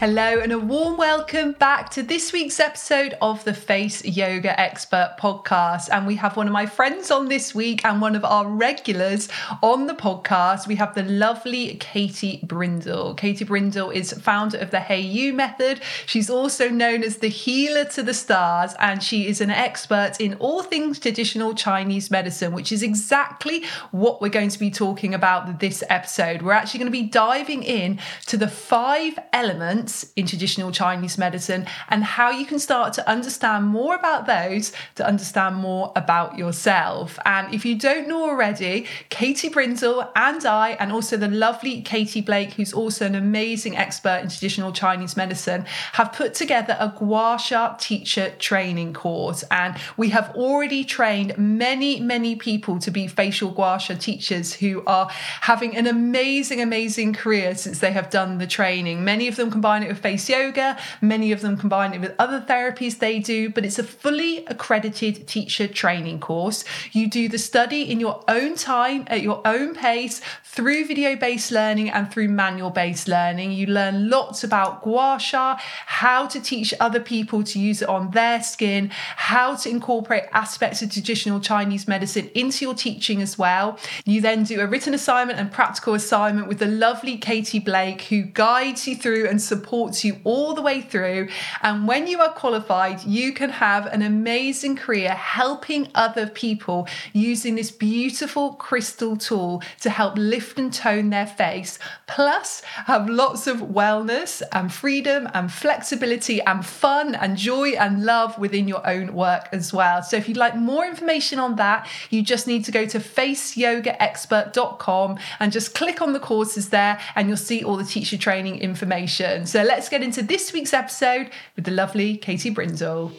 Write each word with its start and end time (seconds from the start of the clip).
Hello, 0.00 0.40
and 0.40 0.50
a 0.50 0.58
warm 0.58 0.96
welcome 0.96 1.52
back 1.52 1.90
to 1.90 2.02
this 2.02 2.32
week's 2.32 2.58
episode 2.58 3.18
of 3.20 3.44
the 3.44 3.52
Face 3.52 4.02
Yoga 4.02 4.58
Expert 4.58 5.16
podcast. 5.20 5.90
And 5.92 6.06
we 6.06 6.14
have 6.14 6.38
one 6.38 6.46
of 6.46 6.54
my 6.54 6.64
friends 6.64 7.10
on 7.10 7.28
this 7.28 7.54
week 7.54 7.84
and 7.84 8.00
one 8.00 8.16
of 8.16 8.24
our 8.24 8.48
regulars 8.48 9.28
on 9.62 9.88
the 9.88 9.94
podcast. 9.94 10.66
We 10.66 10.76
have 10.76 10.94
the 10.94 11.02
lovely 11.02 11.74
Katie 11.74 12.40
Brindle. 12.42 13.12
Katie 13.12 13.44
Brindle 13.44 13.90
is 13.90 14.14
founder 14.14 14.56
of 14.56 14.70
the 14.70 14.78
Hayo'u 14.78 15.34
method. 15.34 15.82
She's 16.06 16.30
also 16.30 16.70
known 16.70 17.02
as 17.02 17.18
the 17.18 17.28
healer 17.28 17.84
to 17.84 18.02
the 18.02 18.14
stars, 18.14 18.72
and 18.78 19.02
she 19.02 19.28
is 19.28 19.42
an 19.42 19.50
expert 19.50 20.12
in 20.18 20.32
all 20.36 20.62
things 20.62 20.98
traditional 20.98 21.52
Chinese 21.52 22.10
medicine, 22.10 22.54
which 22.54 22.72
is 22.72 22.82
exactly 22.82 23.66
what 23.90 24.22
we're 24.22 24.30
going 24.30 24.48
to 24.48 24.58
be 24.58 24.70
talking 24.70 25.12
about 25.12 25.60
this 25.60 25.84
episode. 25.90 26.40
We're 26.40 26.52
actually 26.52 26.78
going 26.78 26.90
to 26.90 26.98
be 26.98 27.06
diving 27.06 27.62
in 27.62 27.98
to 28.28 28.38
the 28.38 28.48
five 28.48 29.18
elements 29.34 29.89
in 30.16 30.26
traditional 30.26 30.70
Chinese 30.72 31.18
medicine 31.18 31.66
and 31.88 32.04
how 32.04 32.30
you 32.30 32.46
can 32.46 32.58
start 32.58 32.92
to 32.94 33.08
understand 33.08 33.66
more 33.66 33.94
about 33.94 34.26
those 34.26 34.72
to 34.94 35.06
understand 35.06 35.56
more 35.56 35.92
about 35.96 36.38
yourself. 36.38 37.18
And 37.24 37.52
if 37.54 37.64
you 37.64 37.74
don't 37.76 38.08
know 38.08 38.22
already, 38.22 38.86
Katie 39.08 39.48
Brindle 39.48 40.10
and 40.14 40.44
I, 40.44 40.70
and 40.80 40.92
also 40.92 41.16
the 41.16 41.28
lovely 41.28 41.82
Katie 41.82 42.20
Blake, 42.20 42.52
who's 42.52 42.72
also 42.72 43.06
an 43.06 43.14
amazing 43.14 43.76
expert 43.76 44.20
in 44.22 44.28
traditional 44.28 44.72
Chinese 44.72 45.16
medicine, 45.16 45.64
have 45.92 46.12
put 46.12 46.34
together 46.34 46.76
a 46.78 46.88
Gua 46.96 47.38
Sha 47.38 47.74
teacher 47.76 48.30
training 48.38 48.92
course. 48.92 49.44
And 49.50 49.76
we 49.96 50.10
have 50.10 50.34
already 50.34 50.84
trained 50.84 51.36
many, 51.38 52.00
many 52.00 52.36
people 52.36 52.78
to 52.80 52.90
be 52.90 53.06
facial 53.06 53.50
Gua 53.50 53.78
Sha 53.78 53.94
teachers 53.94 54.54
who 54.54 54.82
are 54.86 55.08
having 55.42 55.76
an 55.76 55.86
amazing, 55.86 56.60
amazing 56.60 57.12
career 57.14 57.54
since 57.54 57.78
they 57.78 57.92
have 57.92 58.10
done 58.10 58.38
the 58.38 58.46
training. 58.46 59.04
Many 59.04 59.28
of 59.28 59.36
them 59.36 59.50
combine 59.50 59.79
combine 59.80 59.90
it 59.90 59.92
with 59.92 60.02
face 60.02 60.28
yoga, 60.28 60.76
many 61.00 61.32
of 61.32 61.40
them 61.40 61.56
combine 61.56 61.94
it 61.94 62.00
with 62.00 62.14
other 62.18 62.40
therapies 62.40 62.98
they 62.98 63.18
do, 63.18 63.48
but 63.50 63.64
it's 63.64 63.78
a 63.78 63.84
fully 63.84 64.44
accredited 64.46 65.26
teacher 65.26 65.66
training 65.66 66.20
course. 66.20 66.64
You 66.92 67.08
do 67.08 67.28
the 67.28 67.38
study 67.38 67.82
in 67.90 68.00
your 68.00 68.22
own 68.28 68.56
time, 68.56 69.04
at 69.06 69.22
your 69.22 69.40
own 69.46 69.74
pace, 69.74 70.20
through 70.44 70.86
video 70.86 71.16
based 71.16 71.50
learning 71.50 71.90
and 71.90 72.10
through 72.10 72.28
manual 72.28 72.70
based 72.70 73.08
learning. 73.08 73.52
You 73.52 73.66
learn 73.66 74.10
lots 74.10 74.44
about 74.44 74.82
gua 74.82 75.18
sha, 75.20 75.56
how 75.86 76.26
to 76.26 76.40
teach 76.40 76.74
other 76.80 77.00
people 77.00 77.42
to 77.44 77.58
use 77.58 77.82
it 77.82 77.88
on 77.88 78.10
their 78.10 78.42
skin, 78.42 78.90
how 79.16 79.54
to 79.56 79.68
incorporate 79.68 80.24
aspects 80.32 80.82
of 80.82 80.90
traditional 80.90 81.40
Chinese 81.40 81.88
medicine 81.88 82.30
into 82.34 82.64
your 82.64 82.74
teaching 82.74 83.22
as 83.22 83.38
well. 83.38 83.78
You 84.04 84.20
then 84.20 84.44
do 84.44 84.60
a 84.60 84.66
written 84.66 84.92
assignment 84.92 85.38
and 85.38 85.50
practical 85.50 85.94
assignment 85.94 86.48
with 86.48 86.58
the 86.58 86.66
lovely 86.66 87.16
Katie 87.16 87.60
Blake, 87.60 88.02
who 88.02 88.22
guides 88.22 88.86
you 88.86 88.96
through 88.96 89.28
and 89.28 89.40
supports 89.40 89.69
supports 89.70 90.04
you 90.04 90.18
all 90.24 90.52
the 90.52 90.62
way 90.62 90.80
through. 90.80 91.28
And 91.62 91.86
when 91.86 92.08
you 92.08 92.18
are 92.18 92.32
qualified, 92.32 93.04
you 93.04 93.32
can 93.32 93.50
have 93.50 93.86
an 93.86 94.02
amazing 94.02 94.74
career 94.74 95.10
helping 95.10 95.86
other 95.94 96.26
people 96.26 96.88
using 97.12 97.54
this 97.54 97.70
beautiful 97.70 98.54
crystal 98.54 99.16
tool 99.16 99.62
to 99.82 99.90
help 99.90 100.18
lift 100.18 100.58
and 100.58 100.74
tone 100.74 101.10
their 101.10 101.28
face, 101.28 101.78
plus 102.08 102.62
have 102.86 103.08
lots 103.08 103.46
of 103.46 103.58
wellness 103.58 104.42
and 104.50 104.72
freedom 104.72 105.28
and 105.34 105.52
flexibility 105.52 106.42
and 106.42 106.66
fun 106.66 107.14
and 107.14 107.36
joy 107.36 107.68
and 107.70 108.04
love 108.04 108.36
within 108.40 108.66
your 108.66 108.84
own 108.84 109.14
work 109.14 109.48
as 109.52 109.72
well. 109.72 110.02
So 110.02 110.16
if 110.16 110.26
you'd 110.26 110.36
like 110.36 110.56
more 110.56 110.84
information 110.84 111.38
on 111.38 111.54
that, 111.56 111.86
you 112.10 112.22
just 112.22 112.48
need 112.48 112.64
to 112.64 112.72
go 112.72 112.86
to 112.86 112.98
faceyogaexpert.com 112.98 115.18
and 115.38 115.52
just 115.52 115.76
click 115.76 116.02
on 116.02 116.12
the 116.12 116.18
courses 116.18 116.70
there 116.70 116.98
and 117.14 117.28
you'll 117.28 117.36
see 117.36 117.62
all 117.62 117.76
the 117.76 117.84
teacher 117.84 118.18
training 118.18 118.58
information. 118.58 119.46
So 119.50 119.64
let's 119.64 119.88
get 119.88 120.04
into 120.04 120.22
this 120.22 120.52
week's 120.52 120.72
episode 120.72 121.28
with 121.56 121.64
the 121.64 121.72
lovely 121.72 122.16
Katie 122.16 122.50
Brindle. 122.50 123.10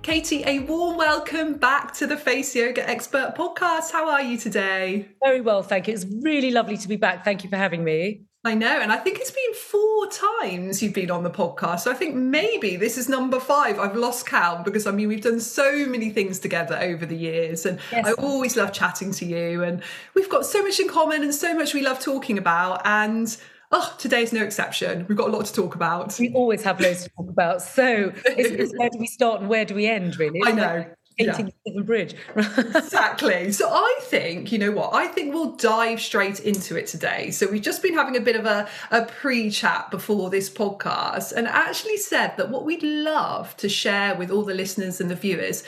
Katie, 0.00 0.42
a 0.46 0.60
warm 0.60 0.96
welcome 0.96 1.58
back 1.58 1.92
to 1.96 2.06
the 2.06 2.16
Face 2.16 2.56
Yoga 2.56 2.88
Expert 2.88 3.34
podcast. 3.36 3.92
How 3.92 4.08
are 4.08 4.22
you 4.22 4.38
today? 4.38 5.10
Very 5.22 5.42
well, 5.42 5.62
thank 5.62 5.86
you. 5.86 5.92
It's 5.92 6.06
really 6.22 6.50
lovely 6.50 6.78
to 6.78 6.88
be 6.88 6.96
back. 6.96 7.26
Thank 7.26 7.44
you 7.44 7.50
for 7.50 7.56
having 7.56 7.84
me. 7.84 8.22
I 8.44 8.54
know. 8.54 8.80
And 8.80 8.90
I 8.90 8.96
think 8.96 9.18
it's 9.20 9.30
been 9.30 9.54
four 9.54 10.08
times 10.08 10.82
you've 10.82 10.94
been 10.94 11.12
on 11.12 11.22
the 11.22 11.30
podcast. 11.30 11.80
So 11.80 11.92
I 11.92 11.94
think 11.94 12.16
maybe 12.16 12.76
this 12.76 12.98
is 12.98 13.08
number 13.08 13.38
five. 13.38 13.78
I've 13.78 13.94
lost 13.94 14.26
count 14.26 14.64
because 14.64 14.86
I 14.86 14.90
mean, 14.90 15.08
we've 15.08 15.22
done 15.22 15.38
so 15.38 15.86
many 15.86 16.10
things 16.10 16.40
together 16.40 16.76
over 16.80 17.06
the 17.06 17.16
years. 17.16 17.66
And 17.66 17.78
yes. 17.92 18.06
I 18.06 18.12
always 18.14 18.56
love 18.56 18.72
chatting 18.72 19.12
to 19.12 19.24
you. 19.24 19.62
And 19.62 19.80
we've 20.14 20.28
got 20.28 20.44
so 20.44 20.60
much 20.62 20.80
in 20.80 20.88
common 20.88 21.22
and 21.22 21.32
so 21.32 21.54
much 21.54 21.72
we 21.72 21.82
love 21.82 22.00
talking 22.00 22.38
about. 22.38 22.82
And 22.84 23.36
Oh, 23.74 23.94
today's 23.98 24.34
no 24.34 24.42
exception. 24.42 25.06
We've 25.08 25.16
got 25.16 25.28
a 25.28 25.32
lot 25.32 25.46
to 25.46 25.52
talk 25.54 25.74
about. 25.74 26.18
We 26.18 26.30
always 26.34 26.62
have 26.62 26.78
loads 26.78 27.04
to 27.04 27.08
talk 27.08 27.30
about. 27.30 27.62
So, 27.62 28.12
where 28.26 28.90
do 28.90 28.98
we 28.98 29.06
start 29.06 29.40
and 29.40 29.48
where 29.48 29.64
do 29.64 29.74
we 29.74 29.86
end, 29.86 30.18
really? 30.18 30.42
I 30.44 30.52
know 30.52 30.84
yeah. 31.18 31.36
Severn 31.66 31.84
Bridge. 31.84 32.14
exactly. 32.36 33.52
So 33.52 33.68
I 33.70 33.98
think, 34.02 34.52
you 34.52 34.58
know 34.58 34.72
what, 34.72 34.94
I 34.94 35.06
think 35.06 35.34
we'll 35.34 35.52
dive 35.52 36.00
straight 36.00 36.40
into 36.40 36.76
it 36.76 36.86
today. 36.86 37.30
So 37.30 37.50
we've 37.50 37.62
just 37.62 37.82
been 37.82 37.94
having 37.94 38.16
a 38.16 38.20
bit 38.20 38.36
of 38.36 38.46
a, 38.46 38.68
a 38.90 39.04
pre 39.04 39.50
chat 39.50 39.90
before 39.90 40.30
this 40.30 40.50
podcast 40.50 41.32
and 41.32 41.46
actually 41.46 41.96
said 41.96 42.36
that 42.36 42.50
what 42.50 42.64
we'd 42.64 42.82
love 42.82 43.56
to 43.58 43.68
share 43.68 44.14
with 44.14 44.30
all 44.30 44.42
the 44.42 44.54
listeners 44.54 45.00
and 45.00 45.10
the 45.10 45.16
viewers 45.16 45.64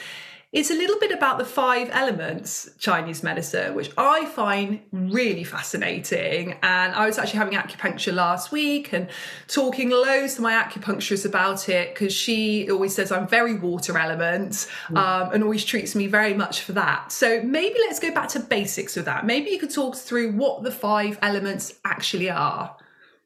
it's 0.55 0.71
a 0.71 0.75
little 0.75 1.01
bit 1.01 1.11
about 1.11 1.39
the 1.39 1.45
five 1.45 1.91
elements 1.93 2.71
Chinese 2.79 3.25
medicine, 3.25 3.75
which 3.75 3.91
I 3.99 4.25
find 4.25 4.81
really 4.93 5.43
fascinating. 5.43 6.57
And 6.63 6.95
I 6.95 7.07
was 7.07 7.19
actually 7.19 7.41
having 7.41 7.59
acupuncture 7.59 8.15
last 8.15 8.53
week 8.53 8.93
and 8.93 9.11
talking 9.49 9.91
loads 9.91 10.37
to 10.37 10.43
my 10.43 10.53
acupuncturist 10.53 11.27
about 11.27 11.69
it 11.69 11.93
because 11.93 12.13
she 12.13 12.71
always 12.71 12.95
says 12.95 13.11
I'm 13.11 13.27
very 13.27 13.57
water 13.57 13.99
element 13.99 14.69
mm. 14.87 14.97
um, 14.97 15.33
and 15.33 15.43
always 15.43 15.65
treats 15.65 15.97
me 15.97 16.07
very 16.07 16.35
much 16.35 16.61
for 16.61 16.73
that. 16.75 17.11
So 17.11 17.43
maybe 17.43 17.75
let's 17.81 17.99
go 17.99 18.15
back 18.15 18.29
to 18.31 18.41
basics 18.41 18.95
with 18.95 19.07
that. 19.07 19.27
Maybe 19.27 19.51
you 19.51 19.59
could 19.59 19.75
talk 19.75 19.97
through 19.97 20.37
what 20.37 20.63
the 20.63 20.71
five 20.71 21.19
elements 21.21 21.75
actually 21.85 22.31
are. 22.31 22.77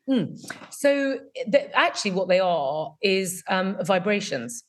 Mm. 0.08 0.40
So, 0.70 1.18
actually, 1.74 2.12
what 2.12 2.28
they 2.28 2.40
are 2.40 2.94
is 3.02 3.44
um, 3.48 3.76
vibrations. 3.84 4.64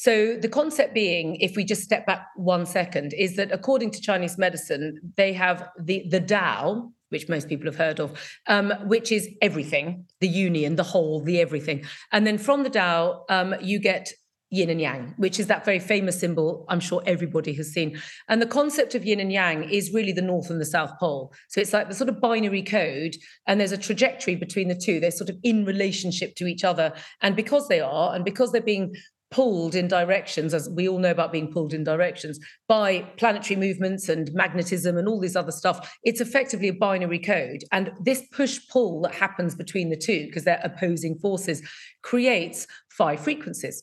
So, 0.00 0.36
the 0.36 0.48
concept 0.48 0.94
being, 0.94 1.36
if 1.36 1.56
we 1.56 1.64
just 1.64 1.82
step 1.82 2.06
back 2.06 2.28
one 2.36 2.66
second, 2.66 3.14
is 3.14 3.34
that 3.34 3.50
according 3.50 3.90
to 3.92 4.00
Chinese 4.00 4.38
medicine, 4.38 5.00
they 5.16 5.32
have 5.32 5.68
the, 5.76 6.06
the 6.08 6.20
Tao, 6.20 6.92
which 7.08 7.28
most 7.28 7.48
people 7.48 7.66
have 7.66 7.74
heard 7.74 7.98
of, 7.98 8.16
um, 8.46 8.70
which 8.84 9.10
is 9.10 9.28
everything, 9.42 10.06
the 10.20 10.28
union, 10.28 10.76
the 10.76 10.84
whole, 10.84 11.20
the 11.24 11.40
everything. 11.40 11.84
And 12.12 12.24
then 12.24 12.38
from 12.38 12.62
the 12.62 12.70
Tao, 12.70 13.24
um, 13.28 13.56
you 13.60 13.80
get 13.80 14.12
yin 14.50 14.70
and 14.70 14.80
yang, 14.80 15.14
which 15.16 15.40
is 15.40 15.48
that 15.48 15.64
very 15.64 15.80
famous 15.80 16.18
symbol 16.18 16.64
I'm 16.68 16.80
sure 16.80 17.02
everybody 17.04 17.52
has 17.54 17.72
seen. 17.72 18.00
And 18.28 18.40
the 18.40 18.46
concept 18.46 18.94
of 18.94 19.04
yin 19.04 19.18
and 19.18 19.32
yang 19.32 19.68
is 19.68 19.92
really 19.92 20.12
the 20.12 20.22
North 20.22 20.48
and 20.48 20.60
the 20.60 20.64
South 20.64 20.92
Pole. 21.00 21.32
So 21.48 21.60
it's 21.60 21.72
like 21.72 21.88
the 21.88 21.94
sort 21.94 22.08
of 22.08 22.20
binary 22.20 22.62
code, 22.62 23.16
and 23.48 23.58
there's 23.58 23.72
a 23.72 23.76
trajectory 23.76 24.36
between 24.36 24.68
the 24.68 24.76
two. 24.76 25.00
They're 25.00 25.10
sort 25.10 25.28
of 25.28 25.38
in 25.42 25.64
relationship 25.64 26.36
to 26.36 26.46
each 26.46 26.62
other. 26.62 26.92
And 27.20 27.34
because 27.34 27.66
they 27.66 27.80
are, 27.80 28.14
and 28.14 28.24
because 28.24 28.52
they're 28.52 28.62
being 28.62 28.94
pulled 29.30 29.74
in 29.74 29.88
directions, 29.88 30.54
as 30.54 30.70
we 30.70 30.88
all 30.88 30.98
know 30.98 31.10
about 31.10 31.32
being 31.32 31.52
pulled 31.52 31.74
in 31.74 31.84
directions, 31.84 32.40
by 32.66 33.02
planetary 33.18 33.60
movements 33.60 34.08
and 34.08 34.32
magnetism 34.32 34.96
and 34.96 35.06
all 35.06 35.20
this 35.20 35.36
other 35.36 35.52
stuff. 35.52 35.96
It's 36.02 36.20
effectively 36.20 36.68
a 36.68 36.72
binary 36.72 37.18
code. 37.18 37.62
And 37.70 37.92
this 38.00 38.22
push 38.32 38.58
pull 38.70 39.02
that 39.02 39.14
happens 39.14 39.54
between 39.54 39.90
the 39.90 39.96
two, 39.96 40.26
because 40.26 40.44
they're 40.44 40.60
opposing 40.64 41.18
forces, 41.18 41.62
creates 42.02 42.66
five 42.90 43.20
frequencies. 43.20 43.82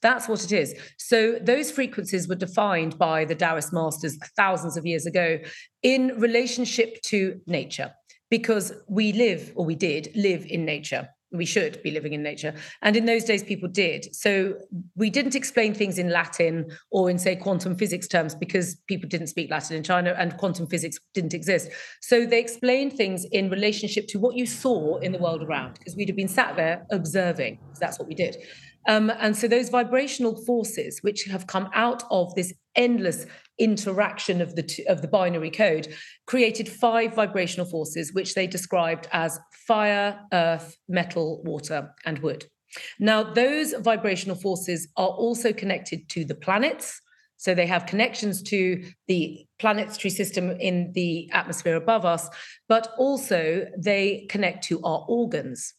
That's 0.00 0.28
what 0.28 0.44
it 0.44 0.52
is. 0.52 0.74
So 0.96 1.40
those 1.42 1.72
frequencies 1.72 2.28
were 2.28 2.36
defined 2.36 2.96
by 2.98 3.24
the 3.24 3.34
Taoist 3.34 3.72
masters 3.72 4.16
thousands 4.36 4.76
of 4.76 4.86
years 4.86 5.06
ago 5.06 5.38
in 5.82 6.20
relationship 6.20 7.02
to 7.06 7.40
nature, 7.48 7.92
because 8.30 8.72
we 8.88 9.12
live, 9.12 9.52
or 9.56 9.64
we 9.64 9.74
did 9.74 10.10
live 10.14 10.46
in 10.46 10.64
nature 10.64 11.08
we 11.30 11.44
should 11.44 11.82
be 11.82 11.90
living 11.90 12.12
in 12.12 12.22
nature. 12.22 12.54
And 12.82 12.96
in 12.96 13.04
those 13.04 13.24
days, 13.24 13.42
people 13.42 13.68
did. 13.68 14.14
So 14.14 14.54
we 14.96 15.10
didn't 15.10 15.34
explain 15.34 15.74
things 15.74 15.98
in 15.98 16.10
Latin 16.10 16.70
or 16.90 17.10
in, 17.10 17.18
say, 17.18 17.36
quantum 17.36 17.76
physics 17.76 18.08
terms 18.08 18.34
because 18.34 18.76
people 18.86 19.08
didn't 19.08 19.26
speak 19.28 19.50
Latin 19.50 19.76
in 19.76 19.82
China 19.82 20.14
and 20.18 20.36
quantum 20.38 20.66
physics 20.66 20.98
didn't 21.14 21.34
exist. 21.34 21.70
So 22.00 22.24
they 22.24 22.40
explained 22.40 22.94
things 22.94 23.24
in 23.26 23.50
relationship 23.50 24.08
to 24.08 24.18
what 24.18 24.36
you 24.36 24.46
saw 24.46 24.96
in 24.98 25.12
the 25.12 25.18
world 25.18 25.42
around 25.42 25.74
because 25.74 25.96
we'd 25.96 26.08
have 26.08 26.16
been 26.16 26.28
sat 26.28 26.56
there 26.56 26.86
observing. 26.90 27.58
That's 27.78 27.98
what 27.98 28.08
we 28.08 28.14
did. 28.14 28.36
Um, 28.88 29.12
and 29.18 29.36
so 29.36 29.48
those 29.48 29.68
vibrational 29.68 30.34
forces, 30.46 31.00
which 31.02 31.24
have 31.24 31.46
come 31.46 31.68
out 31.74 32.04
of 32.10 32.34
this 32.34 32.54
endless 32.74 33.26
interaction 33.58 34.40
of 34.40 34.54
the 34.54 34.84
of 34.88 35.02
the 35.02 35.08
binary 35.08 35.50
code, 35.50 35.88
created 36.26 36.68
five 36.68 37.14
vibrational 37.14 37.66
forces, 37.66 38.12
which 38.12 38.34
they 38.34 38.46
described 38.46 39.08
as 39.12 39.38
fire, 39.66 40.20
earth, 40.32 40.76
metal, 40.88 41.42
water, 41.44 41.94
and 42.04 42.18
wood. 42.20 42.46
Now, 42.98 43.22
those 43.22 43.72
vibrational 43.72 44.36
forces 44.36 44.88
are 44.96 45.08
also 45.08 45.52
connected 45.52 46.08
to 46.10 46.24
the 46.24 46.34
planets, 46.34 47.00
So 47.38 47.54
they 47.54 47.66
have 47.66 47.86
connections 47.86 48.42
to 48.42 48.84
the 49.06 49.46
planetary 49.58 50.10
system 50.10 50.50
in 50.50 50.92
the 50.92 51.30
atmosphere 51.32 51.76
above 51.76 52.04
us, 52.04 52.28
but 52.68 52.92
also 52.98 53.66
they 53.78 54.26
connect 54.28 54.64
to 54.64 54.82
our 54.82 55.06
organs. 55.08 55.72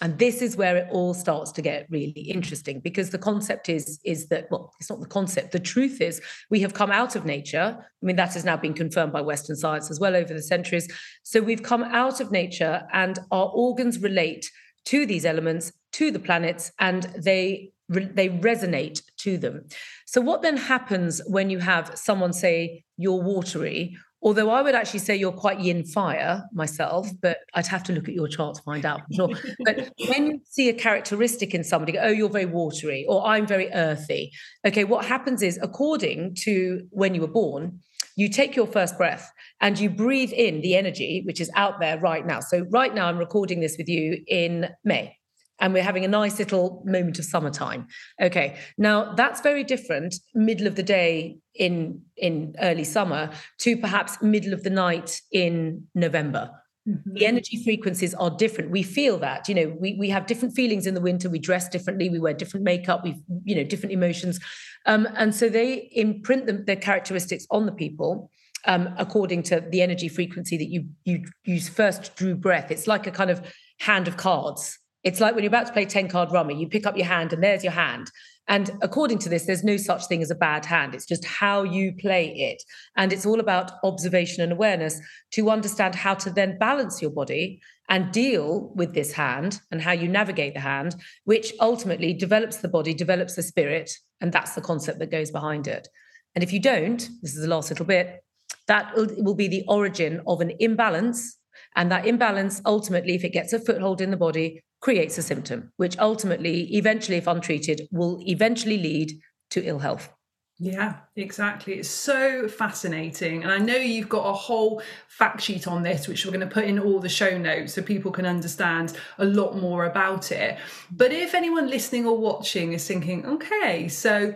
And 0.00 0.18
this 0.18 0.42
is 0.42 0.56
where 0.56 0.76
it 0.76 0.88
all 0.90 1.12
starts 1.12 1.50
to 1.52 1.62
get 1.62 1.86
really 1.90 2.22
interesting 2.22 2.80
because 2.80 3.10
the 3.10 3.18
concept 3.18 3.68
is 3.68 3.98
is 4.04 4.28
that 4.28 4.46
well 4.50 4.72
it's 4.78 4.90
not 4.90 5.00
the 5.00 5.06
concept 5.06 5.52
the 5.52 5.58
truth 5.58 6.00
is 6.00 6.20
we 6.50 6.60
have 6.60 6.74
come 6.74 6.90
out 6.90 7.16
of 7.16 7.24
nature 7.24 7.76
I 7.80 8.06
mean 8.06 8.16
that 8.16 8.34
has 8.34 8.44
now 8.44 8.56
been 8.56 8.74
confirmed 8.74 9.12
by 9.12 9.20
western 9.20 9.56
science 9.56 9.90
as 9.90 9.98
well 9.98 10.14
over 10.14 10.32
the 10.32 10.42
centuries 10.42 10.88
so 11.24 11.40
we've 11.40 11.62
come 11.62 11.82
out 11.82 12.20
of 12.20 12.30
nature 12.30 12.86
and 12.92 13.18
our 13.30 13.48
organs 13.48 13.98
relate 13.98 14.50
to 14.86 15.04
these 15.04 15.24
elements 15.26 15.72
to 15.92 16.10
the 16.10 16.20
planets 16.20 16.70
and 16.78 17.04
they 17.16 17.72
they 17.88 18.28
resonate 18.28 19.02
to 19.18 19.38
them. 19.38 19.64
So, 20.06 20.20
what 20.20 20.42
then 20.42 20.56
happens 20.56 21.22
when 21.26 21.50
you 21.50 21.58
have 21.58 21.92
someone 21.96 22.32
say 22.32 22.84
you're 22.96 23.22
watery? 23.22 23.96
Although 24.20 24.50
I 24.50 24.62
would 24.62 24.74
actually 24.74 24.98
say 25.00 25.14
you're 25.14 25.32
quite 25.32 25.60
yin 25.60 25.84
fire 25.84 26.44
myself, 26.52 27.08
but 27.22 27.38
I'd 27.54 27.66
have 27.66 27.84
to 27.84 27.92
look 27.92 28.08
at 28.08 28.14
your 28.14 28.26
chart 28.26 28.56
to 28.56 28.62
find 28.62 28.84
out. 28.84 29.02
Sure. 29.12 29.28
but 29.64 29.90
when 30.08 30.26
you 30.26 30.40
see 30.44 30.68
a 30.68 30.74
characteristic 30.74 31.54
in 31.54 31.62
somebody, 31.62 31.98
oh, 31.98 32.08
you're 32.08 32.28
very 32.28 32.46
watery, 32.46 33.06
or 33.08 33.24
I'm 33.24 33.46
very 33.46 33.70
earthy. 33.72 34.32
Okay, 34.66 34.84
what 34.84 35.04
happens 35.04 35.42
is, 35.42 35.58
according 35.62 36.34
to 36.42 36.82
when 36.90 37.14
you 37.14 37.20
were 37.20 37.28
born, 37.28 37.80
you 38.16 38.28
take 38.28 38.56
your 38.56 38.66
first 38.66 38.98
breath 38.98 39.30
and 39.60 39.78
you 39.78 39.88
breathe 39.88 40.32
in 40.32 40.60
the 40.60 40.74
energy 40.74 41.22
which 41.24 41.40
is 41.40 41.50
out 41.54 41.78
there 41.78 41.98
right 42.00 42.26
now. 42.26 42.40
So, 42.40 42.66
right 42.70 42.92
now, 42.92 43.06
I'm 43.06 43.18
recording 43.18 43.60
this 43.60 43.76
with 43.78 43.88
you 43.88 44.24
in 44.26 44.68
May 44.84 45.17
and 45.60 45.72
we're 45.72 45.82
having 45.82 46.04
a 46.04 46.08
nice 46.08 46.38
little 46.38 46.82
moment 46.86 47.18
of 47.18 47.24
summertime. 47.24 47.86
Okay 48.20 48.56
now 48.76 49.14
that's 49.14 49.40
very 49.40 49.64
different 49.64 50.14
middle 50.34 50.66
of 50.66 50.74
the 50.76 50.82
day 50.82 51.38
in 51.54 52.00
in 52.16 52.54
early 52.60 52.84
summer 52.84 53.30
to 53.58 53.76
perhaps 53.76 54.20
middle 54.22 54.52
of 54.52 54.62
the 54.62 54.70
night 54.70 55.20
in 55.32 55.86
november. 55.94 56.50
Mm-hmm. 56.88 57.14
the 57.14 57.26
energy 57.26 57.62
frequencies 57.62 58.14
are 58.14 58.30
different. 58.30 58.70
We 58.70 58.82
feel 58.82 59.18
that 59.18 59.46
you 59.48 59.54
know 59.54 59.76
we, 59.78 59.94
we 59.98 60.08
have 60.08 60.26
different 60.26 60.54
feelings 60.54 60.86
in 60.86 60.94
the 60.94 61.02
winter. 61.02 61.28
We 61.28 61.38
dress 61.38 61.68
differently. 61.68 62.08
We 62.08 62.18
wear 62.18 62.32
different 62.32 62.64
makeup. 62.64 63.04
We 63.04 63.22
you 63.44 63.56
know 63.56 63.64
different 63.64 63.92
emotions. 63.92 64.40
Um, 64.86 65.06
and 65.16 65.34
so 65.34 65.50
they 65.50 65.90
imprint 65.92 66.46
them, 66.46 66.64
their 66.64 66.76
characteristics 66.76 67.46
on 67.50 67.66
the 67.66 67.72
people 67.72 68.30
um, 68.66 68.94
according 68.96 69.42
to 69.44 69.60
the 69.60 69.82
energy 69.82 70.08
frequency 70.08 70.56
that 70.56 70.68
you 70.68 70.86
you 71.04 71.24
you 71.44 71.60
first 71.60 72.16
drew 72.16 72.34
breath. 72.34 72.70
It's 72.70 72.86
like 72.86 73.06
a 73.06 73.10
kind 73.10 73.30
of 73.30 73.42
hand 73.80 74.08
of 74.08 74.16
cards 74.16 74.78
it's 75.08 75.20
like 75.20 75.34
when 75.34 75.42
you're 75.42 75.48
about 75.48 75.66
to 75.66 75.72
play 75.72 75.86
10 75.86 76.08
card 76.08 76.30
rummy, 76.32 76.54
you 76.54 76.68
pick 76.68 76.84
up 76.84 76.94
your 76.94 77.06
hand 77.06 77.32
and 77.32 77.42
there's 77.42 77.64
your 77.64 77.72
hand. 77.72 78.10
And 78.46 78.70
according 78.82 79.18
to 79.20 79.30
this, 79.30 79.46
there's 79.46 79.64
no 79.64 79.78
such 79.78 80.04
thing 80.06 80.20
as 80.20 80.30
a 80.30 80.34
bad 80.34 80.66
hand. 80.66 80.94
It's 80.94 81.06
just 81.06 81.24
how 81.24 81.62
you 81.62 81.94
play 81.98 82.26
it. 82.28 82.62
And 82.94 83.10
it's 83.10 83.24
all 83.24 83.40
about 83.40 83.72
observation 83.84 84.42
and 84.42 84.52
awareness 84.52 85.00
to 85.32 85.48
understand 85.48 85.94
how 85.94 86.12
to 86.16 86.30
then 86.30 86.58
balance 86.58 87.00
your 87.00 87.10
body 87.10 87.62
and 87.88 88.12
deal 88.12 88.70
with 88.74 88.92
this 88.92 89.12
hand 89.12 89.62
and 89.70 89.80
how 89.80 89.92
you 89.92 90.08
navigate 90.08 90.52
the 90.52 90.60
hand, 90.60 90.94
which 91.24 91.54
ultimately 91.58 92.12
develops 92.12 92.58
the 92.58 92.68
body, 92.68 92.92
develops 92.92 93.34
the 93.34 93.42
spirit. 93.42 93.90
And 94.20 94.30
that's 94.30 94.54
the 94.54 94.60
concept 94.60 94.98
that 94.98 95.10
goes 95.10 95.30
behind 95.30 95.66
it. 95.66 95.88
And 96.34 96.44
if 96.44 96.52
you 96.52 96.60
don't, 96.60 96.98
this 97.22 97.34
is 97.34 97.40
the 97.40 97.48
last 97.48 97.70
little 97.70 97.86
bit, 97.86 98.22
that 98.66 98.94
will 98.94 99.34
be 99.34 99.48
the 99.48 99.64
origin 99.68 100.20
of 100.26 100.42
an 100.42 100.52
imbalance. 100.60 101.38
And 101.76 101.90
that 101.90 102.06
imbalance, 102.06 102.60
ultimately, 102.66 103.14
if 103.14 103.24
it 103.24 103.32
gets 103.32 103.54
a 103.54 103.58
foothold 103.58 104.02
in 104.02 104.10
the 104.10 104.18
body, 104.18 104.62
creates 104.80 105.18
a 105.18 105.22
symptom, 105.22 105.72
which 105.76 105.98
ultimately, 105.98 106.74
eventually, 106.76 107.16
if 107.16 107.26
untreated, 107.26 107.88
will 107.90 108.20
eventually 108.26 108.78
lead 108.78 109.12
to 109.50 109.64
ill 109.64 109.80
health. 109.80 110.12
Yeah, 110.60 110.96
exactly. 111.14 111.74
It's 111.74 111.88
so 111.88 112.48
fascinating. 112.48 113.44
And 113.44 113.52
I 113.52 113.58
know 113.58 113.76
you've 113.76 114.08
got 114.08 114.28
a 114.28 114.32
whole 114.32 114.82
fact 115.06 115.40
sheet 115.40 115.68
on 115.68 115.84
this, 115.84 116.08
which 116.08 116.24
we're 116.24 116.32
going 116.32 116.48
to 116.48 116.52
put 116.52 116.64
in 116.64 116.80
all 116.80 116.98
the 116.98 117.08
show 117.08 117.38
notes 117.38 117.74
so 117.74 117.82
people 117.82 118.10
can 118.10 118.26
understand 118.26 118.98
a 119.18 119.24
lot 119.24 119.56
more 119.56 119.84
about 119.84 120.32
it. 120.32 120.58
But 120.90 121.12
if 121.12 121.34
anyone 121.34 121.68
listening 121.68 122.06
or 122.06 122.18
watching 122.18 122.72
is 122.72 122.86
thinking, 122.88 123.24
okay, 123.24 123.86
so 123.86 124.34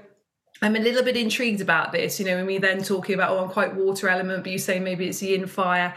I'm 0.60 0.76
a 0.76 0.80
little 0.80 1.02
bit 1.02 1.16
intrigued 1.16 1.60
about 1.60 1.90
this, 1.90 2.20
you 2.20 2.26
know, 2.26 2.36
when 2.36 2.46
we 2.46 2.58
then 2.58 2.84
talking 2.84 3.16
about, 3.16 3.32
oh, 3.32 3.42
I'm 3.42 3.50
quite 3.50 3.74
water 3.74 4.08
element, 4.08 4.44
but 4.44 4.52
you 4.52 4.58
say 4.58 4.78
maybe 4.78 5.08
it's 5.08 5.20
yin 5.24 5.46
fire 5.46 5.92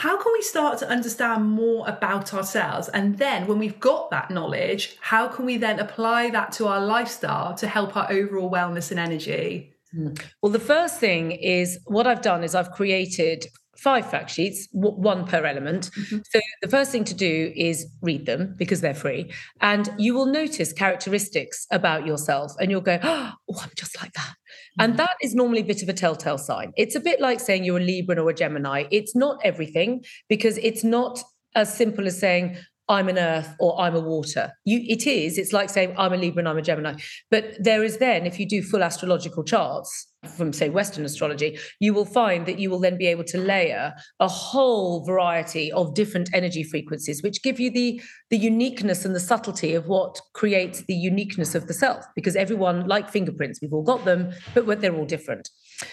how 0.00 0.16
can 0.16 0.32
we 0.32 0.40
start 0.40 0.78
to 0.78 0.88
understand 0.88 1.44
more 1.44 1.86
about 1.86 2.32
ourselves? 2.32 2.88
And 2.88 3.18
then 3.18 3.46
when 3.46 3.58
we've 3.58 3.78
got 3.78 4.10
that 4.10 4.30
knowledge, 4.30 4.96
how 5.02 5.28
can 5.28 5.44
we 5.44 5.58
then 5.58 5.78
apply 5.78 6.30
that 6.30 6.52
to 6.52 6.68
our 6.68 6.80
lifestyle 6.80 7.52
to 7.56 7.68
help 7.68 7.94
our 7.98 8.10
overall 8.10 8.50
wellness 8.50 8.90
and 8.90 8.98
energy? 8.98 9.74
Hmm. 9.92 10.14
Well, 10.40 10.52
the 10.52 10.58
first 10.58 10.98
thing 11.00 11.32
is 11.32 11.78
what 11.84 12.06
I've 12.06 12.22
done 12.22 12.42
is 12.42 12.54
I've 12.54 12.70
created 12.70 13.44
five 13.82 14.10
fact 14.10 14.30
sheets, 14.30 14.68
one 14.72 15.26
per 15.26 15.44
element. 15.44 15.90
Mm-hmm. 15.92 16.18
So 16.30 16.40
the 16.60 16.68
first 16.68 16.92
thing 16.92 17.04
to 17.04 17.14
do 17.14 17.52
is 17.56 17.86
read 18.02 18.26
them 18.26 18.54
because 18.58 18.80
they're 18.82 18.94
free. 18.94 19.32
And 19.60 19.88
you 19.98 20.14
will 20.14 20.26
notice 20.26 20.72
characteristics 20.72 21.66
about 21.70 22.06
yourself 22.06 22.52
and 22.60 22.70
you'll 22.70 22.82
go, 22.82 22.98
oh, 23.02 23.32
I'm 23.48 23.70
just 23.76 24.00
like 24.00 24.12
that. 24.12 24.34
And 24.78 24.92
mm-hmm. 24.92 24.98
that 24.98 25.16
is 25.22 25.34
normally 25.34 25.62
a 25.62 25.64
bit 25.64 25.82
of 25.82 25.88
a 25.88 25.94
telltale 25.94 26.38
sign. 26.38 26.72
It's 26.76 26.94
a 26.94 27.00
bit 27.00 27.20
like 27.20 27.40
saying 27.40 27.64
you're 27.64 27.78
a 27.78 27.82
Libra 27.82 28.22
or 28.22 28.30
a 28.30 28.34
Gemini. 28.34 28.84
It's 28.90 29.16
not 29.16 29.40
everything 29.44 30.04
because 30.28 30.58
it's 30.58 30.84
not 30.84 31.22
as 31.54 31.74
simple 31.74 32.06
as 32.06 32.18
saying, 32.18 32.56
I'm 32.88 33.08
an 33.08 33.18
earth 33.18 33.54
or 33.60 33.80
I'm 33.80 33.94
a 33.94 34.00
water. 34.00 34.52
You, 34.64 34.84
it 34.88 35.06
is. 35.06 35.38
It's 35.38 35.52
like 35.52 35.70
saying 35.70 35.94
I'm 35.96 36.12
a 36.12 36.16
Libra 36.16 36.40
and 36.40 36.48
I'm 36.48 36.58
a 36.58 36.62
Gemini. 36.62 36.94
But 37.30 37.54
there 37.60 37.84
is 37.84 37.98
then, 37.98 38.26
if 38.26 38.40
you 38.40 38.46
do 38.46 38.62
full 38.62 38.82
astrological 38.82 39.44
charts 39.44 40.09
from, 40.36 40.52
say, 40.52 40.68
Western 40.68 41.04
astrology, 41.04 41.58
you 41.78 41.94
will 41.94 42.04
find 42.04 42.44
that 42.46 42.58
you 42.58 42.68
will 42.68 42.78
then 42.78 42.98
be 42.98 43.06
able 43.06 43.24
to 43.24 43.38
layer 43.38 43.94
a 44.20 44.28
whole 44.28 45.04
variety 45.04 45.72
of 45.72 45.94
different 45.94 46.28
energy 46.34 46.62
frequencies, 46.62 47.22
which 47.22 47.42
give 47.42 47.58
you 47.58 47.70
the 47.70 48.02
the 48.28 48.36
uniqueness 48.36 49.04
and 49.04 49.14
the 49.14 49.20
subtlety 49.20 49.74
of 49.74 49.86
what 49.86 50.20
creates 50.34 50.82
the 50.82 50.94
uniqueness 50.94 51.54
of 51.54 51.66
the 51.66 51.74
self. 51.74 52.04
Because 52.14 52.36
everyone, 52.36 52.86
like 52.86 53.10
fingerprints, 53.10 53.60
we've 53.60 53.72
all 53.72 53.82
got 53.82 54.04
them, 54.04 54.32
but 54.54 54.80
they're 54.80 54.94
all 54.94 55.06
different. 55.06 55.48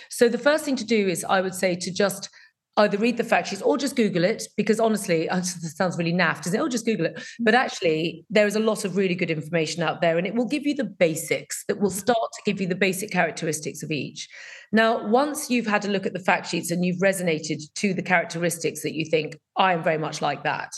So 0.10 0.28
the 0.28 0.38
first 0.38 0.66
thing 0.66 0.76
to 0.76 0.86
do 0.86 1.08
is, 1.08 1.24
I 1.24 1.42
would 1.42 1.56
say, 1.56 1.76
to 1.76 1.92
just 1.92 2.30
either 2.78 2.98
read 2.98 3.18
the 3.18 3.24
fact 3.24 3.48
sheets 3.50 3.62
or 3.62 3.78
just 3.78 3.96
Google 3.96 4.24
it 4.24 4.44
because 4.56 4.80
honestly, 4.80 5.28
this 5.34 5.76
sounds 5.76 5.98
really 5.98 6.14
naff, 6.14 6.38
doesn't 6.38 6.60
it? 6.60 6.64
Oh, 6.64 6.70
just 6.70 6.86
Google 6.86 7.08
it. 7.08 7.22
But 7.40 7.56
actually, 7.56 8.26
there 8.30 8.48
is 8.48 8.56
a 8.56 8.60
lot 8.60 8.86
of 8.86 8.96
really 8.96 9.16
good 9.16 9.32
information 9.32 9.84
out 9.84 10.02
there 10.02 10.18
and 10.18 10.26
it 10.26 10.36
will 10.36 10.48
give 10.48 10.66
you 10.66 10.76
the 10.76 10.84
basics 10.84 11.66
that 11.68 11.80
will 11.80 11.90
start 11.90 12.18
to 12.18 12.42
give 12.46 12.62
you 12.62 12.68
the 12.68 12.76
basic 12.76 13.12
characteristics 13.12 13.84
of 13.84 13.92
each. 13.92 14.30
Now, 14.72 15.08
once 15.08 15.50
you've 15.50 15.68
had 15.68 15.86
a 15.86 15.90
look 15.90 16.06
at 16.06 16.14
the 16.14 16.20
fact 16.20 16.48
sheets 16.48 16.72
and 16.72 16.84
you've 16.84 17.00
resonated 17.00 17.62
to 17.76 17.94
the 17.94 18.02
characteristics 18.02 18.84
that 18.84 18.94
you 18.94 19.06
think, 19.06 19.38
I 19.56 19.74
am 19.74 19.81
very 19.81 19.98
much 19.98 20.22
like 20.22 20.44
that, 20.44 20.74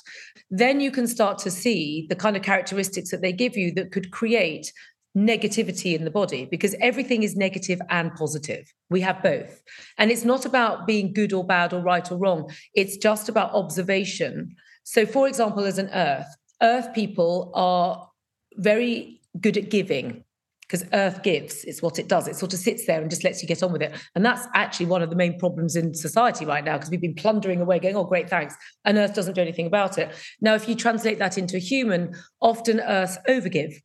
then 0.52 0.80
you 0.80 0.92
can 0.92 1.08
start 1.08 1.40
to 1.40 1.52
see 1.52 2.06
the 2.08 2.16
kind 2.16 2.38
of 2.38 2.44
characteristics 2.44 3.10
that 3.12 3.22
they 3.22 3.34
give 3.34 3.58
you 3.58 3.74
that 3.74 3.92
could 3.92 4.12
create 4.12 4.72
negativity 5.20 5.96
in 5.96 6.06
the 6.06 6.12
body 6.12 6.46
because 6.46 6.76
everything 6.80 7.24
is 7.24 7.36
negative 7.36 7.82
and 7.90 8.14
positive. 8.16 8.72
We 8.90 9.02
have 9.02 9.22
both. 9.22 9.62
And 9.98 10.12
it's 10.12 10.24
not 10.24 10.46
about 10.46 10.88
being 10.88 11.14
good 11.14 11.34
or 11.34 11.44
bad 11.44 11.74
or 11.74 11.82
right 11.82 12.10
or 12.12 12.18
wrong, 12.18 12.50
it's 12.74 12.98
just 12.98 13.30
about 13.30 13.54
observation. 13.54 14.56
So, 14.84 15.06
for 15.06 15.28
example, 15.28 15.66
as 15.66 15.78
an 15.78 15.90
earth, 15.94 16.28
earth 16.62 16.94
people 16.94 17.52
are 17.54 18.10
very 18.56 19.22
good 19.40 19.58
at 19.58 19.70
giving 19.70 20.24
because 20.62 20.86
earth 20.94 21.24
gives. 21.24 21.64
It's 21.64 21.82
what 21.82 21.98
it 21.98 22.08
does. 22.08 22.28
It 22.28 22.36
sort 22.36 22.54
of 22.54 22.60
sits 22.60 22.86
there 22.86 23.02
and 23.02 23.10
just 23.10 23.24
lets 23.24 23.42
you 23.42 23.48
get 23.48 23.64
on 23.64 23.72
with 23.72 23.82
it. 23.82 23.94
And 24.14 24.24
that's 24.24 24.48
actually 24.54 24.86
one 24.86 25.02
of 25.02 25.10
the 25.10 25.16
main 25.16 25.40
problems 25.40 25.76
in 25.76 25.96
society 25.96 26.46
right 26.46 26.64
now 26.64 26.78
because 26.78 26.92
we've 26.92 27.02
been 27.02 27.16
plundering 27.16 27.60
away 27.60 27.80
going 27.80 27.96
oh 27.96 28.04
great 28.04 28.30
thanks. 28.30 28.56
And 28.86 28.98
earth 28.98 29.16
doesn't 29.16 29.34
do 29.34 29.42
anything 29.42 29.66
about 29.66 29.98
it. 29.98 30.14
Now 30.42 30.54
if 30.54 30.70
you 30.70 30.76
translate 30.76 31.18
that 31.20 31.40
into 31.40 31.56
a 31.56 31.60
human 31.60 32.16
often 32.40 32.80
earth 32.82 33.18
overgive 33.28 33.82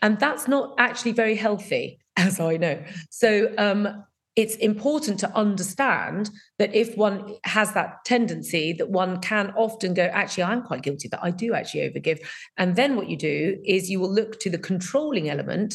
and 0.00 0.18
that's 0.18 0.48
not 0.48 0.74
actually 0.78 1.12
very 1.12 1.34
healthy, 1.34 1.98
as 2.16 2.40
I 2.40 2.56
know. 2.56 2.82
So 3.10 3.52
um, 3.58 4.04
it's 4.34 4.56
important 4.56 5.20
to 5.20 5.36
understand 5.36 6.30
that 6.58 6.74
if 6.74 6.96
one 6.96 7.36
has 7.44 7.72
that 7.74 8.04
tendency, 8.04 8.72
that 8.74 8.90
one 8.90 9.20
can 9.20 9.52
often 9.56 9.94
go, 9.94 10.04
actually, 10.04 10.44
I'm 10.44 10.62
quite 10.62 10.82
guilty 10.82 11.08
that 11.08 11.22
I 11.22 11.30
do 11.30 11.54
actually 11.54 11.90
overgive. 11.90 12.20
And 12.56 12.76
then 12.76 12.96
what 12.96 13.08
you 13.08 13.16
do 13.16 13.58
is 13.64 13.90
you 13.90 14.00
will 14.00 14.12
look 14.12 14.40
to 14.40 14.50
the 14.50 14.58
controlling 14.58 15.28
element 15.28 15.74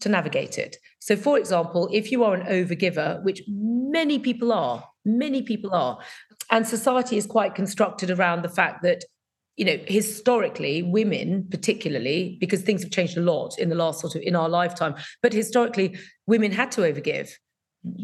to 0.00 0.08
navigate 0.08 0.58
it. 0.58 0.76
So, 0.98 1.16
for 1.16 1.38
example, 1.38 1.88
if 1.92 2.10
you 2.10 2.24
are 2.24 2.34
an 2.34 2.46
overgiver, 2.46 3.22
which 3.22 3.42
many 3.48 4.18
people 4.18 4.52
are, 4.52 4.84
many 5.04 5.42
people 5.42 5.72
are, 5.72 5.98
and 6.50 6.66
society 6.66 7.16
is 7.16 7.26
quite 7.26 7.54
constructed 7.54 8.10
around 8.10 8.42
the 8.42 8.48
fact 8.48 8.82
that 8.82 9.04
you 9.56 9.64
know 9.64 9.78
historically 9.86 10.82
women 10.82 11.46
particularly 11.50 12.36
because 12.40 12.62
things 12.62 12.82
have 12.82 12.92
changed 12.92 13.16
a 13.16 13.20
lot 13.20 13.58
in 13.58 13.68
the 13.68 13.74
last 13.74 14.00
sort 14.00 14.14
of 14.14 14.22
in 14.22 14.34
our 14.34 14.48
lifetime 14.48 14.94
but 15.22 15.32
historically 15.32 15.96
women 16.26 16.50
had 16.50 16.70
to 16.72 16.80
overgive 16.80 17.30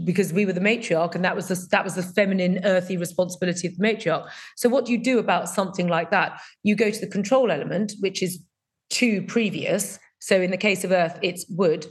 because 0.04 0.33
we 0.33 0.45
were 0.45 0.52
the 0.52 0.61
matriarch 0.61 1.14
and 1.14 1.25
that 1.25 1.35
was 1.35 1.49
the 1.49 1.66
that 1.71 1.85
was 1.85 1.95
the 1.95 2.02
feminine 2.02 2.61
earthy 2.64 2.97
responsibility 2.97 3.66
of 3.66 3.76
the 3.76 3.83
matriarch 3.83 4.28
so 4.57 4.69
what 4.69 4.85
do 4.85 4.92
you 4.92 5.02
do 5.02 5.19
about 5.19 5.49
something 5.49 5.88
like 5.88 6.11
that 6.11 6.40
you 6.62 6.76
go 6.76 6.90
to 6.90 7.00
the 7.00 7.07
control 7.07 7.50
element 7.50 7.92
which 8.00 8.23
is 8.23 8.40
too 8.90 9.23
previous 9.23 9.99
so 10.19 10.40
in 10.40 10.50
the 10.50 10.57
case 10.57 10.85
of 10.85 10.92
earth 10.92 11.19
it's 11.23 11.47
wood 11.49 11.87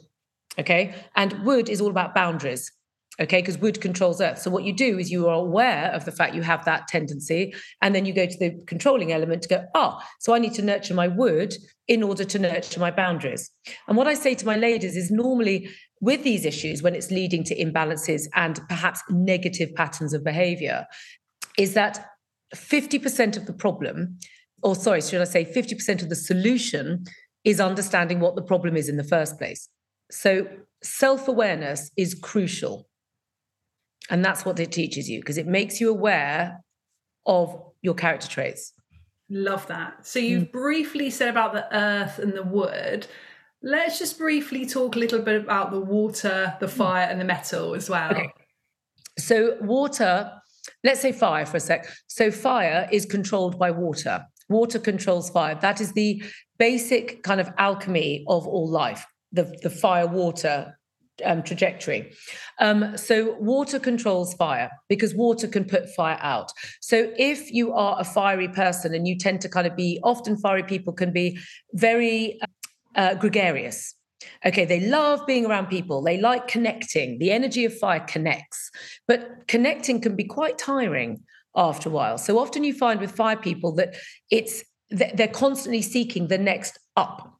Okay. 0.59 0.93
And 1.15 1.45
wood 1.45 1.69
is 1.69 1.79
all 1.81 1.89
about 1.89 2.13
boundaries. 2.13 2.71
Okay. 3.19 3.41
Because 3.41 3.57
wood 3.57 3.81
controls 3.81 4.21
earth. 4.21 4.39
So 4.39 4.49
what 4.49 4.63
you 4.63 4.73
do 4.73 4.97
is 4.97 5.11
you 5.11 5.27
are 5.27 5.35
aware 5.35 5.91
of 5.91 6.05
the 6.05 6.11
fact 6.11 6.35
you 6.35 6.41
have 6.41 6.63
that 6.65 6.87
tendency. 6.87 7.53
And 7.81 7.93
then 7.93 8.05
you 8.05 8.13
go 8.13 8.25
to 8.25 8.37
the 8.37 8.57
controlling 8.65 9.11
element 9.11 9.41
to 9.43 9.49
go, 9.49 9.65
oh, 9.75 9.99
so 10.19 10.33
I 10.33 10.39
need 10.39 10.53
to 10.53 10.61
nurture 10.61 10.93
my 10.93 11.07
wood 11.07 11.53
in 11.87 12.03
order 12.03 12.23
to 12.23 12.39
nurture 12.39 12.79
my 12.79 12.91
boundaries. 12.91 13.51
And 13.87 13.97
what 13.97 14.07
I 14.07 14.13
say 14.13 14.35
to 14.35 14.45
my 14.45 14.55
ladies 14.55 14.95
is 14.95 15.11
normally 15.11 15.69
with 16.01 16.23
these 16.23 16.45
issues, 16.45 16.81
when 16.81 16.95
it's 16.95 17.11
leading 17.11 17.43
to 17.45 17.55
imbalances 17.55 18.27
and 18.35 18.59
perhaps 18.69 19.01
negative 19.09 19.73
patterns 19.75 20.13
of 20.13 20.23
behavior, 20.23 20.85
is 21.57 21.73
that 21.73 22.05
50% 22.55 23.37
of 23.37 23.45
the 23.45 23.53
problem, 23.53 24.17
or 24.63 24.75
sorry, 24.75 25.01
should 25.01 25.21
I 25.21 25.25
say 25.25 25.43
50% 25.45 26.01
of 26.01 26.09
the 26.09 26.15
solution 26.15 27.03
is 27.43 27.59
understanding 27.59 28.19
what 28.19 28.35
the 28.35 28.41
problem 28.41 28.75
is 28.75 28.89
in 28.89 28.97
the 28.97 29.03
first 29.03 29.37
place. 29.37 29.67
So 30.11 30.47
self 30.81 31.27
awareness 31.27 31.91
is 31.97 32.13
crucial. 32.13 32.88
And 34.09 34.25
that's 34.25 34.45
what 34.45 34.59
it 34.59 34.71
teaches 34.71 35.09
you 35.09 35.19
because 35.19 35.37
it 35.37 35.47
makes 35.47 35.79
you 35.79 35.89
aware 35.89 36.63
of 37.25 37.61
your 37.81 37.93
character 37.93 38.27
traits. 38.27 38.73
Love 39.29 39.67
that. 39.67 40.05
So 40.05 40.19
you've 40.19 40.47
mm. 40.47 40.51
briefly 40.51 41.09
said 41.09 41.29
about 41.29 41.53
the 41.53 41.75
earth 41.75 42.17
and 42.17 42.33
the 42.33 42.43
wood. 42.43 43.07
Let's 43.61 43.99
just 43.99 44.17
briefly 44.17 44.65
talk 44.65 44.95
a 44.95 44.99
little 44.99 45.21
bit 45.21 45.41
about 45.41 45.71
the 45.71 45.79
water, 45.79 46.55
the 46.59 46.65
mm. 46.65 46.71
fire, 46.71 47.07
and 47.07 47.21
the 47.21 47.25
metal 47.25 47.75
as 47.75 47.89
well. 47.89 48.11
Okay. 48.11 48.31
So, 49.17 49.57
water, 49.59 50.31
let's 50.83 51.01
say 51.01 51.11
fire 51.11 51.45
for 51.45 51.57
a 51.57 51.59
sec. 51.59 51.85
So, 52.07 52.31
fire 52.31 52.87
is 52.91 53.05
controlled 53.05 53.59
by 53.59 53.71
water. 53.71 54.25
Water 54.47 54.79
controls 54.79 55.29
fire. 55.29 55.59
That 55.61 55.81
is 55.81 55.91
the 55.91 56.23
basic 56.57 57.21
kind 57.21 57.41
of 57.41 57.51
alchemy 57.57 58.23
of 58.27 58.47
all 58.47 58.69
life, 58.69 59.05
the, 59.33 59.53
the 59.61 59.69
fire 59.69 60.07
water 60.07 60.78
um, 61.25 61.43
trajectory. 61.43 62.11
Um, 62.59 62.97
so, 62.97 63.35
water 63.39 63.79
controls 63.79 64.33
fire 64.33 64.69
because 64.87 65.13
water 65.13 65.47
can 65.47 65.65
put 65.65 65.89
fire 65.95 66.19
out. 66.21 66.51
So, 66.81 67.11
if 67.17 67.51
you 67.51 67.73
are 67.73 67.95
a 67.99 68.03
fiery 68.03 68.47
person 68.47 68.93
and 68.93 69.07
you 69.07 69.17
tend 69.17 69.41
to 69.41 69.49
kind 69.49 69.67
of 69.67 69.75
be, 69.75 69.99
often 70.03 70.37
fiery 70.37 70.63
people 70.63 70.93
can 70.93 71.11
be 71.11 71.39
very 71.73 72.39
uh, 72.95 73.15
gregarious. 73.15 73.95
Okay, 74.45 74.65
they 74.65 74.81
love 74.81 75.25
being 75.25 75.45
around 75.45 75.67
people. 75.67 76.01
They 76.01 76.17
like 76.17 76.47
connecting. 76.47 77.19
The 77.19 77.31
energy 77.31 77.65
of 77.65 77.77
fire 77.77 78.01
connects, 78.01 78.69
but 79.07 79.47
connecting 79.47 80.01
can 80.01 80.15
be 80.15 80.25
quite 80.25 80.57
tiring 80.57 81.23
after 81.55 81.89
a 81.89 81.91
while. 81.91 82.17
So 82.17 82.37
often 82.39 82.63
you 82.63 82.73
find 82.73 82.99
with 82.99 83.11
fire 83.11 83.37
people 83.37 83.73
that 83.75 83.95
it's 84.29 84.63
they're 84.89 85.27
constantly 85.27 85.83
seeking 85.83 86.27
the 86.27 86.37
next 86.37 86.79
up 86.97 87.39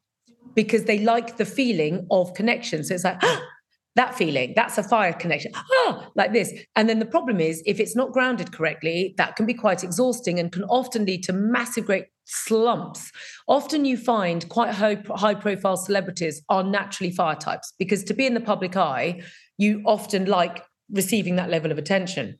because 0.54 0.84
they 0.84 1.00
like 1.00 1.36
the 1.36 1.44
feeling 1.44 2.06
of 2.10 2.32
connection. 2.34 2.84
So 2.84 2.94
it's 2.94 3.04
like 3.04 3.18
ah, 3.22 3.42
that 3.96 4.14
feeling, 4.14 4.52
that's 4.54 4.78
a 4.78 4.82
fire 4.82 5.12
connection, 5.12 5.52
ah, 5.54 6.08
like 6.14 6.32
this. 6.32 6.52
And 6.76 6.88
then 6.88 7.00
the 7.00 7.06
problem 7.06 7.40
is 7.40 7.62
if 7.66 7.80
it's 7.80 7.96
not 7.96 8.12
grounded 8.12 8.52
correctly, 8.52 9.14
that 9.18 9.36
can 9.36 9.46
be 9.46 9.54
quite 9.54 9.82
exhausting 9.82 10.38
and 10.38 10.52
can 10.52 10.64
often 10.64 11.04
lead 11.04 11.24
to 11.24 11.32
massive, 11.32 11.86
great 11.86 12.06
slumps. 12.24 13.10
Often 13.48 13.84
you 13.84 13.96
find 13.96 14.48
quite 14.48 14.72
high, 14.72 15.02
high 15.16 15.34
profile 15.34 15.76
celebrities 15.76 16.42
are 16.48 16.62
naturally 16.62 17.10
fire 17.10 17.34
types 17.34 17.72
because 17.78 18.04
to 18.04 18.14
be 18.14 18.26
in 18.26 18.34
the 18.34 18.40
public 18.40 18.76
eye, 18.76 19.22
you 19.58 19.82
often 19.84 20.26
like 20.26 20.62
receiving 20.92 21.36
that 21.36 21.50
level 21.50 21.72
of 21.72 21.78
attention. 21.78 22.38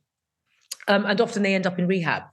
Um, 0.87 1.05
and 1.05 1.19
often 1.19 1.43
they 1.43 1.53
end 1.53 1.67
up 1.67 1.77
in 1.77 1.87
rehab 1.87 2.23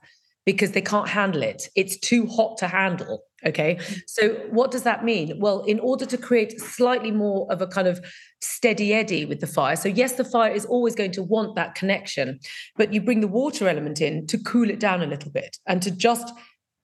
because 0.45 0.71
they 0.71 0.81
can't 0.81 1.07
handle 1.07 1.43
it. 1.43 1.69
It's 1.75 1.97
too 1.97 2.25
hot 2.27 2.57
to 2.59 2.67
handle. 2.67 3.23
Okay. 3.45 3.79
So, 4.07 4.29
what 4.49 4.71
does 4.71 4.83
that 4.83 5.05
mean? 5.05 5.39
Well, 5.39 5.63
in 5.65 5.79
order 5.79 6.05
to 6.05 6.17
create 6.17 6.59
slightly 6.59 7.11
more 7.11 7.49
of 7.51 7.61
a 7.61 7.67
kind 7.67 7.87
of 7.87 8.03
steady 8.41 8.93
eddy 8.93 9.25
with 9.25 9.39
the 9.39 9.47
fire, 9.47 9.75
so 9.75 9.87
yes, 9.87 10.13
the 10.13 10.25
fire 10.25 10.51
is 10.51 10.65
always 10.65 10.95
going 10.95 11.11
to 11.13 11.23
want 11.23 11.55
that 11.55 11.75
connection, 11.75 12.39
but 12.75 12.93
you 12.93 13.01
bring 13.01 13.21
the 13.21 13.27
water 13.27 13.69
element 13.69 14.01
in 14.01 14.27
to 14.27 14.37
cool 14.37 14.69
it 14.69 14.79
down 14.79 15.01
a 15.01 15.07
little 15.07 15.31
bit 15.31 15.57
and 15.67 15.81
to 15.81 15.91
just 15.91 16.33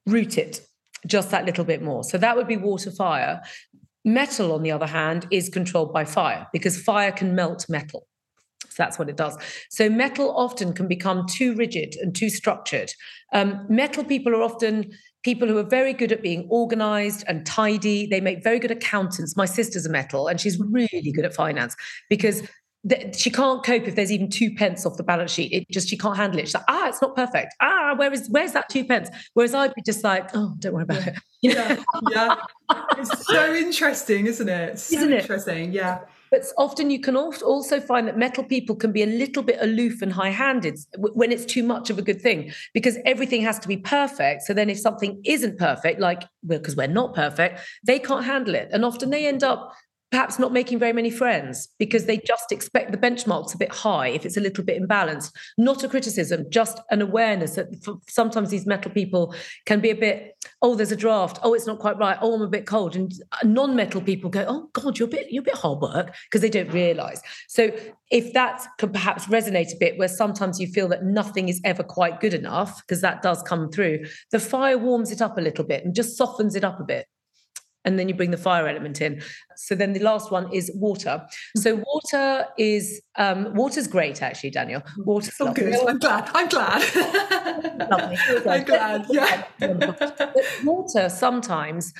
root 0.05 0.38
it 0.38 0.62
just 1.07 1.31
that 1.31 1.45
little 1.45 1.65
bit 1.65 1.81
more. 1.81 2.03
So 2.03 2.17
that 2.17 2.35
would 2.35 2.47
be 2.47 2.57
water 2.57 2.91
fire. 2.91 3.41
Metal, 4.03 4.51
on 4.51 4.63
the 4.63 4.71
other 4.71 4.88
hand, 4.88 5.27
is 5.31 5.50
controlled 5.50 5.91
by 5.91 6.05
fire 6.05 6.47
because 6.53 6.81
fire 6.81 7.12
can 7.12 7.35
melt 7.35 7.65
metal. 7.69 8.07
So 8.75 8.84
that's 8.84 9.00
what 9.00 9.10
it 9.10 9.15
does. 9.15 9.38
So 9.70 9.89
metal 9.89 10.36
often 10.36 10.74
can 10.74 10.88
become 10.88 11.25
too 11.27 11.55
rigid 11.55 11.96
and 12.01 12.13
too 12.13 12.29
structured. 12.29 12.91
Um, 13.34 13.65
metal 13.70 14.03
people 14.03 14.34
are 14.36 14.41
often 14.41 14.91
people 15.24 15.48
who 15.48 15.58
are 15.58 15.63
very 15.63 15.94
good 15.94 16.12
at 16.12 16.22
being 16.22 16.46
organized 16.50 17.24
and 17.27 17.46
tidy. 17.46 18.05
They 18.05 18.20
make 18.20 18.44
very 18.44 18.60
good 18.60 18.72
accountants. 18.72 19.38
My 19.38 19.46
sister's 19.46 19.86
a 19.86 19.89
metal 19.89 20.27
and 20.27 20.41
she's 20.41 20.60
really 20.60 21.12
good 21.13 21.25
at 21.25 21.34
finance 21.34 21.75
because 22.10 22.44
she 23.13 23.32
can't 23.32 23.63
cope 23.63 23.88
if 23.88 23.96
there's 23.96 24.12
even 24.12 24.29
two 24.29 24.53
pence 24.53 24.86
off 24.86 24.98
the 24.98 25.03
balance 25.03 25.32
sheet. 25.32 25.51
It 25.53 25.70
just 25.72 25.88
she 25.88 25.98
can't 25.98 26.17
handle 26.17 26.39
it. 26.39 26.48
She's 26.48 26.53
like, 26.53 26.65
ah, 26.67 26.88
it's 26.88 27.01
not 27.01 27.15
perfect. 27.15 27.55
Ah, 27.62 27.96
where 27.96 28.13
is 28.13 28.27
where's 28.29 28.51
that 28.51 28.70
two 28.70 28.86
pence? 28.86 29.10
Whereas 29.34 29.55
I'd 29.55 29.74
be 29.74 29.82
just 29.84 30.03
like, 30.03 30.29
oh, 30.36 30.53
don't 30.60 30.74
worry 30.74 30.84
about 30.84 31.08
it. 31.08 31.15
yeah, 31.41 31.82
yeah. 32.12 32.36
It's 32.98 33.25
so 33.25 33.55
interesting, 33.55 34.27
isn't 34.27 34.50
it? 34.50 34.79
So 34.79 34.98
isn't 34.98 35.13
it? 35.13 35.22
interesting. 35.22 35.72
Yeah. 35.72 36.01
But 36.32 36.44
often 36.58 36.89
you 36.89 37.00
can 37.00 37.15
also 37.15 37.79
find 37.79 38.08
that 38.08 38.17
metal 38.17 38.44
people 38.44 38.75
can 38.75 38.91
be 38.91 39.03
a 39.03 39.08
little 39.08 39.44
bit 39.44 39.58
aloof 39.62 40.01
and 40.01 40.12
high 40.12 40.29
handed 40.29 40.77
when 40.98 41.32
it's 41.32 41.46
too 41.46 41.63
much 41.63 41.89
of 41.89 41.98
a 41.98 42.01
good 42.01 42.22
thing 42.22 42.51
because 42.74 42.98
everything 43.05 43.41
has 43.41 43.60
to 43.60 43.67
be 43.67 43.77
perfect. 43.77 44.44
So 44.44 44.53
then 44.53 44.70
if 44.70 44.79
something 44.79 45.22
isn't 45.25 45.58
perfect, 45.58 46.00
like 46.00 46.24
because 46.46 46.75
we're 46.75 46.88
not 46.88 47.13
perfect, 47.13 47.60
they 47.84 48.00
can't 48.00 48.25
handle 48.25 48.55
it. 48.55 48.70
And 48.72 48.84
often 48.84 49.10
they 49.10 49.27
end 49.27 49.44
up 49.44 49.74
perhaps 50.12 50.39
not 50.39 50.53
making 50.53 50.79
very 50.79 50.93
many 50.93 51.09
friends 51.09 51.67
because 51.79 52.05
they 52.05 52.17
just 52.17 52.51
expect 52.51 52.91
the 52.91 52.97
benchmarks 52.97 53.53
a 53.53 53.57
bit 53.57 53.71
high 53.71 54.07
if 54.07 54.25
it's 54.25 54.38
a 54.38 54.41
little 54.41 54.63
bit 54.63 54.81
imbalanced. 54.81 55.31
Not 55.57 55.83
a 55.83 55.89
criticism, 55.89 56.45
just 56.50 56.79
an 56.91 57.01
awareness 57.01 57.55
that 57.55 57.67
sometimes 58.07 58.50
these 58.50 58.65
metal 58.65 58.91
people 58.91 59.35
can 59.65 59.81
be 59.81 59.89
a 59.89 59.95
bit, 59.95 60.38
oh, 60.62 60.75
there's 60.75 60.91
a 60.91 60.95
draft. 60.95 61.39
Oh, 61.43 61.53
it's 61.53 61.67
not 61.67 61.79
quite 61.79 61.97
right. 61.97 62.17
Oh, 62.21 62.35
I'm 62.35 62.41
a 62.41 62.47
bit 62.47 62.65
cold. 62.65 62.95
And 62.95 63.12
non-metal 63.43 64.01
people 64.01 64.29
go, 64.29 64.45
oh 64.47 64.69
God, 64.74 64.97
you're 64.97 65.07
a 65.07 65.12
bit, 65.12 65.27
you're 65.31 65.41
a 65.41 65.45
bit 65.45 65.55
hard 65.55 65.81
work 65.81 66.15
because 66.29 66.41
they 66.41 66.50
don't 66.50 66.71
realize. 66.71 67.21
So 67.47 67.71
if 68.12 68.31
that 68.33 68.65
could 68.77 68.93
perhaps 68.93 69.25
resonate 69.25 69.74
a 69.74 69.77
bit, 69.79 69.97
where 69.97 70.07
sometimes 70.07 70.59
you 70.59 70.67
feel 70.67 70.88
that 70.89 71.03
nothing 71.03 71.50
is 71.50 71.59
ever 71.65 71.83
quite 71.83 72.21
good 72.21 72.33
enough, 72.33 72.81
because 72.81 73.01
that 73.01 73.21
does 73.21 73.41
come 73.43 73.69
through, 73.71 74.05
the 74.31 74.39
fire 74.39 74.77
warms 74.77 75.12
it 75.12 75.21
up 75.21 75.38
a 75.38 75.41
little 75.41 75.65
bit 75.65 75.83
and 75.83 75.95
just 75.95 76.15
softens 76.15 76.55
it 76.55 76.63
up 76.63 76.79
a 76.79 76.83
bit 76.83 77.07
and 77.86 77.98
then 77.98 78.10
you 78.10 78.15
bring 78.15 78.32
the 78.32 78.38
fire 78.38 78.68
element 78.68 79.01
in. 79.01 79.22
So 79.56 79.75
then 79.75 79.94
the 79.94 80.00
last 80.00 80.32
one 80.32 80.51
is 80.51 80.72
water. 80.75 81.25
So 81.56 81.84
water 81.86 82.48
is 82.58 83.01
um, 83.18 83.54
water's 83.54 83.88
great 83.88 84.22
actually, 84.22 84.50
Danielle. 84.50 84.84
Water. 84.98 85.32
Oh, 85.39 85.54
good. 85.54 85.74
I'm 85.88 86.00
glad. 86.00 86.30
I'm 86.34 86.50
glad. 86.50 86.96
lovely. 87.89 88.18
I'm 88.48 88.63
glad. 88.63 89.06
Yeah. 89.10 89.46
water 90.63 91.10
sometimes 91.10 91.94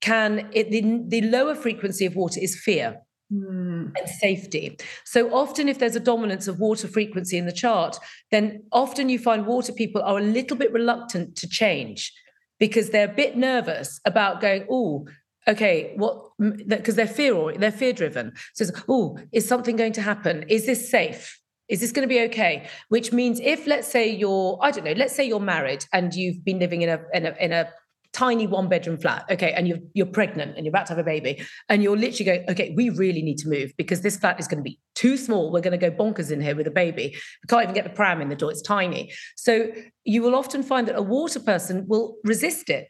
can 0.00 0.48
it, 0.52 0.70
the, 0.70 1.00
the 1.08 1.22
lower 1.28 1.54
frequency 1.54 2.06
of 2.06 2.14
water 2.14 2.40
is 2.40 2.58
fear. 2.58 3.00
Mm. 3.32 3.90
and 3.98 4.08
safety. 4.20 4.76
So 5.06 5.34
often, 5.34 5.68
if 5.68 5.78
there's 5.78 5.96
a 5.96 6.00
dominance 6.00 6.46
of 6.46 6.60
water 6.60 6.86
frequency 6.86 7.38
in 7.38 7.46
the 7.46 7.52
chart, 7.52 7.98
then 8.30 8.64
often 8.70 9.08
you 9.08 9.18
find 9.18 9.46
water 9.46 9.72
people 9.72 10.02
are 10.02 10.18
a 10.18 10.22
little 10.22 10.58
bit 10.58 10.70
reluctant 10.72 11.34
to 11.36 11.48
change 11.48 12.12
because 12.60 12.90
they're 12.90 13.10
a 13.10 13.14
bit 13.14 13.36
nervous 13.36 13.98
about 14.04 14.40
going, 14.40 14.66
oh, 14.70 15.06
okay 15.46 15.92
what 15.96 16.30
because 16.68 16.94
they're 16.94 17.06
fear 17.06 17.52
they're 17.58 17.70
fear 17.70 17.92
driven 17.92 18.32
so 18.54 18.64
oh 18.88 19.18
is 19.32 19.46
something 19.46 19.76
going 19.76 19.92
to 19.92 20.02
happen? 20.02 20.44
Is 20.48 20.66
this 20.66 20.90
safe? 20.90 21.40
Is 21.68 21.80
this 21.80 21.92
going 21.92 22.06
to 22.06 22.14
be 22.14 22.20
okay? 22.22 22.68
Which 22.88 23.12
means 23.12 23.40
if 23.40 23.66
let's 23.66 23.88
say 23.88 24.08
you're 24.08 24.58
i 24.62 24.70
don't 24.70 24.84
know 24.84 24.92
let's 24.92 25.14
say 25.14 25.24
you're 25.24 25.40
married 25.40 25.84
and 25.92 26.14
you've 26.14 26.44
been 26.44 26.58
living 26.58 26.82
in 26.82 26.88
a 26.88 27.00
in 27.12 27.26
a, 27.26 27.34
in 27.40 27.52
a 27.52 27.68
tiny 28.12 28.46
one 28.46 28.68
bedroom 28.68 28.96
flat 28.96 29.24
okay 29.28 29.52
and 29.52 29.66
you're 29.66 29.78
you're 29.92 30.06
pregnant 30.06 30.56
and 30.56 30.64
you're 30.64 30.70
about 30.70 30.86
to 30.86 30.92
have 30.92 30.98
a 30.98 31.04
baby 31.04 31.44
and 31.68 31.82
you're 31.82 31.96
literally 31.96 32.24
going 32.24 32.48
okay 32.48 32.72
we 32.76 32.88
really 32.90 33.22
need 33.22 33.38
to 33.38 33.48
move 33.48 33.72
because 33.76 34.02
this 34.02 34.16
flat 34.16 34.38
is 34.38 34.46
going 34.46 34.58
to 34.58 34.62
be 34.62 34.78
too 35.04 35.16
small. 35.16 35.52
We're 35.52 35.60
going 35.60 35.78
to 35.78 35.90
go 35.90 35.94
bonkers 35.94 36.30
in 36.30 36.40
here 36.40 36.56
with 36.56 36.66
a 36.66 36.70
baby. 36.70 37.14
We 37.14 37.46
can't 37.48 37.64
even 37.64 37.74
get 37.74 37.84
the 37.84 37.90
pram 37.90 38.20
in 38.20 38.28
the 38.28 38.36
door. 38.36 38.50
It's 38.50 38.62
tiny. 38.62 39.12
So 39.36 39.70
you 40.04 40.22
will 40.22 40.34
often 40.34 40.62
find 40.62 40.88
that 40.88 40.96
a 40.96 41.02
water 41.02 41.40
person 41.40 41.84
will 41.86 42.16
resist 42.24 42.70
it 42.70 42.88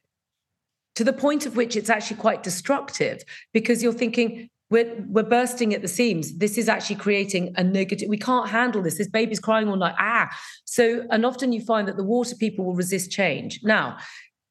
to 0.95 1.05
the 1.05 1.13
point 1.13 1.47
of 1.47 1.57
which 1.57 1.77
it's 1.77 1.91
actually 1.91 2.17
quite 2.17 2.43
destructive 2.43 3.23
because 3.53 3.83
you're 3.83 3.93
thinking 3.93 4.49
we're, 4.71 5.05
we're 5.09 5.23
bursting 5.23 5.75
at 5.75 5.83
the 5.83 5.89
seams. 5.89 6.39
This 6.39 6.57
is 6.57 6.69
actually 6.69 6.97
creating 6.97 7.55
a 7.57 7.63
negative 7.63 8.09
we 8.09 8.17
can't 8.17 8.49
handle 8.49 8.83
this. 8.83 8.99
This 8.99 9.09
baby's 9.09 9.39
crying 9.39 9.69
all 9.69 9.77
night. 9.77 9.95
Ah. 9.99 10.29
So 10.65 11.07
and 11.11 11.25
often 11.27 11.53
you 11.53 11.61
find 11.61 11.87
that 11.87 11.97
the 11.97 12.05
water 12.05 12.35
people 12.35 12.65
will 12.65 12.75
resist 12.75 13.11
change. 13.11 13.61
Now 13.63 13.99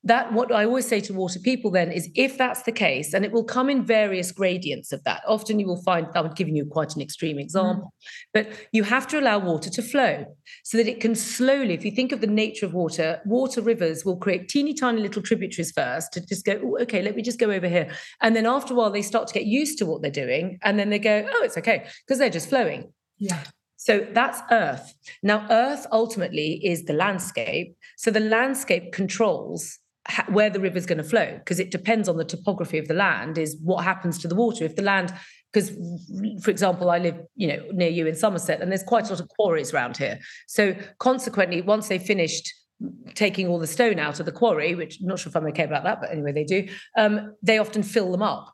that 0.06 0.34
what 0.34 0.52
I 0.52 0.66
always 0.66 0.88
say 0.88 1.00
to 1.02 1.14
water 1.14 1.40
people 1.40 1.72
then 1.72 1.92
is 1.92 2.10
if 2.16 2.38
that's 2.38 2.64
the 2.64 2.72
case, 2.72 3.14
and 3.14 3.24
it 3.24 3.32
will 3.32 3.44
come 3.44 3.70
in 3.70 3.86
various 3.86 4.32
gradients 4.32 4.92
of 4.92 5.04
that. 5.06 5.22
Often 5.28 5.60
you 5.60 5.68
will 5.68 5.82
find 5.82 6.08
I'm 6.14 6.32
giving 6.32 6.56
you 6.56 6.66
quite 6.66 6.96
an 6.96 7.02
extreme 7.02 7.40
example, 7.40 7.94
mm. 7.96 8.28
but 8.34 8.50
you 8.72 8.84
have 8.84 9.08
to 9.08 9.20
allow 9.20 9.40
water 9.40 9.70
to 9.70 9.82
flow 9.82 10.26
so 10.64 10.78
that 10.78 10.88
it 10.88 11.00
can 11.00 11.16
slowly, 11.16 11.74
if 11.74 11.86
you 11.86 11.92
think 11.92 12.12
of 12.12 12.22
the 12.22 12.28
nature 12.28 12.66
of 12.66 12.74
water, 12.74 13.22
water 13.26 13.62
rivers 13.62 14.04
will 14.04 14.18
create 14.18 14.50
teeny 14.50 14.74
tiny 14.74 15.02
little 15.02 15.22
tributaries 15.22 15.72
first 15.72 16.12
to 16.14 16.26
just 16.26 16.46
go, 16.46 16.78
okay, 16.82 17.02
let 17.02 17.16
me 17.16 17.22
just 17.22 17.40
go 17.40 17.50
over 17.52 17.68
here. 17.68 17.90
And 18.22 18.36
then 18.36 18.46
after 18.46 18.74
a 18.74 18.78
while, 18.78 18.92
they 18.92 19.02
start 19.02 19.28
to 19.28 19.34
get 19.34 19.46
used 19.46 19.78
to 19.78 19.86
what 19.86 20.02
they're 20.02 20.12
doing. 20.12 20.60
And 20.64 20.78
then 20.78 20.90
they 20.90 21.00
go, 21.00 21.26
oh, 21.34 21.44
it's 21.44 21.58
okay, 21.58 21.88
because 22.06 22.20
they're 22.20 22.30
just 22.30 22.50
flowing. 22.50 22.92
Yeah. 23.18 23.44
So 23.78 24.06
that's 24.12 24.42
Earth. 24.50 24.94
Now, 25.24 25.46
Earth 25.50 25.86
ultimately 25.92 26.66
is 26.66 26.86
the 26.86 26.94
landscape. 26.94 27.76
So 27.98 28.12
the 28.12 28.22
landscape 28.22 28.94
controls 28.94 29.80
where 30.28 30.50
the 30.50 30.60
river 30.60 30.78
is 30.78 30.86
going 30.86 30.98
to 30.98 31.04
flow 31.04 31.38
because 31.38 31.60
it 31.60 31.72
depends 31.72 32.10
on 32.10 32.18
the 32.18 32.26
topography 32.26 32.78
of 32.78 32.88
the 32.88 32.94
land 32.94 33.38
is 33.38 33.58
what 33.64 33.84
happens 33.84 34.18
to 34.20 34.28
the 34.28 34.36
water. 34.36 34.66
If 34.66 34.76
the 34.76 34.82
land 34.82 35.14
because 35.52 35.70
for 36.44 36.50
example 36.50 36.90
i 36.90 36.98
live 36.98 37.16
you 37.36 37.48
know 37.48 37.64
near 37.72 37.90
you 37.90 38.08
in 38.08 38.16
somerset 38.16 38.60
and 38.60 38.72
there's 38.72 38.84
quite 38.84 39.08
a 39.08 39.10
lot 39.12 39.20
of 39.20 39.30
quarries 39.30 39.74
around 39.74 39.98
here. 39.98 40.20
So 40.48 40.76
consequently 41.00 41.62
once 41.62 41.88
they've 41.88 42.02
finished 42.02 42.52
taking 43.14 43.48
all 43.48 43.60
the 43.60 43.68
stone 43.68 44.00
out 44.00 44.20
of 44.20 44.26
the 44.26 44.32
quarry 44.32 44.76
which 44.76 45.00
i'm 45.00 45.08
not 45.08 45.20
sure 45.20 45.30
if 45.30 45.36
i'm 45.38 45.46
okay 45.46 45.64
about 45.64 45.84
that 45.86 46.02
but 46.02 46.12
anyway 46.12 46.34
they 46.34 46.44
do 46.44 46.68
um, 46.98 47.36
they 47.42 47.58
often 47.58 47.84
fill 47.84 48.12
them 48.12 48.24
up. 48.24 48.54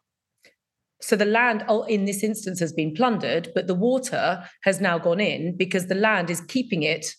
So 1.02 1.16
the 1.16 1.26
land 1.26 1.64
in 1.88 2.06
this 2.06 2.24
instance 2.24 2.60
has 2.60 2.74
been 2.74 2.94
plundered 2.94 3.50
but 3.56 3.66
the 3.66 3.76
water 3.76 4.44
has 4.64 4.80
now 4.80 5.00
gone 5.00 5.20
in 5.20 5.58
because 5.58 5.88
the 5.88 5.96
land 5.96 6.30
is 6.30 6.42
keeping 6.42 6.84
it 6.84 7.16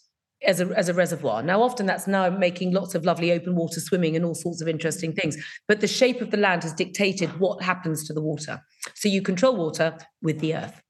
as 0.46 0.60
a, 0.60 0.66
as 0.76 0.88
a 0.88 0.94
reservoir. 0.94 1.42
Now, 1.42 1.62
often 1.62 1.86
that's 1.86 2.06
now 2.06 2.30
making 2.30 2.72
lots 2.72 2.94
of 2.94 3.04
lovely 3.04 3.32
open 3.32 3.54
water 3.56 3.80
swimming 3.80 4.16
and 4.16 4.24
all 4.24 4.34
sorts 4.34 4.60
of 4.60 4.68
interesting 4.68 5.12
things. 5.12 5.36
But 5.68 5.80
the 5.80 5.86
shape 5.86 6.20
of 6.20 6.30
the 6.30 6.36
land 6.36 6.62
has 6.62 6.72
dictated 6.72 7.38
what 7.38 7.62
happens 7.62 8.06
to 8.06 8.12
the 8.12 8.22
water. 8.22 8.62
So 8.94 9.08
you 9.08 9.22
control 9.22 9.56
water 9.56 9.96
with 10.22 10.40
the 10.40 10.54
earth. 10.56 10.82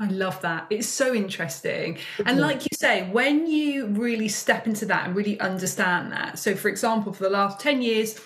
I 0.00 0.08
love 0.08 0.40
that. 0.40 0.66
It's 0.70 0.88
so 0.88 1.14
interesting. 1.14 1.98
And 2.26 2.40
like 2.40 2.62
you 2.62 2.76
say, 2.76 3.08
when 3.10 3.46
you 3.46 3.86
really 3.86 4.26
step 4.26 4.66
into 4.66 4.86
that 4.86 5.06
and 5.06 5.14
really 5.14 5.38
understand 5.38 6.10
that. 6.10 6.36
So, 6.36 6.56
for 6.56 6.68
example, 6.68 7.12
for 7.12 7.22
the 7.22 7.30
last 7.30 7.60
10 7.60 7.80
years, 7.80 8.18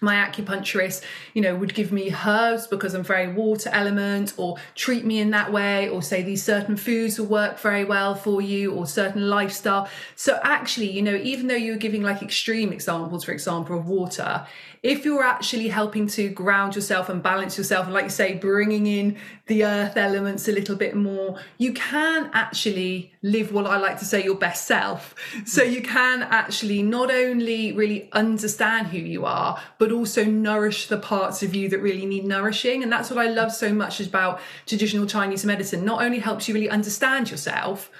my 0.00 0.14
acupuncturist, 0.14 1.02
you 1.34 1.42
know, 1.42 1.54
would 1.56 1.74
give 1.74 1.92
me 1.92 2.14
herbs 2.26 2.66
because 2.66 2.94
I'm 2.94 3.02
very 3.02 3.32
water 3.32 3.70
element 3.72 4.34
or 4.36 4.56
treat 4.74 5.04
me 5.04 5.18
in 5.20 5.30
that 5.30 5.52
way 5.52 5.88
or 5.88 6.02
say 6.02 6.22
these 6.22 6.42
certain 6.42 6.76
foods 6.76 7.18
will 7.18 7.26
work 7.26 7.58
very 7.58 7.84
well 7.84 8.14
for 8.14 8.40
you 8.40 8.72
or 8.72 8.86
certain 8.86 9.28
lifestyle. 9.28 9.88
So 10.16 10.38
actually, 10.42 10.90
you 10.90 11.02
know, 11.02 11.14
even 11.14 11.48
though 11.48 11.54
you 11.54 11.72
were 11.72 11.78
giving 11.78 12.02
like 12.02 12.22
extreme 12.22 12.72
examples, 12.72 13.24
for 13.24 13.32
example, 13.32 13.78
of 13.78 13.86
water, 13.86 14.46
if 14.82 15.04
you're 15.04 15.22
actually 15.22 15.68
helping 15.68 16.06
to 16.06 16.30
ground 16.30 16.74
yourself 16.74 17.10
and 17.10 17.22
balance 17.22 17.58
yourself, 17.58 17.84
and 17.84 17.92
like 17.92 18.04
you 18.04 18.10
say, 18.10 18.34
bringing 18.34 18.86
in 18.86 19.18
the 19.46 19.64
earth 19.64 19.96
elements 19.98 20.48
a 20.48 20.52
little 20.52 20.76
bit 20.76 20.96
more, 20.96 21.38
you 21.58 21.74
can 21.74 22.30
actually 22.32 23.12
live 23.22 23.52
what 23.52 23.66
I 23.66 23.76
like 23.76 23.98
to 23.98 24.06
say 24.06 24.24
your 24.24 24.36
best 24.36 24.66
self. 24.66 25.14
So 25.44 25.62
you 25.62 25.82
can 25.82 26.22
actually 26.22 26.82
not 26.82 27.10
only 27.10 27.72
really 27.72 28.10
understand 28.12 28.86
who 28.86 28.98
you 28.98 29.26
are, 29.26 29.60
but 29.80 29.90
also 29.90 30.26
nourish 30.26 30.88
the 30.88 30.98
parts 30.98 31.42
of 31.42 31.54
you 31.54 31.66
that 31.70 31.78
really 31.78 32.04
need 32.04 32.26
nourishing. 32.26 32.82
And 32.82 32.92
that's 32.92 33.08
what 33.08 33.18
I 33.18 33.30
love 33.30 33.50
so 33.50 33.72
much 33.72 33.98
about 33.98 34.38
traditional 34.66 35.06
Chinese 35.06 35.42
medicine. 35.42 35.86
Not 35.86 36.02
only 36.02 36.18
helps 36.18 36.46
you 36.46 36.54
really 36.54 36.68
understand 36.68 37.30
yourself, 37.30 37.90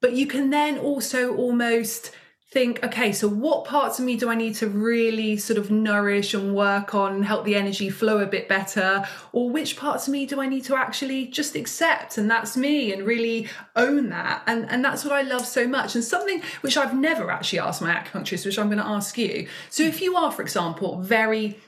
but 0.00 0.14
you 0.14 0.26
can 0.26 0.50
then 0.50 0.78
also 0.78 1.36
almost 1.36 2.10
think, 2.50 2.82
okay, 2.82 3.12
so 3.12 3.28
what 3.28 3.66
parts 3.66 3.98
of 3.98 4.06
me 4.06 4.16
do 4.16 4.30
I 4.30 4.34
need 4.34 4.54
to 4.56 4.68
really 4.68 5.36
sort 5.36 5.58
of 5.58 5.70
nourish 5.70 6.32
and 6.32 6.54
work 6.54 6.94
on 6.94 7.22
help 7.22 7.44
the 7.44 7.54
energy 7.54 7.90
flow 7.90 8.18
a 8.20 8.26
bit 8.26 8.48
better? 8.48 9.06
Or 9.32 9.50
which 9.50 9.76
parts 9.76 10.08
of 10.08 10.12
me 10.12 10.24
do 10.24 10.40
I 10.40 10.48
need 10.48 10.64
to 10.64 10.76
actually 10.76 11.26
just 11.26 11.54
accept 11.54 12.16
and 12.16 12.30
that's 12.30 12.56
me 12.56 12.90
and 12.90 13.06
really 13.06 13.48
own 13.76 14.08
that? 14.08 14.42
And, 14.46 14.68
and 14.70 14.82
that's 14.82 15.04
what 15.04 15.12
I 15.12 15.22
love 15.22 15.44
so 15.44 15.68
much. 15.68 15.94
And 15.94 16.02
something 16.02 16.42
which 16.62 16.78
I've 16.78 16.94
never 16.94 17.30
actually 17.30 17.58
asked 17.58 17.82
my 17.82 17.94
acupuncturist, 17.94 18.46
which 18.46 18.58
I'm 18.58 18.68
going 18.68 18.78
to 18.78 18.86
ask 18.86 19.18
you. 19.18 19.46
So 19.68 19.82
if 19.82 20.00
you 20.00 20.16
are, 20.16 20.32
for 20.32 20.40
example, 20.40 21.02
very 21.02 21.58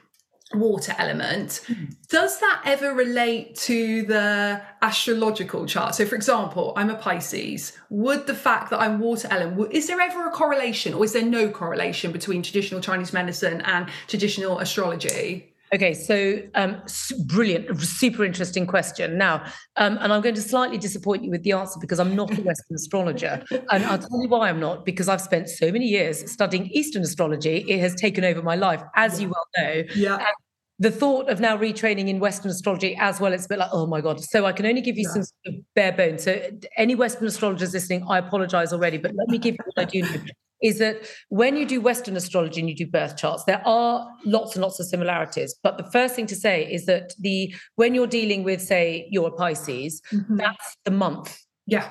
water 0.55 0.95
element. 0.99 1.61
Mm. 1.69 1.95
Does 2.09 2.41
that 2.41 2.63
ever 2.65 2.93
relate 2.93 3.55
to 3.57 4.03
the 4.03 4.61
astrological 4.83 5.67
chart? 5.67 5.95
So, 5.95 6.05
for 6.05 6.17
example, 6.17 6.73
I'm 6.77 6.91
a 6.91 6.97
Pisces. 6.97 7.73
Would 7.89 8.27
the 8.27 8.35
fact 8.35 8.71
that 8.71 8.81
I'm 8.81 8.99
water 8.99 9.29
element, 9.31 9.73
is 9.73 9.87
there 9.87 10.01
ever 10.01 10.27
a 10.27 10.31
correlation 10.31 10.95
or 10.95 11.05
is 11.05 11.13
there 11.13 11.25
no 11.25 11.51
correlation 11.51 12.11
between 12.11 12.43
traditional 12.43 12.81
Chinese 12.81 13.13
medicine 13.13 13.61
and 13.63 13.89
traditional 14.09 14.59
astrology? 14.59 15.50
Okay, 15.73 15.95
so 15.95 16.43
um, 16.57 16.83
brilliant, 17.27 17.81
super 17.81 18.25
interesting 18.25 18.67
question. 18.67 19.17
Now, 19.17 19.45
um, 19.77 19.99
and 20.01 20.13
I'm 20.13 20.21
going 20.21 20.35
to 20.35 20.43
slightly 20.43 20.79
disappoint 20.79 21.23
you 21.23 21.31
with 21.31 21.45
the 21.45 21.53
answer 21.53 21.79
because 21.81 22.01
I'm 22.01 22.17
not 22.17 22.37
a 22.37 22.43
Western 22.43 22.75
astrologer. 22.75 23.45
And 23.71 23.85
I'll 23.85 23.99
tell 23.99 24.21
you 24.21 24.29
why 24.29 24.49
I'm 24.49 24.59
not, 24.59 24.85
because 24.85 25.09
I've 25.09 25.21
spent 25.21 25.49
so 25.49 25.71
many 25.71 25.87
years 25.87 26.29
studying 26.31 26.67
Eastern 26.67 27.03
astrology. 27.03 27.65
It 27.69 27.79
has 27.79 27.95
taken 27.95 28.25
over 28.25 28.43
my 28.43 28.57
life, 28.57 28.83
as 28.97 29.21
you 29.21 29.29
well 29.29 29.47
know. 29.59 29.85
Yeah. 29.95 30.17
And 30.17 30.35
the 30.81 30.91
thought 30.91 31.29
of 31.29 31.39
now 31.39 31.57
retraining 31.57 32.09
in 32.09 32.19
Western 32.19 32.51
astrology 32.51 32.97
as 32.97 33.21
well, 33.21 33.33
it's 33.33 33.45
a 33.45 33.49
bit 33.49 33.59
like, 33.59 33.71
oh 33.73 33.87
my 33.87 34.01
God. 34.01 34.21
So 34.21 34.47
I 34.47 34.53
can 34.53 34.67
only 34.67 34.81
give 34.81 34.97
you 34.97 35.05
yeah. 35.07 35.13
some 35.13 35.23
sort 35.23 35.55
of 35.55 35.55
bare 35.77 35.93
bones. 35.93 36.25
So 36.25 36.41
any 36.77 36.97
Western 36.97 37.29
astrologers 37.29 37.73
listening, 37.75 38.05
I 38.09 38.19
apologize 38.19 38.73
already, 38.73 38.99
but 38.99 39.13
let 39.15 39.29
me 39.29 39.39
give 39.39 39.55
you 39.55 39.65
what 39.73 39.87
I 39.87 39.89
do 39.89 40.03
know 40.03 40.21
is 40.63 40.79
that 40.79 40.97
when 41.29 41.57
you 41.57 41.67
do 41.67 41.81
Western 41.81 42.17
astrology 42.17 42.61
and 42.61 42.69
you 42.69 42.77
do 42.77 42.87
birth 42.87 43.17
charts, 43.17 43.45
there 43.45 43.63
are 43.67 44.07
lots 44.25 44.55
and 44.55 44.63
lots 44.63 44.79
of 44.81 44.87
similarities. 44.87 45.55
But 45.63 45.79
the 45.79 45.91
first 45.91 46.15
thing 46.15 46.27
to 46.27 46.37
say 46.37 46.71
is 46.71 46.87
that 46.87 47.15
the 47.19 47.55
when 47.77 47.95
you're 47.95 48.07
dealing 48.07 48.45
with, 48.45 48.61
say, 48.61 49.09
you're 49.11 49.29
a 49.29 49.33
Pisces, 49.33 50.03
mm-hmm. 50.13 50.37
that's 50.37 50.77
the 50.85 50.91
month. 50.91 51.39
Yeah. 51.67 51.89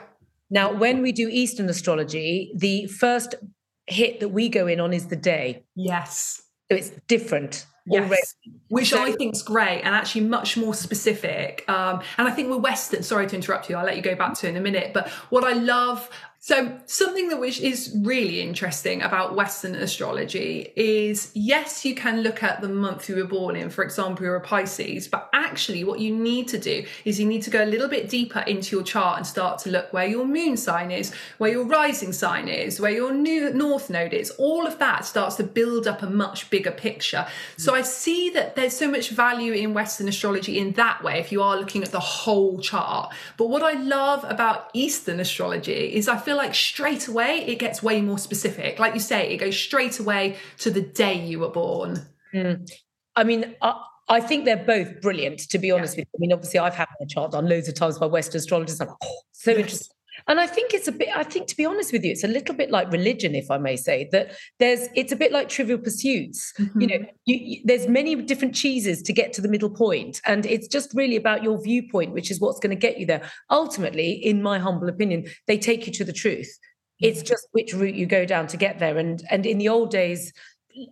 Now, 0.50 0.74
when 0.74 1.02
we 1.02 1.12
do 1.12 1.30
Eastern 1.30 1.70
astrology, 1.70 2.52
the 2.56 2.88
first 2.88 3.36
hit 3.88 4.20
that 4.20 4.30
we 4.30 4.50
go 4.50 4.68
in 4.68 4.80
on 4.80 4.94
is 4.94 5.08
the 5.08 5.16
day. 5.16 5.64
Yes. 5.76 6.42
So 6.72 6.78
it's 6.78 6.92
different. 7.08 7.66
Yes. 7.86 8.04
Already. 8.04 8.22
Which 8.68 8.90
so, 8.90 9.02
I 9.02 9.12
think 9.14 9.34
is 9.34 9.42
great 9.42 9.82
and 9.82 9.96
actually 9.96 10.26
much 10.26 10.58
more 10.58 10.76
specific. 10.76 11.66
Um, 11.68 12.02
and 12.20 12.28
I 12.28 12.32
think 12.32 12.50
we're 12.50 12.58
Western. 12.58 13.02
Sorry 13.02 13.26
to 13.26 13.36
interrupt 13.36 13.70
you. 13.70 13.76
I'll 13.76 13.86
let 13.86 13.96
you 13.96 14.04
go 14.04 14.16
back 14.16 14.36
to 14.36 14.48
it 14.48 14.52
in 14.52 14.58
a 14.58 14.62
minute. 14.62 14.94
But 14.94 15.08
what 15.30 15.44
I 15.44 15.54
love 15.54 16.08
so, 16.42 16.80
something 16.86 17.28
that 17.28 17.40
which 17.42 17.60
is 17.60 17.94
really 18.02 18.40
interesting 18.40 19.02
about 19.02 19.36
Western 19.36 19.76
astrology 19.76 20.72
is 20.78 21.32
yes, 21.34 21.84
you 21.84 21.94
can 21.94 22.22
look 22.22 22.42
at 22.42 22.62
the 22.62 22.70
month 22.70 23.10
you 23.10 23.18
were 23.18 23.26
born 23.26 23.58
in, 23.58 23.70
for 23.70 23.84
example, 23.84 24.24
you're 24.24 24.38
a 24.38 24.42
Pisces, 24.42 25.10
but 25.10 25.30
actually, 25.34 25.84
what 25.84 26.00
you 26.00 26.16
need 26.16 26.48
to 26.48 26.58
do 26.58 26.86
is 27.04 27.20
you 27.20 27.26
need 27.26 27.42
to 27.42 27.50
go 27.50 27.62
a 27.62 27.66
little 27.66 27.90
bit 27.90 28.08
deeper 28.08 28.40
into 28.40 28.78
your 28.78 28.86
chart 28.86 29.18
and 29.18 29.28
start 29.28 29.60
to 29.60 29.70
look 29.70 29.92
where 29.92 30.08
your 30.08 30.26
moon 30.26 30.56
sign 30.56 30.92
is, 30.92 31.14
where 31.40 31.52
your 31.52 31.66
rising 31.66 32.14
sign 32.14 32.48
is, 32.48 32.80
where 32.80 32.92
your 32.92 33.14
new 33.14 33.52
north 33.52 33.90
node 33.90 34.14
is. 34.14 34.30
All 34.38 34.66
of 34.66 34.80
that 34.80 35.04
starts 35.04 35.36
to 35.36 35.44
build 35.44 35.88
up 35.88 36.02
a 36.04 36.10
much 36.10 36.50
bigger 36.50 36.72
picture. 36.72 37.28
So, 37.58 37.76
I 37.76 37.82
see 37.82 38.30
that 38.30 38.56
there's 38.56 38.78
so 38.78 38.90
much 38.90 39.10
value 39.10 39.52
in 39.52 39.74
Western 39.74 40.08
astrology 40.08 40.58
in 40.58 40.72
that 40.74 41.04
way 41.04 41.20
if 41.20 41.34
you 41.34 41.44
are 41.44 41.58
looking 41.58 41.84
at 41.84 41.92
the 41.92 42.00
whole 42.00 42.60
chart. 42.60 43.14
But 43.36 43.50
what 43.50 43.62
I 43.62 43.74
love 43.74 44.24
about 44.24 44.70
Eastern 44.74 45.20
astrology 45.20 45.94
is 45.94 46.08
I 46.08 46.18
feel 46.29 46.29
like 46.36 46.56
straight 46.56 47.08
away 47.08 47.46
it 47.48 47.60
gets 47.60 47.82
way 47.84 48.02
more 48.02 48.18
specific. 48.18 48.80
Like 48.80 48.94
you 48.94 49.00
say, 49.00 49.32
it 49.32 49.38
goes 49.38 49.58
straight 49.58 50.00
away 50.00 50.38
to 50.60 50.70
the 50.70 50.82
day 50.82 51.26
you 51.26 51.40
were 51.40 51.50
born. 51.50 52.06
Mm. 52.34 52.70
I 53.16 53.24
mean, 53.24 53.56
I, 53.62 53.82
I, 54.08 54.20
think 54.20 54.46
they're 54.46 54.58
both 54.58 55.02
brilliant, 55.02 55.40
to 55.50 55.58
be 55.58 55.72
honest 55.72 55.96
yeah. 55.96 56.02
with 56.02 56.08
you. 56.14 56.18
I 56.18 56.20
mean, 56.20 56.34
obviously, 56.34 56.60
I've 56.60 56.76
had 56.76 56.88
my 57.00 57.06
chart 57.08 57.32
done 57.32 57.50
loads 57.50 57.68
of 57.68 57.76
times 57.76 57.98
by 57.98 58.06
Western 58.06 58.40
astrologers. 58.40 58.80
I'm 58.80 58.88
like, 58.88 58.98
oh, 59.04 59.16
so 59.32 59.52
yes. 59.52 59.60
interesting. 59.60 59.96
And 60.28 60.40
I 60.40 60.48
think 60.48 60.74
it's 60.74 60.88
a 60.88 60.92
bit, 60.92 61.10
I 61.16 61.24
think 61.24 61.48
to 61.48 61.58
be 61.58 61.66
honest 61.66 61.92
with 61.92 62.04
you, 62.04 62.12
it's 62.12 62.24
a 62.24 62.28
little 62.28 62.56
bit 62.56 62.72
like 62.72 62.92
religion, 62.92 63.36
if 63.36 63.50
I 63.50 63.58
may 63.58 63.76
say, 63.76 64.10
that 64.12 64.32
there's, 64.60 64.88
it's 64.96 65.12
a 65.12 65.16
bit 65.16 65.32
like 65.32 65.50
trivial 65.50 65.80
pursuits. 65.80 66.54
Mm-hmm. 66.60 66.82
You 66.82 66.88
know, 66.88 67.06
you, 67.26 67.38
you, 67.38 67.62
there's 67.66 67.88
many 67.88 68.16
different 68.16 68.56
cheeses 68.56 69.02
to 69.04 69.14
get 69.14 69.34
to 69.34 69.42
the 69.42 69.48
middle 69.48 69.70
point, 69.70 70.22
And 70.26 70.46
it's 70.46 70.68
just 70.68 70.94
really 70.94 71.16
about 71.16 71.44
your 71.44 71.62
viewpoint, 71.62 72.14
which 72.14 72.32
is 72.32 72.40
what's 72.40 72.60
going 72.60 72.76
to 72.76 72.76
get 72.76 73.00
you 73.00 73.06
there. 73.06 73.30
Ultimately, 73.50 74.12
in 74.12 74.42
my 74.44 74.60
humble 74.60 74.90
opinion, 74.90 75.26
they 75.48 75.58
take 75.58 75.88
you 75.88 75.94
to 75.94 76.04
the 76.04 76.14
truth. 76.14 76.58
It's 77.00 77.20
mm-hmm. 77.20 77.28
just 77.28 77.48
which 77.52 77.74
route 77.74 77.96
you 77.96 78.06
go 78.06 78.26
down 78.26 78.48
to 78.48 78.58
get 78.58 78.80
there. 78.80 78.98
And 78.98 79.24
and 79.30 79.46
in 79.46 79.58
the 79.58 79.70
old 79.70 79.90
days, 79.90 80.34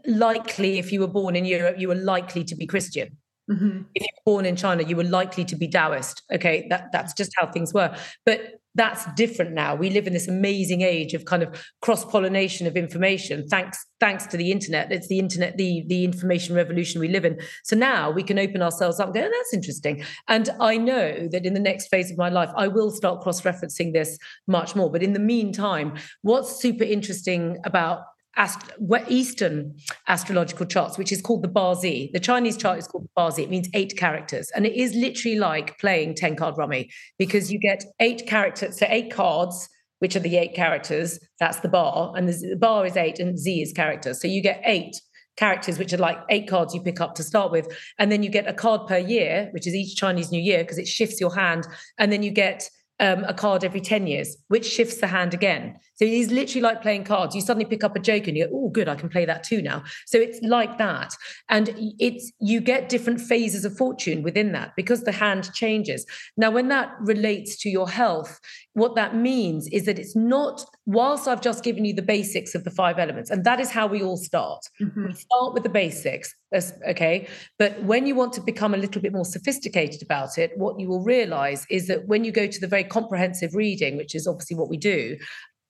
likely 0.06 0.80
if 0.80 0.92
you 0.92 1.02
were 1.02 1.08
born 1.08 1.36
in 1.36 1.46
Europe, 1.46 1.78
you 1.80 1.88
were 1.88 1.96
likely 1.96 2.44
to 2.46 2.56
be 2.56 2.66
Christian. 2.66 3.18
Mm-hmm. 3.50 3.82
If 3.96 4.04
you 4.04 4.10
were 4.18 4.34
born 4.34 4.46
in 4.46 4.56
China, 4.56 4.84
you 4.84 4.96
were 4.96 5.04
likely 5.04 5.46
to 5.46 5.56
be 5.56 5.68
Taoist. 5.68 6.24
Okay, 6.32 6.68
that, 6.70 6.92
that's 6.92 7.14
just 7.14 7.32
how 7.38 7.48
things 7.52 7.74
were. 7.74 7.96
But 8.26 8.60
that's 8.78 9.12
different 9.16 9.54
now. 9.54 9.76
We 9.76 9.90
live 9.90 10.06
in 10.06 10.14
this 10.14 10.28
amazing 10.28 10.82
age 10.84 11.16
of 11.16 11.26
kind 11.26 11.42
of 11.42 11.50
cross 11.82 12.06
pollination 12.06 12.68
of 12.68 12.78
information. 12.78 13.48
Thanks, 13.48 13.84
thanks 14.00 14.28
to 14.28 14.38
the 14.38 14.52
internet. 14.52 14.92
It's 14.92 15.08
the 15.08 15.18
internet, 15.18 15.58
the 15.58 15.84
the 15.88 16.06
information 16.06 16.56
revolution 16.56 17.02
we 17.02 17.08
live 17.08 17.26
in. 17.26 17.40
So 17.64 17.76
now 17.76 18.12
we 18.12 18.22
can 18.22 18.38
open 18.38 18.62
ourselves 18.62 19.00
up 19.00 19.08
and 19.08 19.16
go, 19.16 19.22
oh, 19.22 19.32
that's 19.32 19.54
interesting. 19.54 20.04
And 20.28 20.50
I 20.60 20.78
know 20.78 21.28
that 21.32 21.46
in 21.46 21.56
the 21.56 21.60
next 21.60 21.88
phase 21.88 22.12
of 22.12 22.18
my 22.18 22.30
life, 22.30 22.52
I 22.56 22.68
will 22.68 22.92
start 22.92 23.22
cross 23.22 23.42
referencing 23.42 23.94
this 23.94 24.18
much 24.46 24.76
more. 24.76 24.92
But 24.92 25.02
in 25.02 25.14
the 25.14 25.20
meantime, 25.20 25.96
what's 26.22 26.62
super 26.62 26.84
interesting 26.84 27.58
about 27.66 28.02
ast- 28.38 28.72
Eastern 29.10 29.76
astrological 30.08 30.66
charts, 30.66 30.98
which 30.98 31.12
is 31.12 31.22
called 31.22 31.44
the 31.44 31.50
Bazi. 31.50 32.12
The 32.14 32.20
Chinese 32.20 32.56
chart 32.56 32.80
is 32.80 32.88
called 32.88 33.06
the 33.06 33.22
Bazi. 33.22 33.44
It 33.44 33.50
means 33.50 33.70
eight 33.74 33.98
characters. 33.98 34.50
And 34.56 34.66
it 34.66 34.74
is 34.74 34.94
literally 34.96 35.38
like 35.38 35.78
playing 35.80 36.16
10 36.16 36.36
card 36.36 36.58
rummy 36.58 36.90
because 37.18 37.52
you 37.52 37.60
get 37.60 37.84
eight 38.00 38.28
characters, 38.28 38.80
so 38.80 38.86
eight 38.90 39.12
cards, 39.12 39.68
which 40.00 40.16
are 40.16 40.20
the 40.20 40.38
eight 40.38 40.54
characters. 40.54 41.20
That's 41.40 41.60
the 41.60 41.70
bar. 41.70 42.14
And 42.16 42.30
the 42.30 42.56
ba 42.60 42.82
is 42.84 42.96
eight 42.96 43.20
and 43.20 43.38
zi 43.38 43.62
is 43.62 43.74
characters. 43.74 44.22
So 44.22 44.28
you 44.28 44.42
get 44.42 44.62
eight 44.64 44.96
characters, 45.36 45.80
which 45.80 45.94
are 45.94 45.98
like 45.98 46.18
eight 46.30 46.48
cards 46.48 46.74
you 46.74 46.82
pick 46.82 47.00
up 47.02 47.16
to 47.16 47.24
start 47.24 47.52
with. 47.52 47.68
And 47.98 48.12
then 48.12 48.24
you 48.24 48.30
get 48.30 48.48
a 48.48 48.54
card 48.54 48.88
per 48.88 48.98
year, 48.98 49.50
which 49.52 49.68
is 49.68 49.76
each 49.76 49.96
Chinese 49.96 50.32
New 50.32 50.42
Year, 50.42 50.60
because 50.60 50.78
it 50.78 50.88
shifts 50.88 51.20
your 51.22 51.34
hand. 51.34 51.68
And 51.98 52.12
then 52.12 52.24
you 52.24 52.32
get 52.32 52.70
um, 53.00 53.24
a 53.26 53.34
card 53.34 53.64
every 53.64 53.82
10 53.82 54.08
years, 54.08 54.38
which 54.48 54.66
shifts 54.66 54.98
the 54.98 55.08
hand 55.08 55.34
again. 55.34 55.78
So 55.96 56.06
it 56.06 56.14
is 56.14 56.32
literally 56.32 56.62
like 56.62 56.82
playing 56.82 57.04
cards. 57.04 57.36
You 57.36 57.42
suddenly 57.42 57.66
pick 57.66 57.84
up 57.84 57.96
a 57.96 58.00
joke 58.00 58.28
and 58.28 58.38
you 58.38 58.48
go, 58.48 58.52
oh, 58.54 58.70
good, 58.70 58.88
I 58.88 58.96
can 58.96 59.10
play 59.10 59.26
that 59.26 59.44
too 59.44 59.62
now. 59.62 59.84
So 60.06 60.18
it's 60.18 60.40
like 60.42 60.78
that. 60.78 61.14
And 61.50 61.74
it's 62.00 62.32
you 62.40 62.60
get 62.60 62.90
different 62.90 63.22
phases 63.22 63.66
of 63.66 63.78
fortune 63.78 64.24
within 64.24 64.52
that 64.54 64.74
because 64.76 65.04
the 65.04 65.12
hand 65.12 65.52
changes. 65.54 66.06
Now, 66.38 66.52
when 66.52 66.68
that 66.70 66.96
relates 67.00 67.58
to 67.58 67.70
your 67.70 67.90
health, 67.90 68.40
what 68.74 68.96
that 68.96 69.16
means 69.16 69.68
is 69.68 69.86
that 69.86 69.98
it's 69.98 70.16
not, 70.16 70.64
whilst 70.86 71.28
I've 71.28 71.42
just 71.42 71.64
given 71.64 71.84
you 71.86 71.94
the 71.94 72.02
basics 72.04 72.54
of 72.54 72.64
the 72.64 72.72
five 72.72 73.00
elements, 73.00 73.32
and 73.32 73.44
that 73.44 73.60
is 73.60 73.72
how 73.72 73.88
we 73.88 74.04
all 74.04 74.18
start. 74.18 74.64
Mm-hmm. 74.80 75.08
We 75.08 75.14
start 75.14 75.54
with 75.54 75.64
the 75.64 75.70
basics, 75.70 76.34
okay? 76.54 77.28
But 77.60 77.82
when 77.84 78.06
you 78.08 78.16
want 78.16 78.34
to 78.34 78.42
become 78.42 78.74
a 78.74 78.78
little 78.78 79.02
bit 79.02 79.14
more 79.14 79.26
sophisticated 79.26 80.02
about 80.02 80.38
it, 80.38 80.52
what 80.58 80.80
you 80.80 80.88
will 80.88 81.04
realize 81.04 81.66
is 81.70 81.88
that 81.88 82.08
when 82.08 82.24
you 82.24 82.32
go 82.32 82.48
to 82.48 82.60
the 82.60 82.68
very 82.68 82.84
comprehensive 82.84 83.56
reading, 83.56 83.98
which 83.98 84.16
is 84.16 84.28
obviously 84.28 84.56
what 84.58 84.70
we 84.70 84.78
do, 84.78 85.18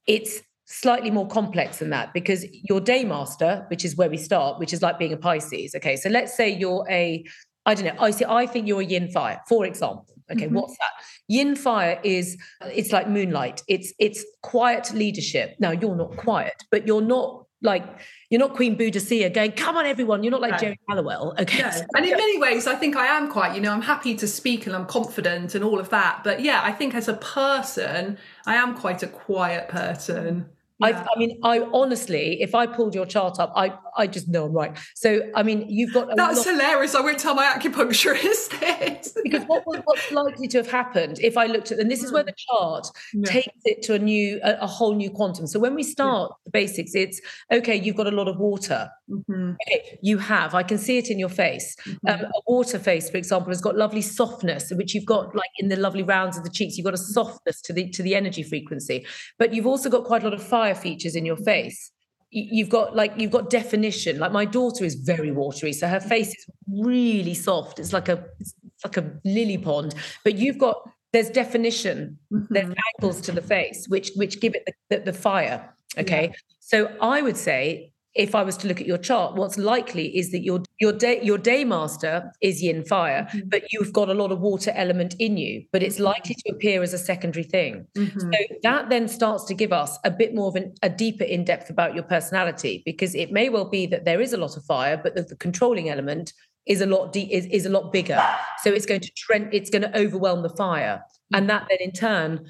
it's 0.05 0.41
slightly 0.65 1.09
more 1.09 1.27
complex 1.27 1.79
than 1.79 1.89
that 1.91 2.13
because 2.13 2.45
your 2.51 2.81
day 2.81 3.03
master, 3.03 3.65
which 3.69 3.85
is 3.85 3.95
where 3.95 4.09
we 4.09 4.17
start, 4.17 4.59
which 4.59 4.73
is 4.73 4.81
like 4.81 4.99
being 4.99 5.13
a 5.13 5.17
Pisces. 5.17 5.73
Okay, 5.75 5.95
so 5.95 6.09
let's 6.09 6.35
say 6.35 6.49
you're 6.49 6.85
a, 6.89 7.23
I 7.65 7.73
don't 7.73 7.85
know, 7.85 8.01
I 8.01 8.11
see, 8.11 8.25
I 8.25 8.45
think 8.45 8.67
you're 8.67 8.81
a 8.81 8.85
yin 8.85 9.09
fire, 9.11 9.41
for 9.47 9.65
example. 9.65 10.05
Okay, 10.29 10.45
mm-hmm. 10.45 10.55
what's 10.55 10.73
that? 10.73 11.05
Yin 11.29 11.55
fire 11.55 11.99
is 12.03 12.37
it's 12.61 12.91
like 12.91 13.07
moonlight. 13.07 13.63
It's 13.69 13.93
it's 13.97 14.25
quiet 14.43 14.93
leadership. 14.93 15.55
Now 15.59 15.71
you're 15.71 15.95
not 15.95 16.17
quiet, 16.17 16.65
but 16.69 16.85
you're 16.85 17.01
not 17.01 17.46
like 17.61 17.83
you're 18.29 18.39
not 18.39 18.55
Queen 18.55 18.77
Boadicea 18.77 19.33
going, 19.33 19.51
come 19.53 19.77
on, 19.77 19.85
everyone. 19.85 20.23
You're 20.23 20.31
not 20.31 20.41
like 20.41 20.51
no. 20.51 20.57
Geri 20.57 20.79
Halliwell. 20.87 21.35
Okay. 21.39 21.61
No. 21.61 21.71
And 21.95 22.05
in 22.05 22.11
many 22.11 22.39
ways, 22.39 22.67
I 22.67 22.75
think 22.75 22.95
I 22.95 23.07
am 23.07 23.31
quite, 23.31 23.55
you 23.55 23.61
know, 23.61 23.71
I'm 23.71 23.81
happy 23.81 24.15
to 24.15 24.27
speak 24.27 24.67
and 24.67 24.75
I'm 24.75 24.85
confident 24.85 25.55
and 25.55 25.63
all 25.63 25.79
of 25.79 25.89
that. 25.89 26.23
But 26.23 26.41
yeah, 26.41 26.61
I 26.63 26.71
think 26.71 26.93
as 26.93 27.07
a 27.07 27.13
person, 27.13 28.17
I 28.45 28.55
am 28.55 28.75
quite 28.75 29.01
a 29.03 29.07
quiet 29.07 29.69
person. 29.69 30.49
Yeah. 30.79 31.05
I, 31.15 31.19
mean, 31.19 31.39
I 31.43 31.59
honestly, 31.73 32.41
if 32.41 32.53
I 32.53 32.67
pulled 32.67 32.93
your 32.93 33.05
chart 33.05 33.39
up, 33.39 33.51
I, 33.55 33.73
I 33.95 34.05
just 34.05 34.27
know 34.27 34.45
I'm 34.45 34.53
right. 34.53 34.77
So, 34.95 35.21
I 35.35 35.41
mean, 35.41 35.65
you've 35.67 35.93
got 35.93 36.15
that's 36.15 36.37
lot- 36.37 36.45
hilarious. 36.45 36.93
I 36.93 37.01
won't 37.01 37.17
tell 37.17 37.33
my 37.33 37.45
acupuncturist 37.45 38.59
this 38.59 39.17
because 39.23 39.43
what, 39.45 39.63
what's 39.65 40.11
likely 40.11 40.47
to 40.49 40.57
have 40.57 40.69
happened 40.69 41.19
if 41.19 41.35
I 41.35 41.47
looked 41.47 41.71
at, 41.71 41.79
and 41.79 41.89
this 41.89 42.03
is 42.03 42.11
where 42.11 42.23
hmm. 42.23 42.27
the 42.27 42.35
chart 42.37 42.87
yeah. 43.13 43.29
takes 43.29 43.61
it 43.65 43.81
to 43.83 43.95
a 43.95 43.99
new, 43.99 44.39
a, 44.43 44.57
a, 44.61 44.67
whole 44.67 44.93
new 44.93 45.09
quantum. 45.09 45.47
So 45.47 45.59
when 45.59 45.73
we 45.73 45.83
start 45.83 46.29
yeah. 46.31 46.35
the 46.45 46.51
basics, 46.51 46.93
it's 46.93 47.21
okay. 47.51 47.75
You've 47.75 47.95
got 47.95 48.07
a 48.07 48.15
lot 48.15 48.27
of 48.27 48.37
water. 48.37 48.89
Mm-hmm. 49.09 49.51
Okay, 49.51 49.99
you 50.01 50.17
have. 50.17 50.53
I 50.53 50.63
can 50.63 50.77
see 50.77 50.97
it 50.97 51.09
in 51.09 51.17
your 51.17 51.29
face. 51.29 51.75
Mm-hmm. 51.87 52.07
Um, 52.07 52.25
a 52.25 52.41
water 52.45 52.77
face, 52.79 53.09
for 53.09 53.17
example, 53.17 53.49
has 53.51 53.61
got 53.61 53.77
lovely 53.77 54.01
softness, 54.01 54.71
which 54.71 54.93
you've 54.93 55.05
got 55.05 55.33
like 55.35 55.49
in 55.59 55.69
the 55.69 55.77
lovely 55.77 56.03
rounds 56.03 56.37
of 56.37 56.43
the 56.43 56.49
cheeks. 56.49 56.77
You've 56.77 56.85
got 56.85 56.93
a 56.93 56.97
softness 56.97 57.61
to 57.61 57.73
the 57.73 57.89
to 57.91 58.03
the 58.03 58.15
energy 58.15 58.43
frequency, 58.43 59.05
but 59.39 59.53
you've 59.53 59.67
also 59.67 59.89
got 59.89 60.03
quite 60.03 60.23
a 60.23 60.25
lot 60.25 60.33
of 60.33 60.43
fire 60.43 60.75
features 60.75 61.15
in 61.15 61.25
your 61.25 61.37
face 61.37 61.91
you've 62.29 62.69
got 62.69 62.95
like 62.95 63.13
you've 63.17 63.31
got 63.31 63.49
definition 63.49 64.19
like 64.19 64.31
my 64.31 64.43
daughter 64.43 64.83
is 64.83 64.95
very 64.95 65.31
watery 65.31 65.71
so 65.71 65.87
her 65.87 65.99
face 65.99 66.29
is 66.29 66.45
really 66.69 67.33
soft 67.33 67.79
it's 67.79 67.93
like 67.93 68.09
a 68.09 68.25
it's 68.39 68.53
like 68.83 68.97
a 68.97 69.11
lily 69.23 69.57
pond 69.57 69.95
but 70.23 70.35
you've 70.35 70.57
got 70.57 70.77
there's 71.13 71.29
definition 71.29 72.17
mm-hmm. 72.31 72.53
there's 72.53 72.73
angles 72.95 73.21
to 73.21 73.31
the 73.31 73.41
face 73.41 73.85
which 73.87 74.11
which 74.15 74.41
give 74.41 74.53
it 74.55 74.63
the, 74.65 74.97
the, 74.97 75.11
the 75.11 75.13
fire 75.13 75.73
okay 75.97 76.29
yeah. 76.31 76.35
so 76.59 76.91
i 77.01 77.21
would 77.21 77.37
say 77.37 77.91
if 78.17 78.35
I 78.35 78.43
was 78.43 78.57
to 78.57 78.67
look 78.67 78.81
at 78.81 78.87
your 78.87 78.97
chart, 78.97 79.35
what's 79.35 79.57
likely 79.57 80.17
is 80.17 80.31
that 80.31 80.43
your 80.43 80.63
your 80.79 80.91
day 80.91 81.19
your 81.21 81.37
day 81.37 81.63
master 81.63 82.31
is 82.41 82.61
yin 82.61 82.83
fire, 82.83 83.27
mm-hmm. 83.29 83.49
but 83.49 83.63
you've 83.71 83.93
got 83.93 84.09
a 84.09 84.13
lot 84.13 84.31
of 84.31 84.39
water 84.39 84.71
element 84.75 85.15
in 85.19 85.37
you, 85.37 85.63
but 85.71 85.83
it's 85.83 85.99
likely 85.99 86.35
to 86.35 86.51
appear 86.53 86.81
as 86.81 86.93
a 86.93 86.97
secondary 86.97 87.43
thing. 87.43 87.85
Mm-hmm. 87.95 88.19
So 88.19 88.39
that 88.63 88.89
then 88.89 89.07
starts 89.07 89.45
to 89.45 89.53
give 89.53 89.71
us 89.71 89.97
a 90.03 90.11
bit 90.11 90.33
more 90.33 90.47
of 90.47 90.55
an, 90.55 90.73
a 90.81 90.89
deeper 90.89 91.23
in 91.23 91.45
depth 91.45 91.69
about 91.69 91.93
your 91.93 92.03
personality, 92.03 92.81
because 92.85 93.15
it 93.15 93.31
may 93.31 93.49
well 93.49 93.69
be 93.69 93.85
that 93.87 94.05
there 94.05 94.21
is 94.21 94.33
a 94.33 94.37
lot 94.37 94.57
of 94.57 94.63
fire, 94.65 94.99
but 95.01 95.15
the, 95.15 95.23
the 95.23 95.35
controlling 95.35 95.89
element 95.89 96.33
is 96.65 96.81
a 96.81 96.85
lot 96.85 97.13
de- 97.13 97.33
is, 97.33 97.45
is 97.47 97.65
a 97.65 97.69
lot 97.69 97.93
bigger. 97.93 98.21
So 98.63 98.71
it's 98.71 98.85
going 98.85 99.01
to 99.01 99.11
trend, 99.15 99.53
it's 99.53 99.69
going 99.69 99.83
to 99.83 99.97
overwhelm 99.97 100.43
the 100.43 100.49
fire. 100.49 101.01
And 101.33 101.47
mm-hmm. 101.47 101.47
that 101.47 101.67
then 101.69 101.77
in 101.79 101.91
turn 101.91 102.45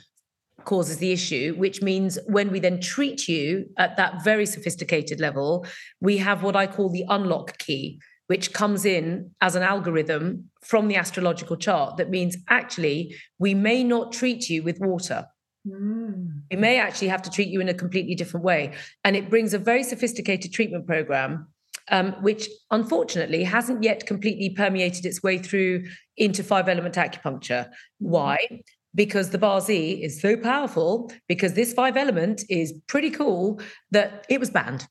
causes 0.65 0.97
the 0.97 1.11
issue, 1.11 1.53
which 1.57 1.81
means 1.81 2.17
when 2.27 2.51
we 2.51 2.59
then 2.59 2.79
treat 2.79 3.27
you 3.27 3.69
at 3.77 3.97
that 3.97 4.23
very 4.23 4.45
sophisticated 4.45 5.19
level, 5.19 5.65
we 6.01 6.17
have 6.17 6.43
what 6.43 6.55
I 6.55 6.67
call 6.67 6.89
the 6.89 7.05
unlock 7.09 7.57
key, 7.57 8.01
which 8.27 8.53
comes 8.53 8.85
in 8.85 9.31
as 9.41 9.55
an 9.55 9.63
algorithm 9.63 10.49
from 10.61 10.87
the 10.87 10.95
astrological 10.95 11.55
chart 11.55 11.97
that 11.97 12.09
means 12.09 12.35
actually 12.49 13.15
we 13.39 13.53
may 13.53 13.83
not 13.83 14.11
treat 14.11 14.49
you 14.49 14.63
with 14.63 14.79
water. 14.79 15.25
Mm. 15.67 16.41
We 16.51 16.57
may 16.57 16.79
actually 16.79 17.09
have 17.09 17.21
to 17.23 17.29
treat 17.29 17.49
you 17.49 17.61
in 17.61 17.69
a 17.69 17.73
completely 17.73 18.15
different 18.15 18.45
way. 18.45 18.73
And 19.03 19.15
it 19.15 19.29
brings 19.29 19.53
a 19.53 19.59
very 19.59 19.83
sophisticated 19.83 20.53
treatment 20.53 20.87
program 20.87 21.47
um, 21.89 22.13
which 22.21 22.49
unfortunately 22.71 23.43
hasn't 23.43 23.83
yet 23.83 24.05
completely 24.05 24.49
permeated 24.49 25.05
its 25.05 25.23
way 25.23 25.37
through 25.37 25.85
into 26.17 26.43
five 26.43 26.67
element 26.67 26.95
acupuncture. 26.95 27.69
Why? 27.99 28.61
Because 28.97 29.29
the 29.29 29.37
Bazi 29.37 30.01
is 30.01 30.19
so 30.19 30.35
powerful 30.35 31.09
because 31.29 31.53
this 31.53 31.71
five 31.71 31.95
element 31.95 32.43
is 32.49 32.73
pretty 32.87 33.11
cool 33.11 33.61
that 33.91 34.25
it 34.27 34.39
was 34.41 34.49
banned. 34.49 34.87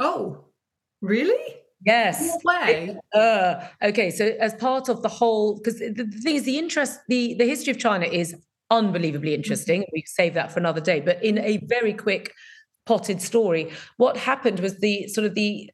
Oh, 0.00 0.46
really? 1.02 1.56
Yes. 1.84 2.36
Way. 2.44 2.96
Uh, 3.14 3.66
okay, 3.84 4.10
so 4.10 4.34
as 4.40 4.54
part 4.54 4.88
of 4.88 5.02
the 5.02 5.08
whole, 5.08 5.58
because 5.58 5.78
the, 5.78 5.92
the, 5.92 6.20
thing 6.22 6.34
is, 6.34 6.42
the 6.42 6.58
interest, 6.58 6.98
the 7.08 7.34
the 7.34 7.46
history 7.46 7.70
of 7.70 7.78
China 7.78 8.06
is 8.06 8.34
unbelievably 8.70 9.34
interesting. 9.34 9.82
Mm-hmm. 9.82 9.92
We 9.92 10.04
save 10.06 10.34
that 10.34 10.50
for 10.50 10.58
another 10.58 10.80
day. 10.80 11.00
But 11.00 11.22
in 11.22 11.38
a 11.38 11.58
very 11.68 11.94
quick 11.94 12.32
potted 12.86 13.22
story, 13.22 13.70
what 13.98 14.16
happened 14.16 14.60
was 14.60 14.78
the 14.78 15.06
sort 15.08 15.26
of 15.26 15.34
the 15.34 15.70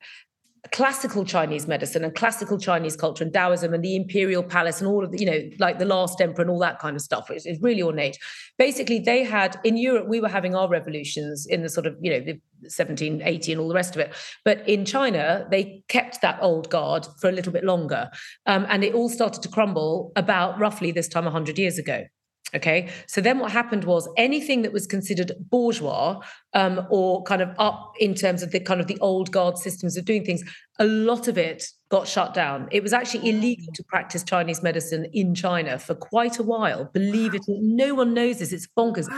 classical 0.73 1.25
Chinese 1.25 1.67
medicine 1.67 2.05
and 2.05 2.15
classical 2.15 2.59
Chinese 2.59 2.97
culture 2.97 3.23
and 3.23 3.33
Taoism 3.33 3.75
and 3.75 3.85
the 3.85 3.97
imperial 3.97 4.43
palace 4.43 4.81
and 4.81 4.89
all 4.89 5.05
of 5.05 5.13
the, 5.13 5.19
you 5.19 5.27
know, 5.27 5.41
like 5.59 5.79
the 5.79 5.85
last 5.85 6.21
emperor 6.21 6.43
and 6.43 6.51
all 6.51 6.59
that 6.59 6.79
kind 6.79 6.97
of 6.97 7.03
stuff. 7.03 7.31
It's, 7.31 7.47
it's 7.47 7.63
really 7.63 7.83
ornate. 7.83 8.19
Basically, 8.59 8.99
they 8.99 9.25
had 9.25 9.59
in 9.65 9.77
Europe, 9.77 10.09
we 10.09 10.21
were 10.21 10.29
having 10.29 10.55
our 10.55 10.69
revolutions 10.69 11.47
in 11.47 11.63
the 11.63 11.69
sort 11.69 11.87
of, 11.87 11.97
you 12.01 12.11
know, 12.11 12.21
the 12.21 12.41
1780 12.63 13.53
and 13.53 13.61
all 13.61 13.69
the 13.69 13.75
rest 13.75 13.95
of 13.95 14.01
it. 14.01 14.15
But 14.45 14.67
in 14.69 14.85
China, 14.85 15.47
they 15.51 15.83
kept 15.89 16.23
that 16.23 16.39
old 16.41 16.71
guard 16.71 17.07
for 17.19 17.29
a 17.29 17.33
little 17.33 17.53
bit 17.53 17.65
longer. 17.65 18.11
Um, 18.47 18.67
and 18.69 18.83
it 18.83 18.95
all 18.95 19.09
started 19.09 19.43
to 19.43 19.49
crumble 19.49 20.13
about 20.17 20.59
roughly 20.59 20.93
this 20.93 21.09
time 21.09 21.25
100 21.25 21.59
years 21.59 21.79
ago. 21.79 22.05
Okay. 22.55 22.89
So 23.09 23.21
then 23.21 23.41
what 23.41 23.51
happened 23.51 23.85
was 23.85 24.09
anything 24.17 24.63
that 24.63 24.73
was 24.73 24.87
considered 24.87 25.33
bourgeois 25.51 26.21
um, 26.53 26.87
or 26.89 27.23
kind 27.25 27.43
of 27.43 27.51
up 27.59 27.95
in 27.99 28.15
terms 28.15 28.43
of 28.43 28.53
the 28.53 28.61
kind 28.61 28.81
of 28.81 28.87
the 28.87 28.99
old 29.01 29.33
guard 29.33 29.59
systems 29.59 29.97
of 29.97 30.05
doing 30.05 30.25
things, 30.25 30.43
a 30.79 30.85
lot 30.85 31.27
of 31.27 31.37
it 31.37 31.67
got 31.89 32.07
shut 32.07 32.33
down. 32.33 32.69
It 32.71 32.83
was 32.83 32.93
actually 32.93 33.29
illegal 33.29 33.73
to 33.75 33.83
practice 33.85 34.23
Chinese 34.23 34.63
medicine 34.63 35.07
in 35.13 35.35
China 35.35 35.79
for 35.79 35.95
quite 35.97 36.39
a 36.39 36.45
while. 36.45 36.85
Believe 36.93 37.35
it 37.35 37.43
or 37.49 37.59
no 37.61 37.95
one 37.95 38.15
knows 38.15 38.39
this. 38.39 38.53
It's 38.53 38.69
bonkers. 38.77 39.09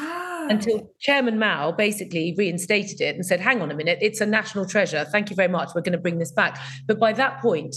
Until 0.48 0.88
Chairman 1.00 1.38
Mao 1.38 1.72
basically 1.72 2.34
reinstated 2.38 3.00
it 3.00 3.16
and 3.16 3.26
said, 3.26 3.40
hang 3.40 3.60
on 3.60 3.70
a 3.70 3.74
minute, 3.74 3.98
it's 4.00 4.20
a 4.20 4.26
national 4.26 4.64
treasure. 4.64 5.04
Thank 5.04 5.28
you 5.28 5.36
very 5.36 5.48
much. 5.48 5.70
We're 5.74 5.80
going 5.80 5.92
to 5.92 5.98
bring 5.98 6.18
this 6.18 6.30
back. 6.30 6.58
But 6.86 7.00
by 7.00 7.12
that 7.14 7.42
point, 7.42 7.74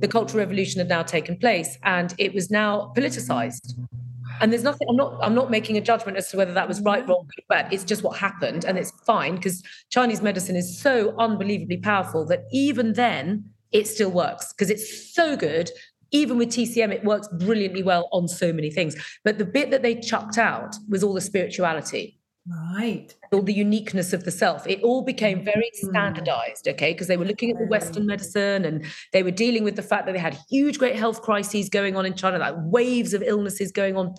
the 0.00 0.08
Cultural 0.08 0.40
Revolution 0.40 0.80
had 0.80 0.88
now 0.88 1.04
taken 1.04 1.36
place 1.38 1.78
and 1.84 2.14
it 2.18 2.34
was 2.34 2.50
now 2.50 2.92
politicized 2.96 3.74
and 4.40 4.52
there's 4.52 4.62
nothing 4.62 4.86
i'm 4.88 4.96
not 4.96 5.18
i'm 5.22 5.34
not 5.34 5.50
making 5.50 5.76
a 5.76 5.80
judgment 5.80 6.16
as 6.16 6.28
to 6.28 6.36
whether 6.36 6.52
that 6.52 6.68
was 6.68 6.80
right 6.82 7.04
mm. 7.04 7.08
wrong 7.08 7.26
good 7.36 7.44
bad 7.48 7.72
it's 7.72 7.84
just 7.84 8.02
what 8.02 8.16
happened 8.16 8.64
and 8.64 8.78
it's 8.78 8.90
fine 9.04 9.36
because 9.36 9.62
chinese 9.90 10.22
medicine 10.22 10.56
is 10.56 10.78
so 10.78 11.14
unbelievably 11.18 11.78
powerful 11.78 12.24
that 12.24 12.44
even 12.52 12.92
then 12.94 13.44
it 13.72 13.86
still 13.86 14.10
works 14.10 14.52
because 14.52 14.70
it's 14.70 15.14
so 15.14 15.36
good 15.36 15.70
even 16.10 16.38
with 16.38 16.48
TCM, 16.48 16.90
it 16.90 17.04
works 17.04 17.28
brilliantly 17.28 17.82
well 17.82 18.08
on 18.12 18.28
so 18.28 18.52
many 18.52 18.70
things. 18.70 18.96
But 19.24 19.38
the 19.38 19.44
bit 19.44 19.70
that 19.70 19.82
they 19.82 19.94
chucked 19.94 20.38
out 20.38 20.74
was 20.88 21.04
all 21.04 21.12
the 21.12 21.20
spirituality. 21.20 22.18
Right. 22.46 23.14
Or 23.32 23.42
the 23.42 23.52
uniqueness 23.52 24.12
of 24.12 24.24
the 24.24 24.30
self. 24.30 24.66
It 24.66 24.82
all 24.82 25.02
became 25.02 25.44
very 25.44 25.70
mm. 25.74 25.88
standardized, 25.88 26.68
okay, 26.68 26.92
because 26.92 27.06
they 27.06 27.16
were 27.16 27.24
looking 27.24 27.50
at 27.50 27.58
the 27.58 27.66
Western 27.66 28.06
medicine 28.06 28.64
and 28.64 28.84
they 29.12 29.22
were 29.22 29.30
dealing 29.30 29.64
with 29.64 29.76
the 29.76 29.82
fact 29.82 30.06
that 30.06 30.12
they 30.12 30.18
had 30.18 30.38
huge, 30.50 30.78
great 30.78 30.96
health 30.96 31.22
crises 31.22 31.68
going 31.68 31.96
on 31.96 32.06
in 32.06 32.14
China, 32.14 32.38
like 32.38 32.54
waves 32.58 33.14
of 33.14 33.22
illnesses 33.22 33.72
going 33.72 33.96
on, 33.96 34.14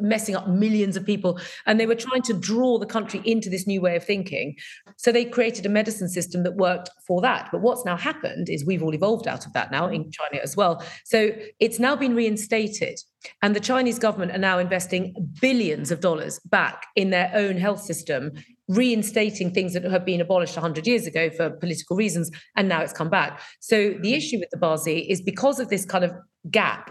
messing 0.00 0.36
up 0.36 0.48
millions 0.48 0.96
of 0.96 1.04
people. 1.04 1.38
And 1.66 1.78
they 1.78 1.86
were 1.86 1.94
trying 1.94 2.22
to 2.22 2.34
draw 2.34 2.78
the 2.78 2.86
country 2.86 3.20
into 3.24 3.50
this 3.50 3.66
new 3.66 3.80
way 3.80 3.96
of 3.96 4.04
thinking. 4.04 4.56
So 4.96 5.12
they 5.12 5.24
created 5.24 5.66
a 5.66 5.68
medicine 5.68 6.08
system 6.08 6.42
that 6.44 6.56
worked 6.56 6.90
for 7.06 7.20
that. 7.22 7.48
But 7.52 7.60
what's 7.60 7.84
now 7.84 7.96
happened 7.96 8.48
is 8.48 8.64
we've 8.64 8.82
all 8.82 8.94
evolved 8.94 9.26
out 9.26 9.46
of 9.46 9.52
that 9.52 9.70
now 9.70 9.88
in 9.88 10.10
China 10.10 10.40
as 10.42 10.56
well. 10.56 10.82
So 11.04 11.30
it's 11.60 11.78
now 11.78 11.96
been 11.96 12.14
reinstated. 12.14 12.98
And 13.40 13.56
the 13.56 13.60
Chinese 13.60 13.98
government 13.98 14.32
are 14.32 14.38
now 14.38 14.58
investing 14.58 15.14
billions 15.40 15.90
of 15.90 16.00
dollars 16.00 16.38
back 16.40 16.86
in 16.94 17.08
their 17.08 17.30
own 17.34 17.56
health 17.56 17.80
system, 17.80 18.13
reinstating 18.68 19.52
things 19.52 19.72
that 19.74 19.84
have 19.84 20.04
been 20.04 20.20
abolished 20.20 20.56
100 20.56 20.86
years 20.86 21.06
ago 21.06 21.30
for 21.30 21.50
political 21.50 21.96
reasons. 21.96 22.30
And 22.56 22.68
now 22.68 22.80
it's 22.80 22.92
come 22.92 23.10
back. 23.10 23.40
So 23.60 23.76
the 23.76 23.94
mm-hmm. 23.94 24.04
issue 24.06 24.38
with 24.38 24.50
the 24.50 24.58
Bazi 24.58 25.06
is 25.08 25.20
because 25.20 25.60
of 25.60 25.68
this 25.68 25.84
kind 25.84 26.04
of 26.04 26.12
gap 26.50 26.90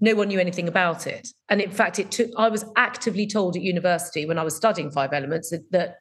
no 0.00 0.14
one 0.14 0.28
knew 0.28 0.38
anything 0.38 0.68
about 0.68 1.06
it 1.06 1.28
and 1.48 1.60
in 1.60 1.70
fact 1.70 1.98
it 1.98 2.10
took 2.10 2.30
i 2.36 2.48
was 2.48 2.64
actively 2.76 3.26
told 3.26 3.56
at 3.56 3.62
university 3.62 4.24
when 4.24 4.38
i 4.38 4.42
was 4.42 4.54
studying 4.54 4.90
five 4.90 5.12
elements 5.12 5.50
that, 5.50 5.62
that 5.70 5.96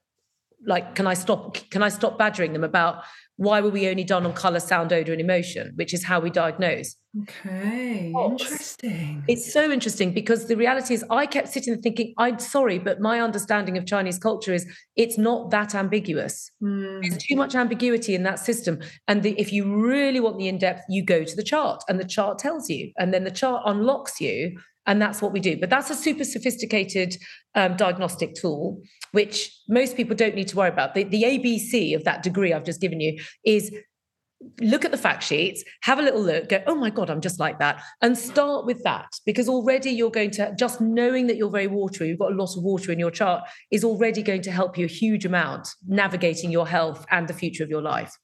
like 0.66 0.96
can 0.96 1.08
i 1.08 1.14
stop 1.14 1.58
can 1.72 1.82
i 1.82 1.90
stop 1.90 2.18
badgering 2.18 2.54
them 2.54 2.64
about 2.64 3.04
why 3.38 3.60
were 3.62 3.70
we 3.70 3.88
only 3.90 4.04
done 4.04 4.26
on 4.26 4.34
color, 4.34 4.60
sound, 4.60 4.94
odor, 4.94 5.12
and 5.12 5.22
emotion, 5.22 5.74
which 5.76 5.94
is 5.94 6.04
how 6.04 6.20
we 6.20 6.30
diagnose. 6.30 6.96
Okay, 7.22 8.14
interesting. 8.14 9.24
It's 9.28 9.52
so 9.52 9.72
interesting 9.72 10.14
because 10.14 10.48
the 10.48 10.56
reality 10.56 10.94
is, 10.94 11.04
I 11.10 11.26
kept 11.26 11.50
sitting 11.50 11.74
there 11.74 11.82
thinking, 11.82 12.14
I'm 12.18 12.40
sorry, 12.40 12.78
but 12.78 13.00
my 13.00 13.22
understanding 13.22 13.78
of 13.78 13.86
Chinese 13.86 14.20
culture 14.20 14.54
is 14.54 14.66
it's 14.96 15.18
not 15.18 15.52
that 15.52 15.76
ambiguous. 15.76 16.52
Mm. 16.62 17.02
There's 17.02 17.24
too 17.24 17.36
much 17.36 17.56
ambiguity 17.56 18.16
in 18.16 18.24
that 18.24 18.40
system. 18.40 18.80
And 19.08 19.24
the, 19.24 19.40
if 19.40 19.54
you 19.54 19.82
really 19.82 20.20
want 20.20 20.38
the 20.38 20.48
in 20.48 20.58
depth, 20.58 20.84
you 20.90 21.04
go 21.04 21.24
to 21.24 21.36
the 21.36 21.44
chart, 21.44 21.84
and 21.88 22.00
the 22.00 22.06
chart 22.06 22.40
tells 22.40 22.70
you, 22.70 22.92
and 22.98 23.14
then 23.14 23.24
the 23.24 23.32
chart 23.32 23.64
unlocks 23.66 24.20
you 24.20 24.58
and 24.86 25.02
that's 25.02 25.22
what 25.22 25.32
we 25.32 25.40
do. 25.40 25.58
But 25.58 25.70
that's 25.70 25.90
a 25.90 25.96
super 25.96 26.24
sophisticated 26.24 27.18
um, 27.56 27.76
diagnostic 27.76 28.36
tool, 28.36 28.82
which 29.12 29.58
most 29.68 29.98
people 29.98 30.16
don't 30.16 30.36
need 30.36 30.48
to 30.50 30.58
worry 30.58 30.70
about. 30.70 30.94
The, 30.94 31.04
the 31.04 31.24
ABC 31.24 31.96
of 31.96 32.04
that 32.04 32.24
degree 32.24 32.54
I've 32.54 32.66
just 32.66 32.82
given 32.82 33.00
you 33.00 33.20
is 33.46 33.72
look 34.62 34.86
at 34.86 34.92
the 34.92 34.98
fact 34.98 35.24
sheets, 35.24 35.64
have 35.82 35.98
a 35.98 36.02
little 36.02 36.22
look, 36.22 36.50
go, 36.50 36.62
oh 36.68 36.76
my 36.76 36.90
God, 36.90 37.10
I'm 37.10 37.22
just 37.22 37.40
like 37.40 37.60
that. 37.60 37.82
And 38.02 38.18
start 38.18 38.66
with 38.66 38.84
that 38.84 39.08
because 39.26 39.50
already 39.50 39.92
you're 39.92 40.12
going 40.12 40.32
to, 40.32 40.54
just 40.58 40.82
knowing 40.82 41.28
that 41.28 41.38
you're 41.38 41.50
very 41.50 41.68
watery, 41.68 42.10
you've 42.10 42.20
got 42.20 42.32
a 42.32 42.36
lot 42.36 42.56
of 42.56 42.64
water 42.64 42.92
in 42.92 43.00
your 43.00 43.12
chart, 43.12 43.44
is 43.72 43.84
already 43.84 44.22
going 44.22 44.42
to 44.44 44.52
help 44.52 44.78
you 44.78 44.86
a 44.86 44.90
huge 44.90 45.26
amount 45.26 45.70
navigating 45.88 46.52
your 46.52 46.68
health 46.68 47.06
and 47.12 47.28
the 47.28 47.34
future 47.34 47.64
of 47.64 47.70
your 47.70 47.82
life. 47.82 48.16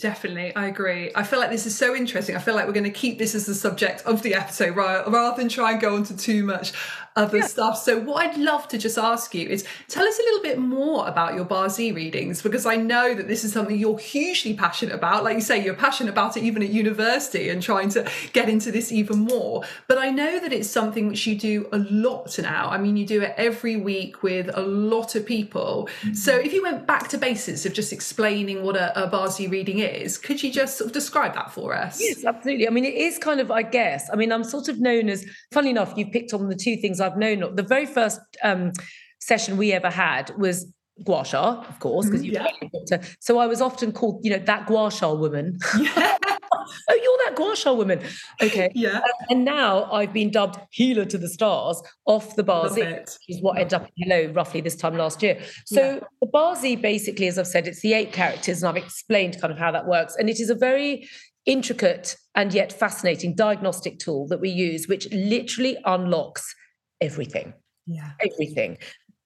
Definitely, 0.00 0.54
I 0.56 0.66
agree. 0.66 1.12
I 1.14 1.22
feel 1.22 1.38
like 1.38 1.50
this 1.50 1.66
is 1.66 1.78
so 1.78 1.94
interesting. 1.94 2.34
I 2.34 2.40
feel 2.40 2.56
like 2.56 2.66
we're 2.66 2.72
going 2.72 2.82
to 2.82 2.90
keep 2.90 3.16
this 3.16 3.34
as 3.34 3.46
the 3.46 3.54
subject 3.54 4.02
of 4.02 4.22
the 4.22 4.34
episode 4.34 4.74
rather 4.76 5.36
than 5.36 5.48
try 5.48 5.72
and 5.72 5.80
go 5.80 5.94
into 5.96 6.16
too 6.16 6.42
much 6.42 6.72
other 7.16 7.38
yeah. 7.38 7.46
stuff. 7.46 7.78
So, 7.78 8.00
what 8.00 8.26
I'd 8.26 8.36
love 8.36 8.66
to 8.68 8.78
just 8.78 8.98
ask 8.98 9.34
you 9.34 9.48
is 9.48 9.64
tell 9.88 10.06
us 10.06 10.18
a 10.18 10.22
little 10.22 10.42
bit 10.42 10.58
more 10.58 11.06
about 11.06 11.34
your 11.34 11.44
Bazi 11.44 11.94
readings 11.94 12.42
because 12.42 12.66
I 12.66 12.76
know 12.76 13.14
that 13.14 13.28
this 13.28 13.44
is 13.44 13.52
something 13.52 13.78
you're 13.78 13.98
hugely 13.98 14.54
passionate 14.54 14.94
about. 14.94 15.22
Like 15.22 15.36
you 15.36 15.40
say, 15.40 15.62
you're 15.64 15.74
passionate 15.74 16.10
about 16.10 16.36
it 16.36 16.42
even 16.42 16.62
at 16.62 16.70
university 16.70 17.50
and 17.50 17.62
trying 17.62 17.90
to 17.90 18.10
get 18.32 18.48
into 18.48 18.72
this 18.72 18.90
even 18.90 19.20
more. 19.20 19.62
But 19.86 19.98
I 19.98 20.10
know 20.10 20.40
that 20.40 20.52
it's 20.52 20.68
something 20.68 21.06
which 21.06 21.24
you 21.26 21.38
do 21.38 21.68
a 21.72 21.78
lot 21.78 22.36
now. 22.38 22.68
I 22.68 22.78
mean, 22.78 22.96
you 22.96 23.06
do 23.06 23.22
it 23.22 23.34
every 23.36 23.76
week 23.76 24.22
with 24.22 24.50
a 24.52 24.62
lot 24.62 25.14
of 25.14 25.24
people. 25.24 25.88
Mm-hmm. 26.00 26.14
So, 26.14 26.36
if 26.36 26.52
you 26.52 26.62
went 26.62 26.86
back 26.86 27.08
to 27.08 27.18
basics 27.18 27.64
of 27.64 27.72
just 27.72 27.92
explaining 27.92 28.64
what 28.64 28.76
a, 28.76 29.04
a 29.04 29.08
Bazi 29.08 29.48
reading 29.48 29.78
is, 29.78 30.18
could 30.18 30.42
you 30.42 30.50
just 30.50 30.78
sort 30.78 30.88
of 30.88 30.92
describe 30.92 31.34
that 31.34 31.52
for 31.52 31.76
us? 31.76 32.00
Yes, 32.00 32.24
absolutely. 32.24 32.66
I 32.66 32.70
mean, 32.70 32.84
it 32.84 32.94
is 32.94 33.18
kind 33.18 33.38
of, 33.38 33.52
I 33.52 33.62
guess, 33.62 34.10
I 34.12 34.16
mean, 34.16 34.32
I'm 34.32 34.42
sort 34.42 34.68
of 34.68 34.80
known 34.80 35.08
as, 35.08 35.24
funny 35.52 35.70
enough, 35.70 35.94
you've 35.96 36.10
picked 36.10 36.34
on 36.34 36.48
the 36.48 36.56
two 36.56 36.76
things 36.76 37.00
I've 37.04 37.16
known. 37.16 37.54
The 37.54 37.62
very 37.62 37.86
first 37.86 38.20
um, 38.42 38.72
session 39.20 39.56
we 39.56 39.72
ever 39.72 39.90
had 39.90 40.32
was 40.38 40.72
gua 41.04 41.24
sha, 41.24 41.64
of 41.68 41.78
course, 41.80 42.06
because 42.06 42.22
mm-hmm, 42.22 42.34
you 42.34 42.68
yeah. 42.70 42.98
to. 42.98 43.00
So 43.20 43.38
I 43.38 43.46
was 43.46 43.60
often 43.60 43.92
called, 43.92 44.20
you 44.22 44.30
know, 44.30 44.38
that 44.38 44.66
gua 44.66 44.90
sha 44.90 45.12
woman. 45.12 45.58
Yeah. 45.78 46.18
oh, 46.88 46.94
you're 46.94 47.18
that 47.26 47.34
gua 47.36 47.56
sha 47.56 47.72
woman. 47.72 48.00
Okay. 48.42 48.70
Yeah. 48.74 49.00
and 49.30 49.44
now 49.44 49.90
I've 49.92 50.12
been 50.12 50.30
dubbed 50.30 50.58
healer 50.70 51.04
to 51.06 51.18
the 51.18 51.28
stars 51.28 51.82
off 52.06 52.36
the 52.36 52.44
Bazi, 52.44 53.00
which 53.00 53.16
is 53.28 53.42
what 53.42 53.58
ended 53.58 53.74
up 53.74 53.90
in 53.96 54.08
Hello 54.08 54.32
roughly 54.32 54.60
this 54.60 54.76
time 54.76 54.96
last 54.96 55.22
year. 55.22 55.40
So 55.66 55.94
yeah. 55.94 56.00
the 56.20 56.28
Bazi, 56.28 56.80
basically, 56.80 57.26
as 57.26 57.38
I've 57.38 57.46
said, 57.46 57.66
it's 57.66 57.80
the 57.80 57.94
eight 57.94 58.12
characters, 58.12 58.62
and 58.62 58.68
I've 58.68 58.82
explained 58.82 59.40
kind 59.40 59.52
of 59.52 59.58
how 59.58 59.72
that 59.72 59.86
works. 59.86 60.16
And 60.16 60.28
it 60.28 60.40
is 60.40 60.50
a 60.50 60.54
very 60.54 61.08
intricate 61.46 62.16
and 62.34 62.54
yet 62.54 62.72
fascinating 62.72 63.34
diagnostic 63.34 63.98
tool 63.98 64.26
that 64.28 64.40
we 64.40 64.48
use, 64.48 64.88
which 64.88 65.10
literally 65.12 65.76
unlocks 65.84 66.54
everything. 67.00 67.54
Yeah. 67.86 68.10
Everything. 68.20 68.78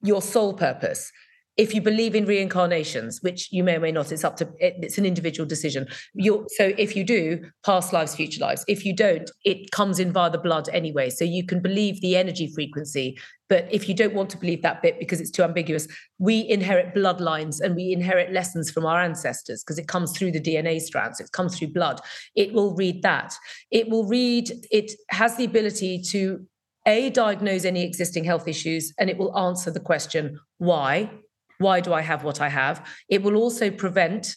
Your 0.03 0.23
sole 0.23 0.55
purpose. 0.55 1.13
If 1.57 1.75
you 1.75 1.81
believe 1.81 2.15
in 2.15 2.25
reincarnations, 2.25 3.21
which 3.21 3.51
you 3.51 3.65
may 3.65 3.77
or 3.77 3.81
may 3.81 3.91
not, 3.91 4.13
it's 4.13 4.23
up 4.23 4.37
to 4.37 4.49
it's 4.61 4.97
an 4.97 5.05
individual 5.05 5.45
decision. 5.45 5.89
you 6.15 6.47
so 6.57 6.73
if 6.79 6.95
you 6.95 7.03
do, 7.03 7.51
past 7.67 7.93
lives, 7.93 8.15
future 8.15 8.41
lives. 8.41 8.65
If 8.69 8.85
you 8.85 8.95
don't, 8.95 9.29
it 9.45 9.73
comes 9.73 9.99
in 9.99 10.13
via 10.13 10.31
the 10.31 10.39
blood 10.39 10.69
anyway. 10.73 11.11
So 11.11 11.25
you 11.25 11.45
can 11.45 11.61
believe 11.61 12.01
the 12.01 12.15
energy 12.17 12.47
frequency, 12.55 13.19
but 13.49 13.67
if 13.73 13.89
you 13.89 13.95
don't 13.95 14.15
want 14.15 14.31
to 14.31 14.37
believe 14.37 14.63
that 14.63 14.83
bit 14.83 15.01
because 15.01 15.21
it's 15.21 15.33
too 15.33 15.43
ambiguous, 15.43 15.89
we 16.19 16.47
inherit 16.49 16.95
bloodlines 16.95 17.61
and 17.61 17.75
we 17.75 17.93
inherit 17.93 18.33
lessons 18.33 18.71
from 18.71 18.87
our 18.87 19.01
ancestors 19.01 19.65
because 19.65 19.79
it 19.79 19.89
comes 19.89 20.17
through 20.17 20.33
the 20.33 20.41
DNA 20.41 20.81
strands, 20.81 21.19
it 21.19 21.33
comes 21.33 21.59
through 21.59 21.69
blood. 21.69 22.01
It 22.37 22.53
will 22.53 22.77
read 22.77 23.03
that. 23.03 23.35
It 23.73 23.89
will 23.89 24.07
read, 24.07 24.53
it 24.71 24.93
has 25.11 25.37
the 25.37 25.45
ability 25.45 26.03
to 26.11 26.47
a, 26.89 27.11
diagnose 27.11 27.65
any 27.65 27.85
existing 27.85 28.25
health 28.25 28.49
issues, 28.49 28.93
and 28.99 29.09
it 29.09 29.19
will 29.19 29.37
answer 29.39 29.71
the 29.71 29.79
question, 29.79 30.41
why? 30.57 31.11
Why 31.59 31.81
do 31.81 31.93
I 31.93 32.01
have 32.01 32.25
what 32.25 32.41
I 32.41 32.49
have? 32.49 32.85
It 33.09 33.23
will 33.23 33.37
also 33.37 33.71
prevent, 33.71 34.35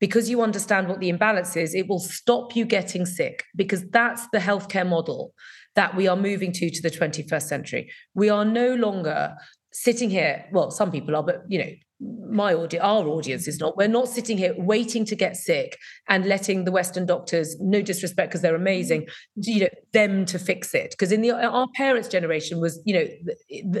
because 0.00 0.28
you 0.28 0.42
understand 0.42 0.88
what 0.88 1.00
the 1.00 1.08
imbalance 1.08 1.56
is, 1.56 1.74
it 1.74 1.88
will 1.88 1.98
stop 2.00 2.54
you 2.54 2.64
getting 2.64 3.06
sick, 3.06 3.44
because 3.56 3.88
that's 3.90 4.28
the 4.32 4.38
healthcare 4.38 4.88
model 4.88 5.32
that 5.74 5.96
we 5.96 6.06
are 6.06 6.16
moving 6.16 6.52
to 6.52 6.70
to 6.70 6.82
the 6.82 6.90
21st 6.90 7.42
century. 7.42 7.90
We 8.14 8.28
are 8.28 8.44
no 8.44 8.74
longer 8.74 9.34
sitting 9.72 10.10
here, 10.10 10.44
well, 10.52 10.70
some 10.70 10.92
people 10.92 11.16
are, 11.16 11.22
but 11.22 11.42
you 11.48 11.58
know, 11.58 11.70
my 12.00 12.52
audience, 12.52 12.82
our 12.84 13.06
audience 13.06 13.46
is 13.46 13.60
not. 13.60 13.76
We're 13.76 13.88
not 13.88 14.08
sitting 14.08 14.36
here 14.36 14.54
waiting 14.56 15.04
to 15.06 15.14
get 15.14 15.36
sick 15.36 15.78
and 16.08 16.26
letting 16.26 16.64
the 16.64 16.72
Western 16.72 17.06
doctors, 17.06 17.56
no 17.60 17.82
disrespect 17.82 18.30
because 18.30 18.42
they're 18.42 18.56
amazing, 18.56 19.06
you 19.36 19.60
know, 19.60 19.68
them 19.92 20.24
to 20.26 20.38
fix 20.38 20.74
it. 20.74 20.90
Because 20.90 21.12
in 21.12 21.22
the 21.22 21.30
our 21.32 21.66
parents' 21.74 22.08
generation 22.08 22.60
was, 22.60 22.80
you 22.84 22.94
know, 22.94 23.06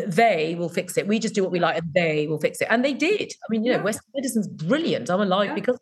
they 0.06 0.54
will 0.56 0.68
fix 0.68 0.96
it. 0.96 1.08
We 1.08 1.18
just 1.18 1.34
do 1.34 1.42
what 1.42 1.52
we 1.52 1.60
like, 1.60 1.78
and 1.78 1.92
they 1.92 2.26
will 2.26 2.40
fix 2.40 2.60
it, 2.60 2.68
and 2.70 2.84
they 2.84 2.92
did. 2.92 3.32
I 3.32 3.46
mean, 3.50 3.64
you 3.64 3.72
know, 3.72 3.82
Western 3.82 4.10
medicine's 4.14 4.48
brilliant. 4.48 5.10
I'm 5.10 5.20
alive 5.20 5.48
yeah. 5.48 5.54
because, 5.54 5.78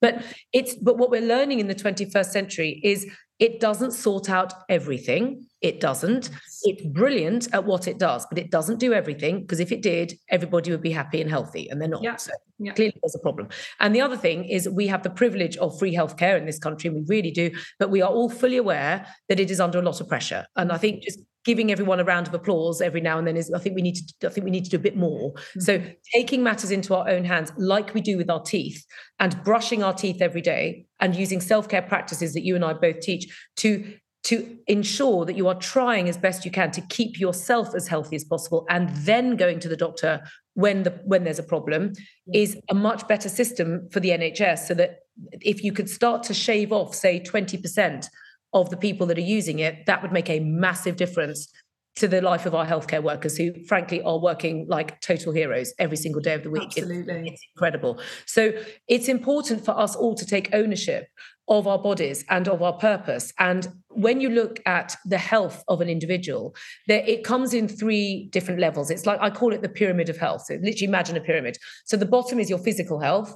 but 0.00 0.22
it's 0.52 0.74
but 0.76 0.98
what 0.98 1.10
we're 1.10 1.20
learning 1.20 1.60
in 1.60 1.66
the 1.66 1.74
21st 1.74 2.26
century 2.26 2.80
is 2.84 3.06
it 3.38 3.58
doesn't 3.58 3.90
sort 3.90 4.30
out 4.30 4.52
everything. 4.68 5.46
It 5.60 5.80
doesn't. 5.80 6.30
It's 6.64 6.86
brilliant 6.86 7.48
at 7.52 7.64
what 7.64 7.88
it 7.88 7.98
does, 7.98 8.26
but 8.26 8.38
it 8.38 8.50
doesn't 8.50 8.78
do 8.78 8.92
everything 8.92 9.40
because 9.40 9.60
if 9.60 9.72
it 9.72 9.82
did, 9.82 10.14
everybody 10.30 10.70
would 10.70 10.82
be 10.82 10.92
happy 10.92 11.20
and 11.20 11.28
healthy, 11.28 11.68
and 11.68 11.80
they're 11.80 11.88
not. 11.88 12.02
Yeah. 12.02 12.16
So 12.16 12.32
yeah. 12.58 12.72
clearly 12.72 12.96
there's 13.02 13.14
a 13.14 13.20
problem. 13.20 13.48
And 13.80 13.94
the 13.94 14.00
other 14.00 14.16
thing 14.16 14.44
is 14.44 14.68
we 14.68 14.86
have 14.86 15.02
the 15.02 15.10
privilege 15.10 15.56
of 15.56 15.78
free 15.78 15.94
healthcare 15.94 16.38
in 16.38 16.46
this 16.46 16.58
country, 16.58 16.88
and 16.88 16.96
we 16.96 17.16
really 17.16 17.30
do, 17.30 17.50
but 17.78 17.90
we 17.90 18.02
are 18.02 18.10
all 18.10 18.30
fully 18.30 18.56
aware 18.56 19.06
that 19.28 19.40
it 19.40 19.50
is 19.50 19.60
under 19.60 19.78
a 19.78 19.82
lot 19.82 20.00
of 20.00 20.08
pressure. 20.08 20.46
And 20.56 20.72
I 20.72 20.78
think 20.78 21.02
just 21.02 21.18
giving 21.44 21.72
everyone 21.72 21.98
a 21.98 22.04
round 22.04 22.28
of 22.28 22.34
applause 22.34 22.80
every 22.80 23.00
now 23.00 23.18
and 23.18 23.26
then 23.26 23.36
is 23.36 23.50
I 23.52 23.58
think 23.58 23.74
we 23.74 23.82
need 23.82 23.96
to 23.96 24.28
I 24.28 24.30
think 24.30 24.44
we 24.44 24.50
need 24.50 24.64
to 24.64 24.70
do 24.70 24.76
a 24.76 24.80
bit 24.80 24.96
more. 24.96 25.32
Mm-hmm. 25.32 25.60
So 25.60 25.82
taking 26.14 26.42
matters 26.42 26.70
into 26.70 26.94
our 26.94 27.08
own 27.08 27.24
hands 27.24 27.52
like 27.56 27.94
we 27.94 28.00
do 28.00 28.16
with 28.16 28.30
our 28.30 28.42
teeth 28.42 28.84
and 29.18 29.42
brushing 29.44 29.82
our 29.82 29.94
teeth 29.94 30.22
every 30.22 30.42
day 30.42 30.86
and 31.00 31.16
using 31.16 31.40
self-care 31.40 31.82
practices 31.82 32.34
that 32.34 32.44
you 32.44 32.54
and 32.54 32.64
I 32.64 32.74
both 32.74 33.00
teach 33.00 33.26
to 33.56 33.94
to 34.24 34.58
ensure 34.68 35.24
that 35.24 35.36
you 35.36 35.48
are 35.48 35.54
trying 35.54 36.08
as 36.08 36.16
best 36.16 36.44
you 36.44 36.50
can 36.50 36.70
to 36.70 36.80
keep 36.82 37.18
yourself 37.18 37.74
as 37.74 37.88
healthy 37.88 38.14
as 38.16 38.24
possible 38.24 38.64
and 38.70 38.88
then 38.96 39.36
going 39.36 39.58
to 39.58 39.68
the 39.68 39.76
doctor 39.76 40.20
when 40.54 40.82
the 40.84 40.90
when 41.04 41.24
there's 41.24 41.38
a 41.38 41.44
problem 41.44 41.92
is 42.32 42.56
a 42.68 42.74
much 42.74 43.06
better 43.08 43.28
system 43.28 43.88
for 43.90 44.00
the 44.00 44.10
NHS 44.10 44.66
so 44.66 44.74
that 44.74 45.00
if 45.40 45.64
you 45.64 45.72
could 45.72 45.88
start 45.88 46.22
to 46.24 46.34
shave 46.34 46.72
off 46.72 46.94
say 46.94 47.20
20% 47.20 48.06
of 48.52 48.70
the 48.70 48.76
people 48.76 49.06
that 49.06 49.18
are 49.18 49.22
using 49.22 49.58
it 49.58 49.86
that 49.86 50.02
would 50.02 50.12
make 50.12 50.30
a 50.30 50.40
massive 50.40 50.96
difference 50.96 51.48
to 51.94 52.08
the 52.08 52.22
life 52.22 52.46
of 52.46 52.54
our 52.54 52.66
healthcare 52.66 53.02
workers 53.02 53.36
who 53.36 53.52
frankly 53.64 54.00
are 54.02 54.18
working 54.18 54.66
like 54.68 55.00
total 55.00 55.32
heroes 55.32 55.74
every 55.78 55.96
single 55.96 56.22
day 56.22 56.32
of 56.32 56.42
the 56.42 56.50
week. 56.50 56.62
Absolutely. 56.62 57.20
It's, 57.20 57.32
it's 57.32 57.46
incredible. 57.54 58.00
So 58.24 58.52
it's 58.88 59.08
important 59.08 59.64
for 59.64 59.78
us 59.78 59.94
all 59.94 60.14
to 60.14 60.24
take 60.24 60.48
ownership 60.54 61.06
of 61.48 61.66
our 61.66 61.78
bodies 61.78 62.24
and 62.30 62.48
of 62.48 62.62
our 62.62 62.72
purpose. 62.74 63.32
And 63.38 63.68
when 63.88 64.20
you 64.20 64.30
look 64.30 64.60
at 64.64 64.96
the 65.04 65.18
health 65.18 65.62
of 65.68 65.80
an 65.80 65.88
individual, 65.88 66.54
there 66.86 67.04
it 67.06 67.24
comes 67.24 67.52
in 67.52 67.68
three 67.68 68.28
different 68.32 68.60
levels. 68.60 68.90
It's 68.90 69.06
like 69.06 69.20
I 69.20 69.30
call 69.30 69.52
it 69.52 69.62
the 69.62 69.68
pyramid 69.68 70.08
of 70.08 70.16
health. 70.16 70.44
So 70.46 70.54
literally 70.54 70.84
imagine 70.84 71.16
a 71.16 71.20
pyramid. 71.20 71.58
So 71.84 71.96
the 71.96 72.06
bottom 72.06 72.38
is 72.38 72.48
your 72.48 72.58
physical 72.58 73.00
health, 73.00 73.34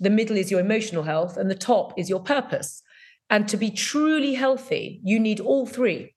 the 0.00 0.10
middle 0.10 0.36
is 0.36 0.50
your 0.50 0.60
emotional 0.60 1.02
health, 1.02 1.36
and 1.36 1.50
the 1.50 1.54
top 1.54 1.98
is 1.98 2.08
your 2.08 2.20
purpose. 2.20 2.82
And 3.30 3.48
to 3.48 3.56
be 3.56 3.70
truly 3.70 4.34
healthy, 4.34 5.00
you 5.02 5.18
need 5.18 5.40
all 5.40 5.66
three. 5.66 6.14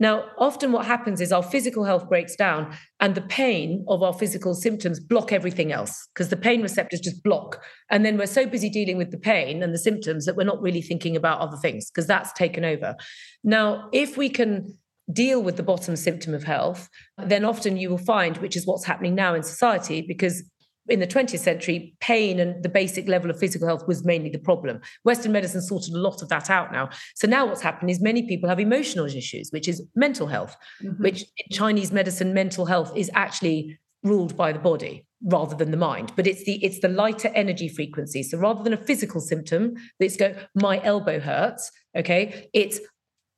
Now, 0.00 0.24
often 0.38 0.72
what 0.72 0.86
happens 0.86 1.20
is 1.20 1.30
our 1.30 1.42
physical 1.42 1.84
health 1.84 2.08
breaks 2.08 2.34
down 2.34 2.74
and 3.00 3.14
the 3.14 3.20
pain 3.20 3.84
of 3.86 4.02
our 4.02 4.14
physical 4.14 4.54
symptoms 4.54 4.98
block 4.98 5.30
everything 5.30 5.72
else 5.72 6.08
because 6.14 6.30
the 6.30 6.36
pain 6.36 6.62
receptors 6.62 7.00
just 7.00 7.22
block. 7.22 7.62
And 7.90 8.04
then 8.04 8.16
we're 8.16 8.26
so 8.26 8.46
busy 8.46 8.70
dealing 8.70 8.96
with 8.96 9.10
the 9.10 9.18
pain 9.18 9.62
and 9.62 9.74
the 9.74 9.78
symptoms 9.78 10.24
that 10.24 10.36
we're 10.36 10.44
not 10.44 10.62
really 10.62 10.80
thinking 10.80 11.16
about 11.16 11.40
other 11.40 11.58
things 11.58 11.90
because 11.90 12.06
that's 12.06 12.32
taken 12.32 12.64
over. 12.64 12.96
Now, 13.44 13.90
if 13.92 14.16
we 14.16 14.30
can 14.30 14.78
deal 15.12 15.42
with 15.42 15.56
the 15.56 15.62
bottom 15.62 15.96
symptom 15.96 16.34
of 16.34 16.44
health, 16.44 16.88
then 17.18 17.44
often 17.44 17.76
you 17.76 17.90
will 17.90 17.98
find, 17.98 18.38
which 18.38 18.56
is 18.56 18.66
what's 18.66 18.84
happening 18.84 19.14
now 19.14 19.34
in 19.34 19.42
society, 19.42 20.00
because 20.00 20.42
in 20.90 21.00
the 21.00 21.06
20th 21.06 21.38
century, 21.38 21.94
pain 22.00 22.40
and 22.40 22.62
the 22.62 22.68
basic 22.68 23.08
level 23.08 23.30
of 23.30 23.38
physical 23.38 23.66
health 23.66 23.86
was 23.86 24.04
mainly 24.04 24.28
the 24.28 24.38
problem. 24.38 24.80
Western 25.04 25.32
medicine 25.32 25.62
sorted 25.62 25.94
a 25.94 25.98
lot 25.98 26.20
of 26.20 26.28
that 26.28 26.50
out 26.50 26.72
now. 26.72 26.90
So 27.14 27.28
now 27.28 27.46
what's 27.46 27.62
happened 27.62 27.90
is 27.90 28.00
many 28.00 28.26
people 28.26 28.48
have 28.48 28.60
emotional 28.60 29.06
issues, 29.06 29.50
which 29.50 29.68
is 29.68 29.82
mental 29.94 30.26
health, 30.26 30.56
mm-hmm. 30.82 31.02
which 31.02 31.22
in 31.22 31.56
Chinese 31.56 31.92
medicine, 31.92 32.34
mental 32.34 32.66
health 32.66 32.92
is 32.96 33.10
actually 33.14 33.78
ruled 34.02 34.36
by 34.36 34.52
the 34.52 34.58
body 34.58 35.06
rather 35.24 35.54
than 35.54 35.70
the 35.70 35.76
mind 35.76 36.10
but 36.16 36.26
it's 36.26 36.44
the 36.44 36.54
it's 36.64 36.80
the 36.80 36.88
lighter 36.88 37.30
energy 37.34 37.68
frequency 37.68 38.22
so 38.22 38.38
rather 38.38 38.62
than 38.62 38.72
a 38.72 38.76
physical 38.78 39.20
symptom 39.20 39.74
that's 39.98 40.16
go 40.16 40.34
my 40.54 40.82
elbow 40.82 41.20
hurts 41.20 41.70
okay 41.94 42.48
it's 42.54 42.80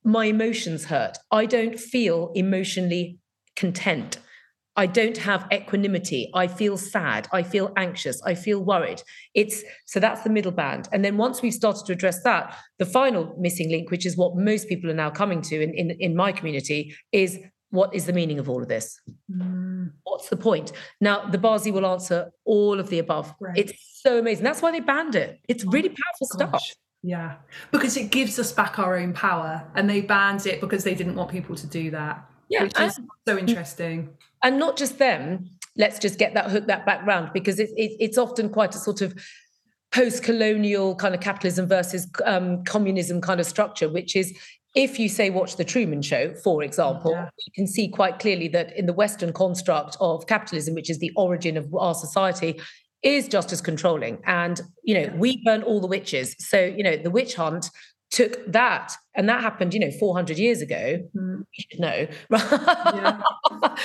my 0.04 0.26
emotions 0.26 0.84
hurt 0.84 1.18
i 1.32 1.44
don't 1.44 1.80
feel 1.80 2.30
emotionally 2.36 3.18
content 3.56 4.18
I 4.76 4.86
don't 4.86 5.18
have 5.18 5.46
equanimity. 5.52 6.30
I 6.34 6.46
feel 6.46 6.76
sad. 6.76 7.28
I 7.32 7.42
feel 7.42 7.72
anxious. 7.76 8.22
I 8.22 8.34
feel 8.34 8.60
worried. 8.60 9.02
It's 9.34 9.62
so 9.84 10.00
that's 10.00 10.22
the 10.22 10.30
middle 10.30 10.52
band. 10.52 10.88
And 10.92 11.04
then 11.04 11.16
once 11.16 11.42
we've 11.42 11.52
started 11.52 11.84
to 11.86 11.92
address 11.92 12.22
that, 12.22 12.56
the 12.78 12.86
final 12.86 13.34
missing 13.38 13.70
link, 13.70 13.90
which 13.90 14.06
is 14.06 14.16
what 14.16 14.36
most 14.36 14.68
people 14.68 14.90
are 14.90 14.94
now 14.94 15.10
coming 15.10 15.42
to 15.42 15.62
in, 15.62 15.74
in, 15.74 15.90
in 15.92 16.16
my 16.16 16.32
community, 16.32 16.94
is 17.12 17.38
what 17.70 17.94
is 17.94 18.06
the 18.06 18.12
meaning 18.12 18.38
of 18.38 18.48
all 18.48 18.62
of 18.62 18.68
this? 18.68 18.98
Mm. 19.30 19.92
What's 20.04 20.28
the 20.28 20.36
point? 20.36 20.72
Now, 21.00 21.26
the 21.26 21.38
Bazi 21.38 21.72
will 21.72 21.86
answer 21.86 22.30
all 22.44 22.80
of 22.80 22.88
the 22.88 22.98
above. 22.98 23.34
Right. 23.40 23.56
It's 23.56 23.72
so 24.02 24.18
amazing. 24.18 24.44
That's 24.44 24.62
why 24.62 24.70
they 24.70 24.80
banned 24.80 25.16
it. 25.16 25.40
It's 25.48 25.64
really 25.64 25.90
oh 25.90 25.94
powerful 26.02 26.50
gosh. 26.50 26.62
stuff. 26.70 26.76
Yeah, 27.04 27.36
because 27.72 27.96
it 27.96 28.10
gives 28.12 28.38
us 28.38 28.52
back 28.52 28.78
our 28.78 28.96
own 28.96 29.12
power, 29.12 29.66
and 29.74 29.90
they 29.90 30.02
banned 30.02 30.46
it 30.46 30.60
because 30.60 30.84
they 30.84 30.94
didn't 30.94 31.16
want 31.16 31.32
people 31.32 31.56
to 31.56 31.66
do 31.66 31.90
that. 31.90 32.24
Yeah, 32.48 32.62
which 32.62 32.78
is 32.78 33.00
so 33.26 33.36
interesting 33.36 34.10
and 34.42 34.58
not 34.58 34.76
just 34.76 34.98
them 34.98 35.48
let's 35.76 35.98
just 35.98 36.18
get 36.18 36.34
that 36.34 36.50
hook 36.50 36.66
that 36.66 36.84
background 36.84 37.30
because 37.32 37.58
it, 37.58 37.70
it, 37.76 37.96
it's 37.98 38.18
often 38.18 38.48
quite 38.48 38.74
a 38.74 38.78
sort 38.78 39.00
of 39.00 39.14
post-colonial 39.92 40.94
kind 40.96 41.14
of 41.14 41.20
capitalism 41.20 41.66
versus 41.66 42.08
um, 42.24 42.62
communism 42.64 43.20
kind 43.20 43.40
of 43.40 43.46
structure 43.46 43.88
which 43.88 44.16
is 44.16 44.36
if 44.74 44.98
you 44.98 45.08
say 45.08 45.28
watch 45.28 45.56
the 45.56 45.64
truman 45.64 46.00
show 46.00 46.34
for 46.34 46.62
example 46.62 47.12
yeah. 47.12 47.28
you 47.46 47.52
can 47.54 47.66
see 47.66 47.88
quite 47.88 48.18
clearly 48.18 48.48
that 48.48 48.76
in 48.76 48.86
the 48.86 48.92
western 48.92 49.32
construct 49.32 49.96
of 50.00 50.26
capitalism 50.26 50.74
which 50.74 50.90
is 50.90 50.98
the 50.98 51.12
origin 51.16 51.56
of 51.56 51.74
our 51.74 51.94
society 51.94 52.58
is 53.02 53.28
just 53.28 53.52
as 53.52 53.60
controlling. 53.60 54.18
And 54.26 54.60
you 54.82 54.94
know 54.94 55.12
we 55.16 55.42
burn 55.44 55.62
all 55.62 55.80
the 55.80 55.86
witches. 55.86 56.34
So 56.38 56.60
you 56.64 56.82
know 56.82 56.96
the 56.96 57.10
witch 57.10 57.34
hunt 57.34 57.70
took 58.12 58.44
that 58.46 58.92
and 59.14 59.26
that 59.26 59.40
happened 59.40 59.72
you 59.72 59.80
know 59.80 59.90
400 59.90 60.38
years 60.38 60.60
ago 60.60 61.00
mm. 61.16 61.44
you 61.52 61.64
should 61.70 61.80
know 61.80 62.06
yeah. 62.30 63.22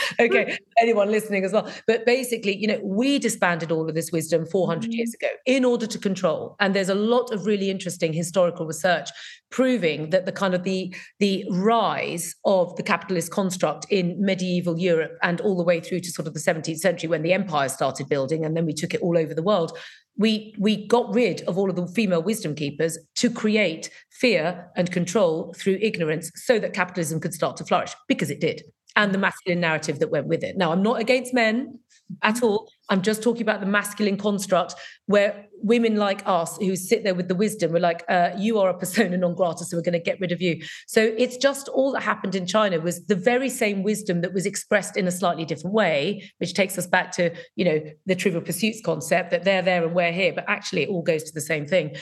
okay 0.20 0.58
anyone 0.82 1.10
listening 1.10 1.46
as 1.46 1.54
well 1.54 1.72
but 1.88 2.06
basically 2.06 2.56
you 2.56 2.68
know 2.68 2.80
we 2.84 3.20
disbanded 3.20 3.72
all 3.72 3.88
of 3.88 3.96
this 3.96 4.12
wisdom 4.12 4.46
400 4.46 4.90
mm. 4.90 4.94
years 4.94 5.13
ago 5.13 5.30
in 5.46 5.63
order 5.63 5.88
to 5.88 5.98
control 5.98 6.58
and 6.60 6.76
there's 6.76 6.90
a 6.90 6.96
lot 6.96 7.32
of 7.32 7.46
really 7.46 7.70
interesting 7.70 8.12
historical 8.12 8.68
research 8.68 9.10
proving 9.50 10.10
that 10.10 10.26
the 10.26 10.32
kind 10.32 10.54
of 10.54 10.64
the 10.64 10.94
the 11.20 11.46
rise 11.52 12.36
of 12.46 12.76
the 12.76 12.84
capitalist 12.84 13.32
construct 13.32 13.86
in 13.90 14.16
medieval 14.20 14.78
europe 14.78 15.18
and 15.24 15.42
all 15.42 15.56
the 15.56 15.64
way 15.64 15.80
through 15.80 16.00
to 16.00 16.12
sort 16.12 16.28
of 16.28 16.34
the 16.34 16.40
17th 16.40 16.78
century 16.78 17.08
when 17.08 17.24
the 17.24 17.34
empire 17.34 17.70
started 17.70 18.10
building 18.10 18.44
and 18.44 18.56
then 18.58 18.66
we 18.66 18.74
took 18.74 18.94
it 18.94 19.02
all 19.02 19.18
over 19.18 19.34
the 19.34 19.44
world 19.44 19.78
we 20.18 20.54
we 20.58 20.88
got 20.88 21.14
rid 21.14 21.42
of 21.44 21.58
all 21.58 21.70
of 21.70 21.76
the 21.76 21.88
female 21.88 22.22
wisdom 22.22 22.56
keepers 22.56 22.98
to 23.16 23.30
create 23.30 23.90
fear 24.12 24.70
and 24.76 24.92
control 24.92 25.54
through 25.58 25.78
ignorance 25.82 26.32
so 26.36 26.60
that 26.60 26.74
capitalism 26.74 27.20
could 27.20 27.34
start 27.34 27.56
to 27.58 27.66
flourish 27.66 27.94
because 28.08 28.30
it 28.30 28.42
did 28.42 28.64
and 28.98 29.14
the 29.14 29.18
masculine 29.18 29.62
narrative 29.62 30.00
that 30.00 30.10
went 30.10 30.28
with 30.28 30.44
it 30.44 30.58
now 30.58 30.72
i'm 30.72 30.84
not 30.84 31.00
against 31.00 31.34
men 31.34 31.80
at 32.24 32.42
all. 32.42 32.70
I'm 32.90 33.02
just 33.02 33.22
talking 33.22 33.42
about 33.42 33.60
the 33.60 33.66
masculine 33.66 34.18
construct 34.18 34.76
where 35.08 35.46
women 35.62 35.98
like 35.98 36.22
us 36.26 36.58
who 36.58 36.76
sit 36.76 37.04
there 37.04 37.14
with 37.14 37.28
the 37.28 37.36
wisdom 37.36 37.74
we're 37.74 37.80
like, 37.80 38.04
uh, 38.08 38.32
you 38.38 38.60
are 38.60 38.70
a 38.70 38.78
persona 38.78 39.18
non 39.18 39.36
grata, 39.36 39.66
so 39.66 39.76
we're 39.76 39.84
going 39.84 39.94
to 39.94 40.00
get 40.00 40.20
rid 40.20 40.32
of 40.32 40.42
you. 40.42 40.64
So 40.88 41.14
it's 41.18 41.38
just 41.38 41.68
all 41.70 41.92
that 41.94 42.04
happened 42.04 42.36
in 42.36 42.46
China 42.46 42.80
was 42.80 43.06
the 43.06 43.16
very 43.16 43.50
same 43.50 43.84
wisdom 43.84 44.22
that 44.22 44.34
was 44.34 44.46
expressed 44.46 44.96
in 44.96 45.08
a 45.08 45.12
slightly 45.12 45.46
different 45.46 45.74
way, 45.74 46.32
which 46.38 46.54
takes 46.54 46.78
us 46.78 46.88
back 46.88 47.12
to, 47.14 47.36
you 47.56 47.66
know, 47.66 47.82
the 48.06 48.16
trivial 48.16 48.42
pursuits 48.42 48.82
concept 48.84 49.32
that 49.32 49.44
they're 49.44 49.62
there 49.62 49.84
and 49.84 49.94
we're 49.94 50.14
here, 50.14 50.32
but 50.34 50.46
actually 50.48 50.84
it 50.84 50.90
all 50.90 51.02
goes 51.02 51.24
to 51.24 51.34
the 51.34 51.42
same 51.42 51.66
thing 51.66 51.96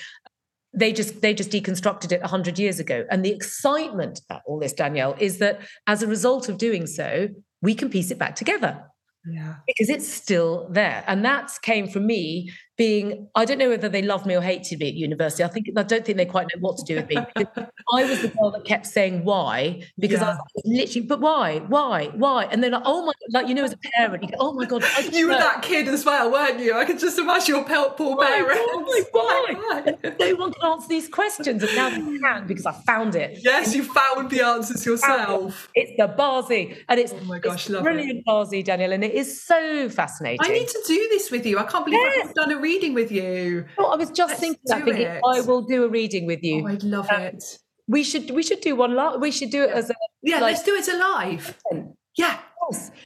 they 0.76 0.92
just 0.92 1.22
they 1.22 1.34
just 1.34 1.50
deconstructed 1.50 2.12
it 2.12 2.22
100 2.22 2.60
years 2.60 2.80
ago 2.80 3.06
and 3.10 3.24
the 3.24 3.32
excitement 3.32 4.22
about 4.30 4.42
all 4.46 4.60
this 4.60 4.74
danielle 4.74 5.16
is 5.20 5.38
that 5.40 5.62
as 5.88 6.04
a 6.04 6.08
result 6.08 6.50
of 6.50 6.58
doing 6.58 6.86
so 6.86 7.28
we 7.62 7.74
can 7.74 7.90
piece 7.90 8.12
it 8.12 8.18
back 8.18 8.36
together 8.36 8.84
yeah. 9.28 9.56
Because 9.66 9.90
it's 9.90 10.08
still 10.08 10.68
there. 10.70 11.04
And 11.08 11.26
that 11.26 11.52
came 11.62 11.88
from 11.88 12.06
me 12.06 12.52
being, 12.78 13.30
I 13.36 13.46
don't 13.46 13.58
know 13.58 13.70
whether 13.70 13.88
they 13.88 14.02
loved 14.02 14.26
me 14.26 14.36
or 14.36 14.42
hated 14.42 14.80
me 14.80 14.90
at 14.90 14.94
university. 14.96 15.44
I 15.44 15.48
think 15.48 15.68
I 15.78 15.84
don't 15.84 16.06
think 16.06 16.18
they 16.18 16.26
quite 16.26 16.48
know 16.54 16.60
what 16.60 16.78
to 16.78 16.84
do 16.84 16.96
with 16.96 17.10
me. 17.10 17.18
I 17.94 18.04
was 18.04 18.22
the 18.22 18.28
girl 18.30 18.52
that 18.52 18.66
kept 18.66 18.86
saying 18.86 19.24
why, 19.24 19.84
because 19.98 20.20
yeah. 20.20 20.32
I 20.32 20.34
was 20.34 20.40
literally, 20.66 21.08
but 21.08 21.22
why? 21.22 21.60
Why? 21.60 22.08
Why? 22.16 22.46
And 22.46 22.62
they're 22.62 22.72
like, 22.72 22.84
oh 22.86 23.06
my 23.06 23.14
like 23.32 23.48
you 23.48 23.54
know, 23.54 23.64
as 23.64 23.74
a 23.74 23.78
parent, 23.78 24.24
you 24.24 24.30
go, 24.30 24.36
oh 24.40 24.54
my 24.54 24.66
God. 24.66 24.84
You 25.16 25.28
were 25.28 25.36
that 25.36 25.62
kid 25.62 25.88
as 25.88 26.04
well, 26.04 26.32
weren't 26.32 26.60
you? 26.60 26.76
I 26.76 26.84
could 26.84 27.00
just 27.00 27.18
imagine 27.18 27.56
your 27.56 27.64
pelt 27.64 27.96
poor 27.96 28.18
parents. 28.18 28.60
Why? 29.12 29.56
why? 29.94 29.96
no 30.20 30.36
one 30.36 30.52
can 30.52 30.72
answer 30.72 30.88
these 30.90 31.08
questions. 31.08 31.64
And 31.64 31.76
now 31.76 31.90
they 31.90 32.20
can 32.20 32.48
because 32.48 32.66
I 32.66 32.74
found 32.74 33.16
it. 33.16 33.40
Yes, 33.42 33.74
you 33.74 33.84
found 33.84 34.30
the 34.30 34.42
answers 34.42 34.86
yourself. 34.86 35.70
It's 35.74 35.92
the 35.98 36.08
Bazi. 36.08 36.78
And 36.90 37.00
it's, 37.00 37.14
oh 37.14 37.24
my 37.24 37.40
gosh, 37.40 37.70
it's 37.70 37.82
brilliant 37.82 38.24
it. 38.28 38.66
Danielle. 38.66 38.92
And 38.92 39.04
it 39.04 39.14
is 39.14 39.42
so 39.42 39.90
fascinating. 39.90 40.40
I 40.42 40.50
need 40.50 40.68
to 40.68 40.84
do 40.86 41.08
this 41.12 41.32
with 41.32 41.46
you. 41.46 41.58
I 41.60 41.64
can't 41.64 41.86
believe 41.86 42.02
yes. 42.02 42.28
I've 42.28 42.34
done 42.34 42.52
a 42.52 42.60
reading 42.66 42.94
with 42.94 43.12
you. 43.12 43.66
Oh, 43.78 43.92
I 43.94 43.96
was 43.96 44.10
just 44.10 44.32
Let's 44.32 44.42
thinking 44.42 44.62
that. 44.66 44.84
Thinking, 44.84 45.22
I 45.34 45.42
will 45.42 45.62
do 45.62 45.84
a 45.84 45.90
reading 46.00 46.26
with 46.26 46.44
you. 46.44 46.64
Oh, 46.64 46.68
I'd 46.68 46.84
love 46.84 47.08
um, 47.12 47.22
it. 47.22 47.44
We 47.88 48.04
should 48.04 48.32
we 48.32 48.44
should 48.48 48.62
do 48.62 48.76
one 48.76 48.96
live. 48.96 49.22
We 49.22 49.32
should 49.32 49.52
do 49.52 49.62
it 49.64 49.70
as 49.70 49.90
a 49.90 49.96
yeah. 50.24 50.40
Like, 50.40 50.54
let's 50.54 50.64
do 50.64 50.76
it 50.82 50.88
alive. 50.88 51.44
Yeah, 52.18 52.40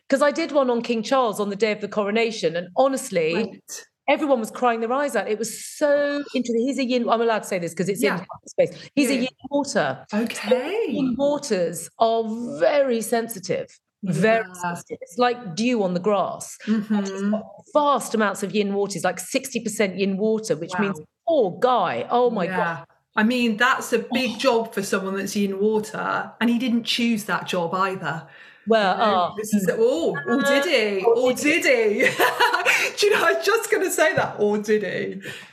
because 0.07 0.21
I 0.21 0.31
did 0.31 0.51
one 0.51 0.69
on 0.69 0.81
King 0.81 1.01
Charles 1.03 1.39
on 1.39 1.49
the 1.49 1.55
day 1.65 1.71
of 1.71 1.81
the 1.81 1.91
coronation, 1.99 2.55
and 2.55 2.67
honestly. 2.75 3.29
Right. 3.35 3.85
Everyone 4.17 4.39
was 4.39 4.49
crying 4.49 4.79
their 4.79 4.91
eyes 4.91 5.15
out. 5.15 5.27
It 5.29 5.37
was 5.37 5.51
so 5.77 6.23
interesting. 6.33 6.65
He's 6.65 6.79
a 6.79 6.83
yin. 6.83 7.07
I'm 7.07 7.21
allowed 7.21 7.43
to 7.43 7.47
say 7.47 7.59
this 7.59 7.73
because 7.73 7.89
it's 7.89 8.01
yeah. 8.01 8.17
in 8.17 8.25
space. 8.47 8.89
He's 8.95 9.11
yeah. 9.11 9.17
a 9.17 9.21
yin 9.21 9.37
water. 9.51 10.03
Okay. 10.11 10.87
yin 10.89 11.13
waters 11.15 11.91
are 11.99 12.23
very 12.57 13.01
sensitive 13.01 13.67
very 14.03 14.45
yeah. 14.63 14.75
It's 14.89 15.17
like 15.17 15.55
dew 15.55 15.83
on 15.83 15.93
the 15.93 15.99
grass. 15.99 16.57
Mm-hmm. 16.65 17.35
Vast 17.73 18.15
amounts 18.15 18.43
of 18.43 18.55
yin 18.55 18.73
water 18.73 18.97
is 18.97 19.03
like 19.03 19.17
60% 19.17 19.97
yin 19.99 20.17
water, 20.17 20.55
which 20.55 20.71
wow. 20.75 20.81
means 20.81 21.01
poor 21.27 21.57
guy. 21.59 22.07
Oh 22.09 22.29
my 22.29 22.45
yeah. 22.45 22.57
God. 22.57 22.85
I 23.15 23.23
mean, 23.23 23.57
that's 23.57 23.91
a 23.91 23.99
big 23.99 24.31
oh. 24.35 24.37
job 24.37 24.73
for 24.73 24.81
someone 24.81 25.17
that's 25.17 25.35
in 25.35 25.59
water. 25.59 26.31
And 26.39 26.49
he 26.49 26.57
didn't 26.57 26.83
choose 26.83 27.25
that 27.25 27.47
job 27.47 27.73
either. 27.73 28.27
Well, 28.67 28.93
you 28.93 28.99
know, 28.99 29.29
oh, 29.31 29.35
this 29.35 29.53
is 29.53 29.69
oh, 29.73 30.15
or 30.27 30.43
did 30.43 30.65
he? 30.65 31.03
Or 31.03 31.33
did 31.33 31.65
he? 31.65 32.01
Do 32.97 33.07
you 33.07 33.13
know? 33.13 33.25
I 33.25 33.33
was 33.33 33.45
just 33.45 33.71
going 33.71 33.83
to 33.83 33.91
say 33.91 34.13
that. 34.13 34.35
Or 34.37 34.59
did 34.59 34.83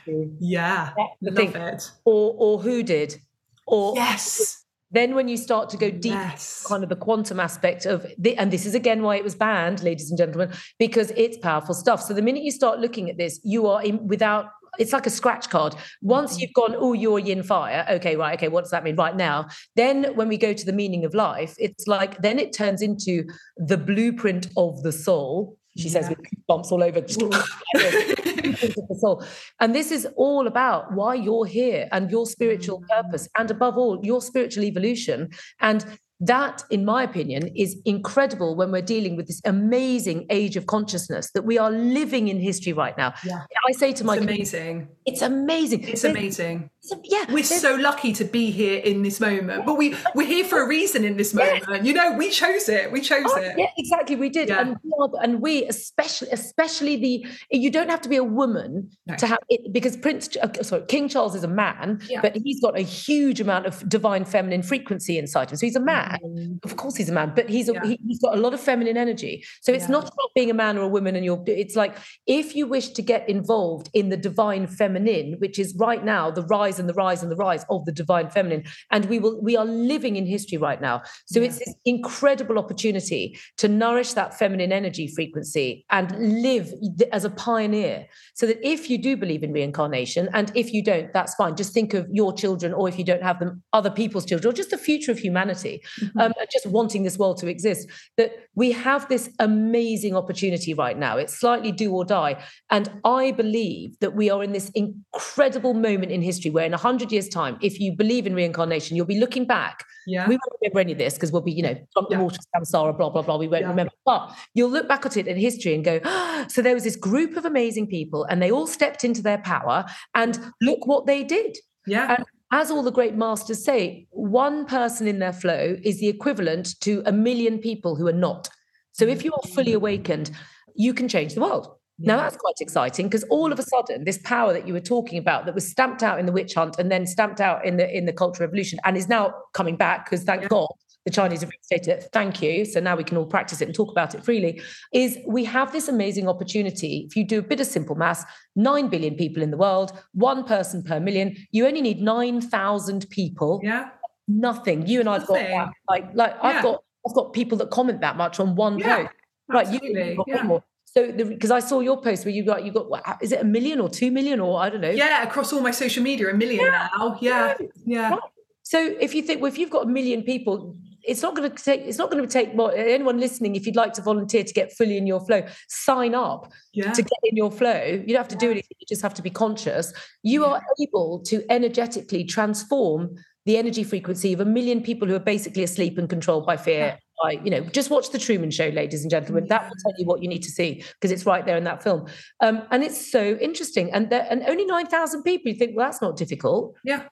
he? 0.05 0.15
Yeah, 0.39 0.93
love 1.21 1.35
thing. 1.35 1.55
it. 1.55 1.91
Or 2.05 2.35
or 2.37 2.59
who 2.61 2.83
did? 2.83 3.19
Or 3.65 3.95
yes, 3.95 4.65
then, 4.91 5.15
when 5.15 5.27
you 5.27 5.35
start 5.35 5.69
to 5.71 5.77
go 5.77 5.89
deep, 5.89 6.13
yes. 6.13 6.65
kind 6.65 6.81
of 6.81 6.89
the 6.89 6.95
quantum 6.95 7.39
aspect 7.39 7.85
of 7.85 8.05
the, 8.17 8.37
and 8.37 8.51
this 8.51 8.65
is 8.65 8.73
again 8.73 9.01
why 9.01 9.17
it 9.17 9.23
was 9.23 9.35
banned, 9.35 9.83
ladies 9.83 10.09
and 10.09 10.17
gentlemen, 10.17 10.51
because 10.79 11.11
it's 11.17 11.37
powerful 11.37 11.75
stuff. 11.75 12.01
So 12.01 12.13
the 12.13 12.21
minute 12.21 12.43
you 12.43 12.51
start 12.51 12.79
looking 12.79 13.09
at 13.09 13.17
this, 13.17 13.39
you 13.43 13.67
are 13.67 13.83
in, 13.83 14.07
without. 14.07 14.51
It's 14.79 14.93
like 14.93 15.07
a 15.07 15.09
scratch 15.09 15.49
card. 15.49 15.73
Once 16.01 16.33
mm-hmm. 16.33 16.41
you've 16.41 16.53
gone, 16.53 16.75
oh, 16.77 16.93
you're 16.93 17.17
yin 17.17 17.41
fire. 17.41 17.85
Okay, 17.89 18.15
right. 18.15 18.37
Okay, 18.37 18.47
what 18.47 18.61
does 18.61 18.71
that 18.71 18.83
mean 18.83 18.95
right 18.95 19.15
now? 19.15 19.47
Then, 19.75 20.15
when 20.15 20.27
we 20.27 20.37
go 20.37 20.53
to 20.53 20.65
the 20.65 20.73
meaning 20.73 21.03
of 21.03 21.13
life, 21.13 21.55
it's 21.57 21.87
like 21.87 22.21
then 22.21 22.37
it 22.37 22.53
turns 22.53 22.81
into 22.81 23.23
the 23.57 23.77
blueprint 23.77 24.47
of 24.55 24.83
the 24.83 24.91
soul. 24.91 25.57
She 25.77 25.89
yeah. 25.89 26.01
says 26.01 26.09
with 26.09 26.19
bumps 26.47 26.71
all 26.71 26.83
over. 26.83 27.01
things 28.61 28.77
of 28.77 28.87
the 28.87 28.95
soul. 28.95 29.23
And 29.59 29.73
this 29.75 29.91
is 29.91 30.07
all 30.15 30.47
about 30.47 30.93
why 30.93 31.15
you're 31.15 31.45
here 31.45 31.87
and 31.91 32.09
your 32.11 32.25
spiritual 32.25 32.81
Mm. 32.81 32.87
purpose, 33.03 33.27
and 33.37 33.49
above 33.51 33.77
all, 33.77 33.99
your 34.03 34.21
spiritual 34.21 34.63
evolution. 34.63 35.29
And 35.59 35.85
that, 36.19 36.63
in 36.71 36.83
my 36.83 37.03
opinion, 37.03 37.47
is 37.55 37.77
incredible 37.85 38.55
when 38.55 38.71
we're 38.71 38.81
dealing 38.81 39.15
with 39.15 39.27
this 39.27 39.39
amazing 39.45 40.25
age 40.31 40.55
of 40.57 40.65
consciousness 40.65 41.29
that 41.33 41.43
we 41.43 41.59
are 41.59 41.69
living 41.69 42.27
in 42.27 42.39
history 42.39 42.73
right 42.73 42.97
now. 42.97 43.13
Yeah. 43.23 43.41
I 43.67 43.71
say 43.73 43.93
to 43.93 44.03
my 44.03 44.13
It's 44.15 44.21
community, 44.21 44.41
amazing. 44.41 44.87
it's 45.05 45.21
amazing. 45.21 45.83
It's 45.87 46.03
amazing. 46.03 46.69
It's- 46.91 46.99
yeah, 47.03 47.33
We're 47.33 47.43
so 47.43 47.75
lucky 47.75 48.13
to 48.13 48.23
be 48.25 48.51
here 48.51 48.79
in 48.79 49.01
this 49.03 49.19
moment, 49.19 49.65
but 49.65 49.77
we 49.77 49.95
we're 50.15 50.27
here 50.27 50.45
for 50.45 50.61
a 50.63 50.67
reason 50.67 51.03
in 51.03 51.17
this 51.17 51.33
Yeah. 51.33 51.59
moment. 51.67 51.85
You 51.85 51.93
know, 51.93 52.13
we 52.17 52.29
chose 52.29 52.69
it. 52.69 52.91
We 52.91 53.01
chose 53.01 53.25
Oh, 53.27 53.37
it. 53.41 53.53
yeah, 53.57 53.67
exactly. 53.77 54.15
We 54.15 54.29
did, 54.29 54.49
Yeah. 54.49 54.61
and 54.61 54.77
and 55.23 55.41
we 55.41 55.65
especially, 55.65 56.29
especially 56.31 56.95
the. 56.97 57.25
You 57.51 57.69
don't 57.69 57.89
have 57.89 58.01
to 58.01 58.09
be 58.09 58.15
a 58.17 58.23
woman 58.23 58.89
No. 59.05 59.15
to 59.15 59.27
have 59.27 59.39
it 59.49 59.71
because 59.73 59.95
Prince, 59.97 60.35
uh, 60.41 60.51
sorry, 60.63 60.83
King 60.87 61.07
Charles 61.09 61.35
is 61.35 61.43
a 61.43 61.47
man, 61.47 61.99
Yeah. 62.09 62.21
but 62.21 62.35
he's 62.43 62.59
got 62.61 62.77
a 62.77 62.81
huge 62.81 63.39
amount 63.41 63.65
of 63.65 63.87
divine 63.87 64.25
feminine 64.25 64.63
frequency 64.63 65.17
inside 65.17 65.51
him. 65.51 65.57
So 65.57 65.65
he's 65.65 65.75
a 65.75 65.79
man. 65.81 66.17
Mm. 66.23 66.59
Of 66.63 66.75
course, 66.77 66.95
he's 66.95 67.09
a 67.09 67.13
man, 67.13 67.33
but 67.35 67.49
he's 67.49 67.69
a, 67.69 67.73
Yeah. 67.73 67.85
he, 67.85 67.99
has 68.09 68.19
got 68.19 68.37
a 68.37 68.41
lot 68.41 68.53
of 68.53 68.59
feminine 68.59 68.97
energy. 68.97 69.43
So 69.61 69.71
it's 69.73 69.85
Yeah. 69.85 69.91
not 69.97 70.03
about 70.03 70.29
being 70.35 70.49
a 70.49 70.53
man 70.53 70.77
or 70.77 70.81
a 70.83 70.87
woman, 70.87 71.15
and 71.15 71.23
you're. 71.25 71.43
It's 71.47 71.75
like 71.75 71.95
if 72.25 72.55
you 72.55 72.67
wish 72.67 72.89
to 72.89 73.01
get 73.01 73.27
involved 73.29 73.89
in 73.93 74.09
the 74.09 74.17
divine 74.17 74.67
feminine, 74.67 75.35
which 75.39 75.57
is 75.59 75.75
right 75.77 76.03
now 76.03 76.31
the 76.31 76.43
rise 76.43 76.76
and 76.79 76.87
the 76.89 76.93
rise 76.93 77.21
and 77.23 77.31
the 77.31 77.35
rise 77.35 77.65
of 77.69 77.85
the 77.85 77.91
divine 77.91 78.29
feminine, 78.29 78.63
and 78.91 79.05
we 79.05 79.19
will. 79.19 79.41
We 79.41 79.55
are 79.57 79.65
living 79.65 80.15
in 80.15 80.25
history 80.25 80.57
right 80.57 80.81
now. 80.81 81.01
So 81.25 81.39
Yeah. 81.39 81.47
it's 81.47 81.59
this 81.59 81.75
incredible 81.85 82.57
opportunity 82.59 83.37
to 83.57 83.67
nourish 83.67 84.13
that 84.13 84.37
feminine 84.37 84.71
energy 84.71 85.07
frequency 85.07 85.85
and 85.89 86.11
live 86.43 86.73
as 87.11 87.25
a 87.25 87.29
pioneer. 87.29 88.07
So 88.35 88.45
that 88.47 88.59
if 88.65 88.89
you 88.89 88.97
do 88.97 89.17
believe 89.17 89.43
in 89.43 89.51
reincarnation, 89.51 90.29
and 90.33 90.51
if 90.55 90.73
you 90.73 90.83
don't, 90.83 91.11
that's 91.13 91.35
fine. 91.35 91.55
Just 91.55 91.73
think 91.73 91.93
of 91.93 92.07
your 92.11 92.33
children, 92.33 92.73
or 92.73 92.87
if 92.89 92.97
you 92.97 93.03
don't 93.03 93.23
have 93.23 93.39
them, 93.39 93.63
other 93.73 93.89
people's 93.91 94.25
children, 94.25 94.51
or 94.51 94.55
just 94.55 94.69
the 94.71 94.77
future 94.77 95.11
of 95.11 95.19
humanity 95.19 95.81
Mm-hmm. 96.01 96.19
um, 96.19 96.33
and 96.39 96.47
just 96.51 96.65
wanting 96.65 97.03
this 97.03 97.17
world 97.17 97.37
to 97.37 97.47
exist, 97.47 97.89
that 98.17 98.31
we 98.55 98.71
have 98.71 99.07
this 99.07 99.29
amazing 99.39 100.15
opportunity 100.15 100.73
right 100.73 100.97
now. 100.97 101.17
It's 101.17 101.33
slightly 101.33 101.71
do 101.71 101.91
or 101.91 102.05
die. 102.05 102.43
And 102.69 102.89
I 103.03 103.31
believe 103.31 103.97
that 103.99 104.15
we 104.15 104.29
are 104.29 104.43
in 104.43 104.51
this 104.51 104.69
incredible 104.75 105.73
moment 105.73 106.11
in 106.11 106.21
history 106.21 106.51
where, 106.51 106.66
in 106.67 106.73
100 106.73 107.11
years' 107.11 107.27
time, 107.29 107.57
if 107.61 107.79
you 107.79 107.95
believe 107.95 108.27
in 108.27 108.35
reincarnation, 108.35 108.95
you'll 108.95 109.05
be 109.05 109.19
looking 109.19 109.45
back. 109.45 109.83
Yeah. 110.05 110.27
We 110.27 110.35
won't 110.35 110.53
remember 110.61 110.79
any 110.79 110.91
of 110.91 110.97
this 110.99 111.15
because 111.15 111.31
we'll 111.31 111.41
be, 111.41 111.51
you 111.51 111.63
know, 111.63 111.73
drunk 111.93 112.09
Yeah. 112.11 112.17
the 112.17 112.23
water, 112.23 112.37
samsara, 112.55 112.95
blah, 112.95 113.09
blah, 113.09 113.23
blah. 113.23 113.37
We 113.37 113.47
won't 113.47 113.63
Yeah. 113.63 113.69
remember. 113.69 113.91
But 114.05 114.31
you'll 114.53 114.69
look 114.69 114.87
back 114.87 115.05
at 115.05 115.17
it 115.17 115.27
in 115.27 115.37
history 115.37 115.73
and 115.73 115.83
go, 115.83 115.99
"Ah, 116.05 116.45
so 116.49 116.61
there 116.61 116.73
was 116.75 116.83
this 116.83 116.95
group 116.95 117.35
of 117.37 117.45
amazing 117.45 117.87
people 117.87 118.23
and 118.25 118.41
they 118.41 118.51
all 118.51 118.67
stepped 118.67 119.03
into 119.03 119.21
their 119.23 119.39
power 119.39 119.85
and 120.13 120.39
look 120.61 120.85
what 120.85 121.07
they 121.07 121.23
did 121.23 121.57
yeah. 121.87 122.15
and 122.15 122.25
as 122.51 122.71
all 122.71 122.83
the 122.83 122.91
great 122.91 123.15
masters 123.15 123.63
say, 123.63 124.07
one 124.11 124.65
person 124.65 125.07
in 125.07 125.19
their 125.19 125.33
flow 125.33 125.75
is 125.83 125.99
the 125.99 126.07
equivalent 126.07 126.79
to 126.81 127.03
a 127.05 127.11
million 127.11 127.59
people 127.59 127.95
who 127.97 128.07
are 128.07 128.13
not. 128.13 128.47
So 128.93 129.05
if 129.05 129.25
you 129.25 129.33
are 129.33 129.47
fully 129.49 129.73
awakened, 129.73 130.31
you 130.75 130.93
can 130.93 131.07
change 131.09 131.33
the 131.33 131.41
world. 131.41 131.67
Now 131.99 132.17
that's 132.17 132.37
quite 132.37 132.55
exciting 132.59 133.07
because 133.07 133.23
all 133.25 133.51
of 133.51 133.59
a 133.59 133.63
sudden, 133.63 134.03
this 134.03 134.19
power 134.19 134.53
that 134.53 134.67
you 134.67 134.73
were 134.73 134.79
talking 134.79 135.17
about 135.17 135.45
that 135.45 135.55
was 135.55 135.67
stamped 135.69 136.03
out 136.03 136.19
in 136.19 136.25
the 136.25 136.31
witch 136.31 136.53
hunt 136.53 136.77
and 136.77 136.91
then 136.91 137.07
stamped 137.07 137.41
out 137.41 137.65
in 137.65 137.77
the 137.77 137.97
in 137.97 138.05
the 138.05 138.13
cultural 138.13 138.47
revolution 138.47 138.79
and 138.85 138.95
is 138.95 139.09
now 139.09 139.33
coming 139.53 139.75
back 139.75 140.05
because 140.05 140.23
thank 140.23 140.43
Yeah. 140.43 140.49
God 140.49 140.67
the 141.07 141.11
Chinese 141.11 141.39
have 141.39 141.49
reinstated 141.49 141.87
it. 141.87 142.09
Thank 142.11 142.41
you. 142.41 142.65
So 142.65 142.81
now 142.81 142.97
we 142.97 143.03
can 143.05 143.15
all 143.15 143.25
practice 143.25 143.61
it 143.61 143.65
and 143.69 143.73
talk 143.73 143.89
about 143.89 144.13
it 144.13 144.25
freely. 144.25 144.61
Is 144.91 145.17
we 145.25 145.45
have 145.45 145.71
this 145.71 145.87
amazing 145.87 146.27
opportunity. 146.27 147.05
If 147.09 147.15
you 147.15 147.23
do 147.23 147.39
a 147.39 147.41
bit 147.41 147.61
of 147.61 147.65
simple 147.67 147.95
maths, 147.95 148.25
9 148.57 148.89
billion 148.89 149.15
people 149.15 149.41
in 149.41 149.49
the 149.49 149.55
world, 149.55 149.93
one 150.13 150.43
person 150.43 150.83
per 150.83 150.99
million, 150.99 151.37
you 151.51 151.65
only 151.65 151.79
need 151.79 152.01
9,000 152.01 153.09
people. 153.09 153.61
yeah. 153.63 153.89
Nothing. 154.27 154.85
You 154.85 154.99
and 154.99 155.07
I've 155.07 155.25
got 155.25 155.35
that. 155.35 155.69
Like, 155.89 156.13
like 156.13 156.35
Yeah. 156.43 156.49
I've 156.49 156.61
got 156.63 156.83
I've 157.07 157.13
got 157.15 157.31
people 157.31 157.57
that 157.59 157.69
comment 157.69 158.01
that 158.01 158.17
much 158.17 158.41
on 158.41 158.55
one 158.55 158.77
Yeah, 158.77 159.03
post. 159.03 159.13
Right, 159.47 159.67
you 159.67 159.75
Absolutely. 159.75 160.09
you've 160.27 160.27
Yeah. 160.27 160.59
So 160.97 161.11
because 161.11 161.51
I 161.51 161.59
saw 161.59 161.79
your 161.79 162.01
post 162.01 162.25
where 162.25 162.33
you 162.33 162.43
got 162.43 162.65
you 162.65 162.71
got 162.71 162.89
what, 162.89 163.03
is 163.21 163.31
it 163.31 163.39
a 163.39 163.45
million 163.45 163.79
or 163.79 163.87
two 163.87 164.09
million 164.09 164.39
or 164.39 164.59
I 164.59 164.71
don't 164.71 164.81
know. 164.81 164.89
Yeah, 164.89 165.21
across 165.21 165.53
all 165.53 165.61
my 165.61 165.69
social 165.69 166.01
media, 166.01 166.29
a 166.29 166.33
million 166.33 166.65
now. 166.65 167.17
Yeah. 167.21 167.53
Yeah. 167.85 168.09
Right. 168.09 168.19
So 168.63 168.79
if 168.99 169.13
you 169.13 169.21
think, 169.21 169.41
well, 169.41 169.51
if 169.51 169.59
you've 169.59 169.69
got 169.69 169.83
a 169.85 169.87
million 169.87 170.23
people, 170.23 170.75
it's 171.03 171.21
not 171.21 171.35
going 171.35 171.49
to 171.49 171.63
take. 171.63 171.81
It's 171.81 171.99
not 171.99 172.09
going 172.09 172.23
to 172.25 172.27
take 172.29 172.55
more. 172.55 172.73
Anyone 172.75 173.19
listening, 173.19 173.55
if 173.55 173.67
you'd 173.67 173.75
like 173.75 173.93
to 173.93 174.01
volunteer 174.01 174.43
to 174.43 174.53
get 174.53 174.73
fully 174.73 174.97
in 174.97 175.05
your 175.05 175.21
flow, 175.23 175.43
sign 175.69 176.15
up 176.15 176.51
Yeah. 176.73 176.91
to 176.91 177.01
get 177.03 177.19
in 177.25 177.37
your 177.37 177.51
flow. 177.51 177.79
You 177.83 178.07
don't 178.07 178.17
have 178.17 178.27
to 178.29 178.35
do 178.35 178.49
anything. 178.49 178.75
You 178.79 178.87
just 178.89 179.03
have 179.03 179.13
to 179.13 179.21
be 179.21 179.29
conscious. 179.29 179.93
You 180.23 180.41
Yeah. 180.41 180.47
are 180.53 180.61
able 180.81 181.19
to 181.27 181.45
energetically 181.49 182.23
transform 182.23 183.17
the 183.45 183.55
energy 183.55 183.83
frequency 183.83 184.33
of 184.33 184.39
a 184.41 184.45
million 184.45 184.81
people 184.81 185.07
who 185.07 185.15
are 185.15 185.19
basically 185.35 185.63
asleep 185.63 185.97
and 185.99 186.09
controlled 186.09 186.45
by 186.47 186.57
fear. 186.57 186.97
By 187.21 187.31
you 187.43 187.49
know, 187.49 187.61
just 187.61 187.89
watch 187.89 188.11
the 188.11 188.19
Truman 188.19 188.51
Show, 188.51 188.69
ladies 188.69 189.01
and 189.01 189.11
gentlemen. 189.11 189.47
That 189.47 189.63
will 189.63 189.75
tell 189.83 189.93
you 189.97 190.05
what 190.05 190.21
you 190.21 190.29
need 190.29 190.43
to 190.43 190.51
see 190.51 190.83
because 190.93 191.11
it's 191.11 191.25
right 191.25 191.45
there 191.45 191.57
in 191.57 191.63
that 191.65 191.83
film. 191.83 192.07
Um, 192.41 192.63
and 192.71 192.83
it's 192.83 193.11
so 193.11 193.37
interesting. 193.41 193.91
And 193.91 194.09
there, 194.09 194.25
and 194.29 194.43
only 194.43 194.65
nine 194.65 194.87
thousand 194.87 195.23
people. 195.23 195.51
You 195.51 195.57
think, 195.57 195.75
well, 195.75 195.87
that's 195.87 196.01
not 196.01 196.15
difficult. 196.15 196.75
Yeah. 196.83 197.03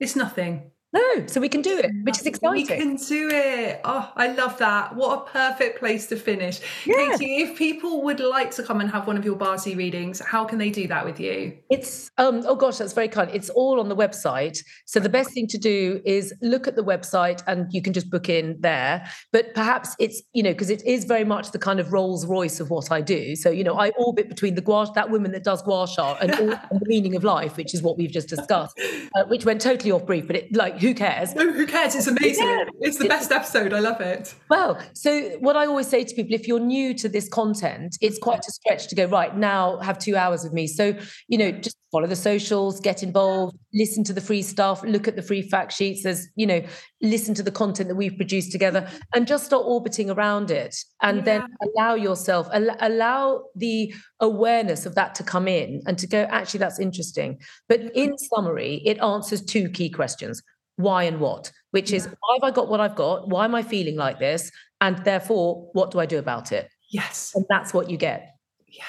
It's 0.00 0.16
nothing. 0.16 0.71
No, 0.92 1.26
so 1.26 1.40
we 1.40 1.48
can 1.48 1.62
do 1.62 1.78
it, 1.78 1.90
which 2.02 2.18
is 2.18 2.26
exciting. 2.26 2.54
We 2.54 2.66
can 2.66 2.96
do 2.96 3.30
it. 3.32 3.80
Oh, 3.82 4.12
I 4.14 4.28
love 4.28 4.58
that. 4.58 4.94
What 4.94 5.18
a 5.18 5.30
perfect 5.30 5.78
place 5.78 6.06
to 6.08 6.16
finish. 6.16 6.60
Yeah. 6.84 7.16
Katie, 7.16 7.36
if 7.36 7.56
people 7.56 8.02
would 8.02 8.20
like 8.20 8.50
to 8.52 8.62
come 8.62 8.80
and 8.82 8.90
have 8.90 9.06
one 9.06 9.16
of 9.16 9.24
your 9.24 9.36
Bazi 9.36 9.74
readings, 9.74 10.20
how 10.20 10.44
can 10.44 10.58
they 10.58 10.68
do 10.68 10.86
that 10.88 11.06
with 11.06 11.18
you? 11.18 11.56
It's 11.70 12.10
um 12.18 12.42
oh 12.46 12.56
gosh, 12.56 12.76
that's 12.76 12.92
very 12.92 13.08
kind. 13.08 13.30
It's 13.32 13.48
all 13.48 13.80
on 13.80 13.88
the 13.88 13.96
website. 13.96 14.62
So 14.84 15.00
the 15.00 15.08
best 15.08 15.30
thing 15.30 15.46
to 15.48 15.58
do 15.58 16.02
is 16.04 16.34
look 16.42 16.68
at 16.68 16.76
the 16.76 16.84
website 16.84 17.42
and 17.46 17.72
you 17.72 17.80
can 17.80 17.94
just 17.94 18.10
book 18.10 18.28
in 18.28 18.60
there. 18.60 19.08
But 19.32 19.54
perhaps 19.54 19.96
it's, 19.98 20.22
you 20.34 20.42
know, 20.42 20.52
because 20.52 20.68
it 20.68 20.84
is 20.84 21.04
very 21.06 21.24
much 21.24 21.52
the 21.52 21.58
kind 21.58 21.80
of 21.80 21.92
Rolls 21.94 22.26
Royce 22.26 22.60
of 22.60 22.68
what 22.68 22.92
I 22.92 23.00
do. 23.00 23.34
So, 23.34 23.48
you 23.48 23.64
know, 23.64 23.78
I 23.78 23.90
orbit 23.90 24.28
between 24.28 24.56
the 24.56 24.60
gua 24.60 24.92
that 24.94 25.10
woman 25.10 25.32
that 25.32 25.44
does 25.44 25.62
gua 25.62 25.88
sha 25.88 26.16
and, 26.20 26.34
all, 26.34 26.50
and 26.50 26.80
the 26.80 26.86
meaning 26.86 27.16
of 27.16 27.24
life, 27.24 27.56
which 27.56 27.72
is 27.72 27.80
what 27.80 27.96
we've 27.96 28.10
just 28.10 28.28
discussed, 28.28 28.78
uh, 29.14 29.24
which 29.24 29.46
went 29.46 29.62
totally 29.62 29.90
off 29.90 30.04
brief, 30.04 30.26
but 30.26 30.36
it 30.36 30.54
like 30.54 30.81
who 30.82 30.94
cares? 30.94 31.34
No, 31.34 31.50
who 31.52 31.66
cares? 31.66 31.94
It's 31.94 32.08
amazing. 32.08 32.46
Yeah. 32.46 32.64
It's 32.80 32.98
the 32.98 33.08
best 33.08 33.30
episode. 33.30 33.72
I 33.72 33.78
love 33.78 34.00
it. 34.00 34.34
Well, 34.50 34.82
so 34.92 35.30
what 35.38 35.56
I 35.56 35.66
always 35.66 35.86
say 35.86 36.02
to 36.02 36.14
people, 36.14 36.34
if 36.34 36.48
you're 36.48 36.60
new 36.60 36.92
to 36.94 37.08
this 37.08 37.28
content, 37.28 37.96
it's 38.00 38.18
quite 38.18 38.40
a 38.40 38.50
stretch 38.50 38.88
to 38.88 38.94
go, 38.96 39.06
right, 39.06 39.36
now 39.36 39.78
have 39.78 39.98
two 39.98 40.16
hours 40.16 40.42
with 40.42 40.52
me. 40.52 40.66
So, 40.66 40.94
you 41.28 41.38
know, 41.38 41.52
just 41.52 41.76
follow 41.92 42.06
the 42.06 42.16
socials, 42.16 42.80
get 42.80 43.02
involved, 43.02 43.56
listen 43.72 44.02
to 44.04 44.12
the 44.12 44.20
free 44.20 44.42
stuff, 44.42 44.82
look 44.82 45.06
at 45.06 45.14
the 45.14 45.22
free 45.22 45.42
fact 45.42 45.72
sheets. 45.72 46.02
There's, 46.02 46.26
you 46.34 46.46
know, 46.46 46.62
listen 47.00 47.34
to 47.34 47.42
the 47.42 47.50
content 47.52 47.88
that 47.88 47.94
we've 47.94 48.16
produced 48.16 48.50
together 48.50 48.88
and 49.14 49.26
just 49.26 49.46
start 49.46 49.62
orbiting 49.64 50.10
around 50.10 50.50
it. 50.50 50.76
And 51.00 51.24
then 51.24 51.44
allow 51.76 51.94
yourself, 51.94 52.48
al- 52.52 52.76
allow 52.80 53.44
the 53.54 53.94
awareness 54.20 54.84
of 54.84 54.96
that 54.96 55.14
to 55.16 55.22
come 55.22 55.46
in 55.46 55.82
and 55.86 55.96
to 55.98 56.06
go, 56.06 56.22
actually, 56.30 56.58
that's 56.58 56.80
interesting. 56.80 57.40
But 57.68 57.80
in 57.94 58.18
summary, 58.18 58.82
it 58.84 58.98
answers 59.00 59.42
two 59.42 59.68
key 59.68 59.88
questions 59.88 60.42
why 60.76 61.04
and 61.04 61.20
what, 61.20 61.52
which 61.70 61.92
is 61.92 62.06
why 62.06 62.38
have 62.40 62.44
I 62.44 62.54
got 62.54 62.68
what 62.68 62.80
I've 62.80 62.96
got? 62.96 63.28
Why 63.28 63.44
am 63.44 63.54
I 63.54 63.62
feeling 63.62 63.96
like 63.96 64.18
this? 64.18 64.50
And 64.80 64.98
therefore, 65.04 65.68
what 65.72 65.90
do 65.90 66.00
I 66.00 66.06
do 66.06 66.18
about 66.18 66.52
it? 66.52 66.68
Yes. 66.90 67.32
And 67.34 67.44
that's 67.48 67.72
what 67.72 67.88
you 67.90 67.96
get. 67.96 68.34
Yeah. 68.66 68.84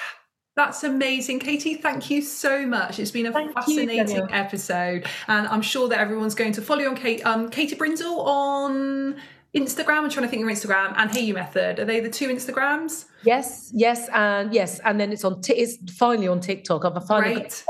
That's 0.56 0.84
amazing. 0.84 1.40
Katie, 1.40 1.74
thank 1.74 2.10
you 2.10 2.22
so 2.22 2.64
much. 2.64 3.00
It's 3.00 3.10
been 3.10 3.26
a 3.26 3.32
Thank 3.32 3.54
fascinating 3.54 4.06
Danielle. 4.06 4.28
episode. 4.30 5.06
And 5.26 5.48
I'm 5.48 5.62
sure 5.62 5.88
that 5.88 5.98
everyone's 5.98 6.36
going 6.36 6.52
to 6.52 6.62
follow 6.62 6.82
you 6.82 6.88
on 6.88 6.96
Kate, 6.96 7.26
um, 7.26 7.50
Katie 7.50 7.74
Brindle 7.74 8.20
on 8.20 9.16
Instagram. 9.54 10.02
I'm 10.02 10.10
trying 10.10 10.26
to 10.26 10.28
think 10.28 10.42
of 10.42 10.48
your 10.48 10.50
Instagram 10.50 10.94
and 10.96 11.10
Hayo'u 11.10 11.34
Method. 11.34 11.80
Are 11.80 11.84
they 11.84 11.98
the 11.98 12.08
two 12.08 12.28
Instagrams? 12.28 13.06
Yes, 13.24 13.72
yes, 13.74 14.08
and 14.12 14.54
yes, 14.54 14.80
and 14.84 15.00
then 15.00 15.12
it's 15.12 15.24
on. 15.24 15.40
T- 15.40 15.54
it's 15.54 15.76
finally 15.92 16.28
on 16.28 16.40
TikTok. 16.40 16.84
I've 16.84 17.04
finally. 17.06 17.34
Great. 17.34 17.64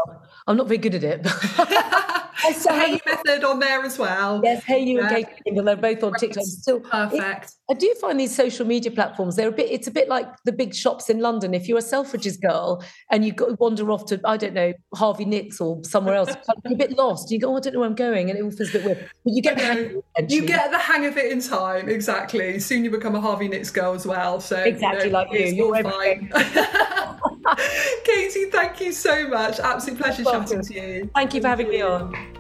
I'm 0.46 0.56
not 0.56 0.66
very 0.66 0.78
good 0.78 0.94
at 0.94 1.04
it. 1.04 1.26
so 2.54 2.70
Hayo'u 2.70 3.00
Method 3.06 3.44
on 3.44 3.58
there 3.58 3.82
as 3.82 3.98
well. 3.98 4.40
yes, 4.44 4.62
Hayo'u 4.64 4.94
Yeah. 4.96 5.00
and 5.14 5.26
Kate, 5.26 5.64
they're 5.64 5.76
both 5.76 6.02
on 6.04 6.12
TikTok. 6.14 6.44
Still, 6.44 6.76
it- 6.78 6.84
Perfect. 6.84 7.52
I 7.70 7.74
do 7.74 7.94
find 7.98 8.20
these 8.20 8.34
social 8.34 8.66
media 8.66 8.90
platforms, 8.92 9.36
they're 9.36 9.48
a 9.48 9.52
bit, 9.52 9.70
it's 9.70 9.86
a 9.86 9.90
bit 9.90 10.06
like 10.08 10.26
the 10.44 10.52
big 10.52 10.74
shops 10.74 11.08
in 11.08 11.20
London. 11.20 11.54
If 11.54 11.66
you're 11.66 11.78
a 11.78 11.82
Selfridges 11.82 12.38
girl 12.38 12.84
and 13.10 13.24
you 13.24 13.32
go 13.32 13.56
wander 13.58 13.90
off 13.90 14.04
to, 14.06 14.20
I 14.24 14.36
don't 14.36 14.52
know, 14.52 14.74
Harvey 14.94 15.24
Nicks 15.24 15.62
or 15.62 15.82
somewhere 15.82 16.14
else, 16.14 16.28
you're 16.64 16.74
a 16.74 16.76
bit 16.76 16.92
lost. 16.98 17.30
You 17.30 17.40
go, 17.40 17.52
oh, 17.52 17.56
I 17.56 17.60
don't 17.60 17.72
know 17.72 17.80
where 17.80 17.88
I'm 17.88 17.94
going. 17.94 18.28
And 18.28 18.38
it 18.38 18.42
all 18.42 18.50
feels 18.50 18.68
a 18.70 18.72
bit 18.74 18.84
weird. 18.84 19.10
But 19.24 19.32
you 19.32 19.40
get 19.40 19.56
the 19.56 19.64
hang 19.64 20.02
You 20.28 20.42
get 20.44 20.70
the 20.72 20.78
hang 20.78 21.06
of 21.06 21.16
it 21.16 21.32
in 21.32 21.40
time, 21.40 21.88
exactly. 21.88 22.58
Soon 22.60 22.84
you 22.84 22.90
become 22.90 23.14
a 23.14 23.20
Harvey 23.20 23.48
Nicks 23.48 23.70
girl 23.70 23.94
as 23.94 24.06
well. 24.06 24.40
So 24.40 24.58
you 24.58 24.64
Exactly 24.72 25.08
like 25.08 25.32
you. 25.32 25.46
You're 25.46 25.82
fine. 25.82 26.30
Katie, 28.04 28.46
thank 28.46 28.80
you 28.80 28.92
so 28.92 29.28
much. 29.28 29.60
Absolute 29.60 30.00
pleasure 30.00 30.24
chatting 30.24 30.62
to 30.62 30.74
you. 30.74 31.10
Thank 31.14 31.34
you 31.34 31.40
for 31.40 31.48
having 31.48 31.68
me 31.68 31.82
on. 31.82 32.33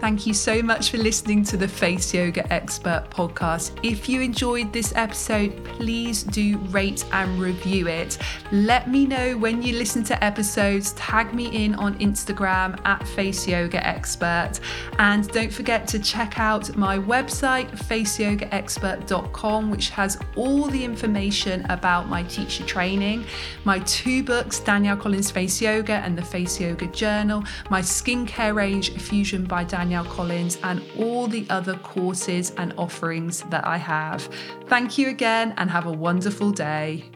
Thank 0.00 0.26
you 0.26 0.32
so 0.32 0.62
much 0.62 0.90
for 0.90 0.96
listening 0.96 1.44
to 1.44 1.58
the 1.58 1.68
Face 1.68 2.14
Yoga 2.14 2.50
Expert 2.50 3.04
podcast. 3.10 3.78
If 3.82 4.08
you 4.08 4.22
enjoyed 4.22 4.72
this 4.72 4.94
episode, 4.96 5.62
please 5.62 6.22
do 6.22 6.56
rate 6.70 7.04
and 7.12 7.38
review 7.38 7.86
it. 7.86 8.16
Let 8.50 8.88
me 8.88 9.06
know 9.06 9.36
when 9.36 9.60
you 9.60 9.76
listen 9.76 10.02
to 10.04 10.24
episodes. 10.24 10.92
Tag 10.92 11.34
me 11.34 11.64
in 11.64 11.74
on 11.74 11.98
Instagram 11.98 12.80
at 12.86 13.06
Face 13.08 13.46
Yoga 13.46 13.86
Expert. 13.86 14.52
And 14.98 15.28
don't 15.28 15.52
forget 15.52 15.86
to 15.88 15.98
check 15.98 16.38
out 16.38 16.74
my 16.76 16.96
website, 16.96 17.70
faceyogaexpert.com, 17.70 19.70
which 19.70 19.90
has 19.90 20.18
all 20.34 20.66
the 20.68 20.82
information 20.82 21.66
about 21.68 22.08
my 22.08 22.22
teacher 22.22 22.64
training, 22.64 23.26
my 23.64 23.80
two 23.80 24.24
books, 24.24 24.60
Danielle 24.60 24.96
Collins 24.96 25.30
Face 25.30 25.60
Yoga 25.60 25.96
and 25.96 26.16
the 26.16 26.24
Face 26.24 26.58
Yoga 26.58 26.86
Journal, 26.86 27.44
my 27.68 27.82
skincare 27.82 28.54
range, 28.54 28.92
Fusion 28.92 29.44
by 29.44 29.62
Danielle 29.90 30.14
Collins, 30.14 30.56
and 30.62 30.80
all 31.00 31.26
the 31.26 31.44
other 31.50 31.74
courses 31.78 32.52
and 32.58 32.72
offerings 32.78 33.42
that 33.50 33.66
I 33.66 33.76
have. 33.76 34.22
Thank 34.66 34.98
you 34.98 35.08
again 35.08 35.52
and 35.56 35.68
have 35.68 35.86
a 35.86 35.92
wonderful 35.92 36.52
day. 36.52 37.10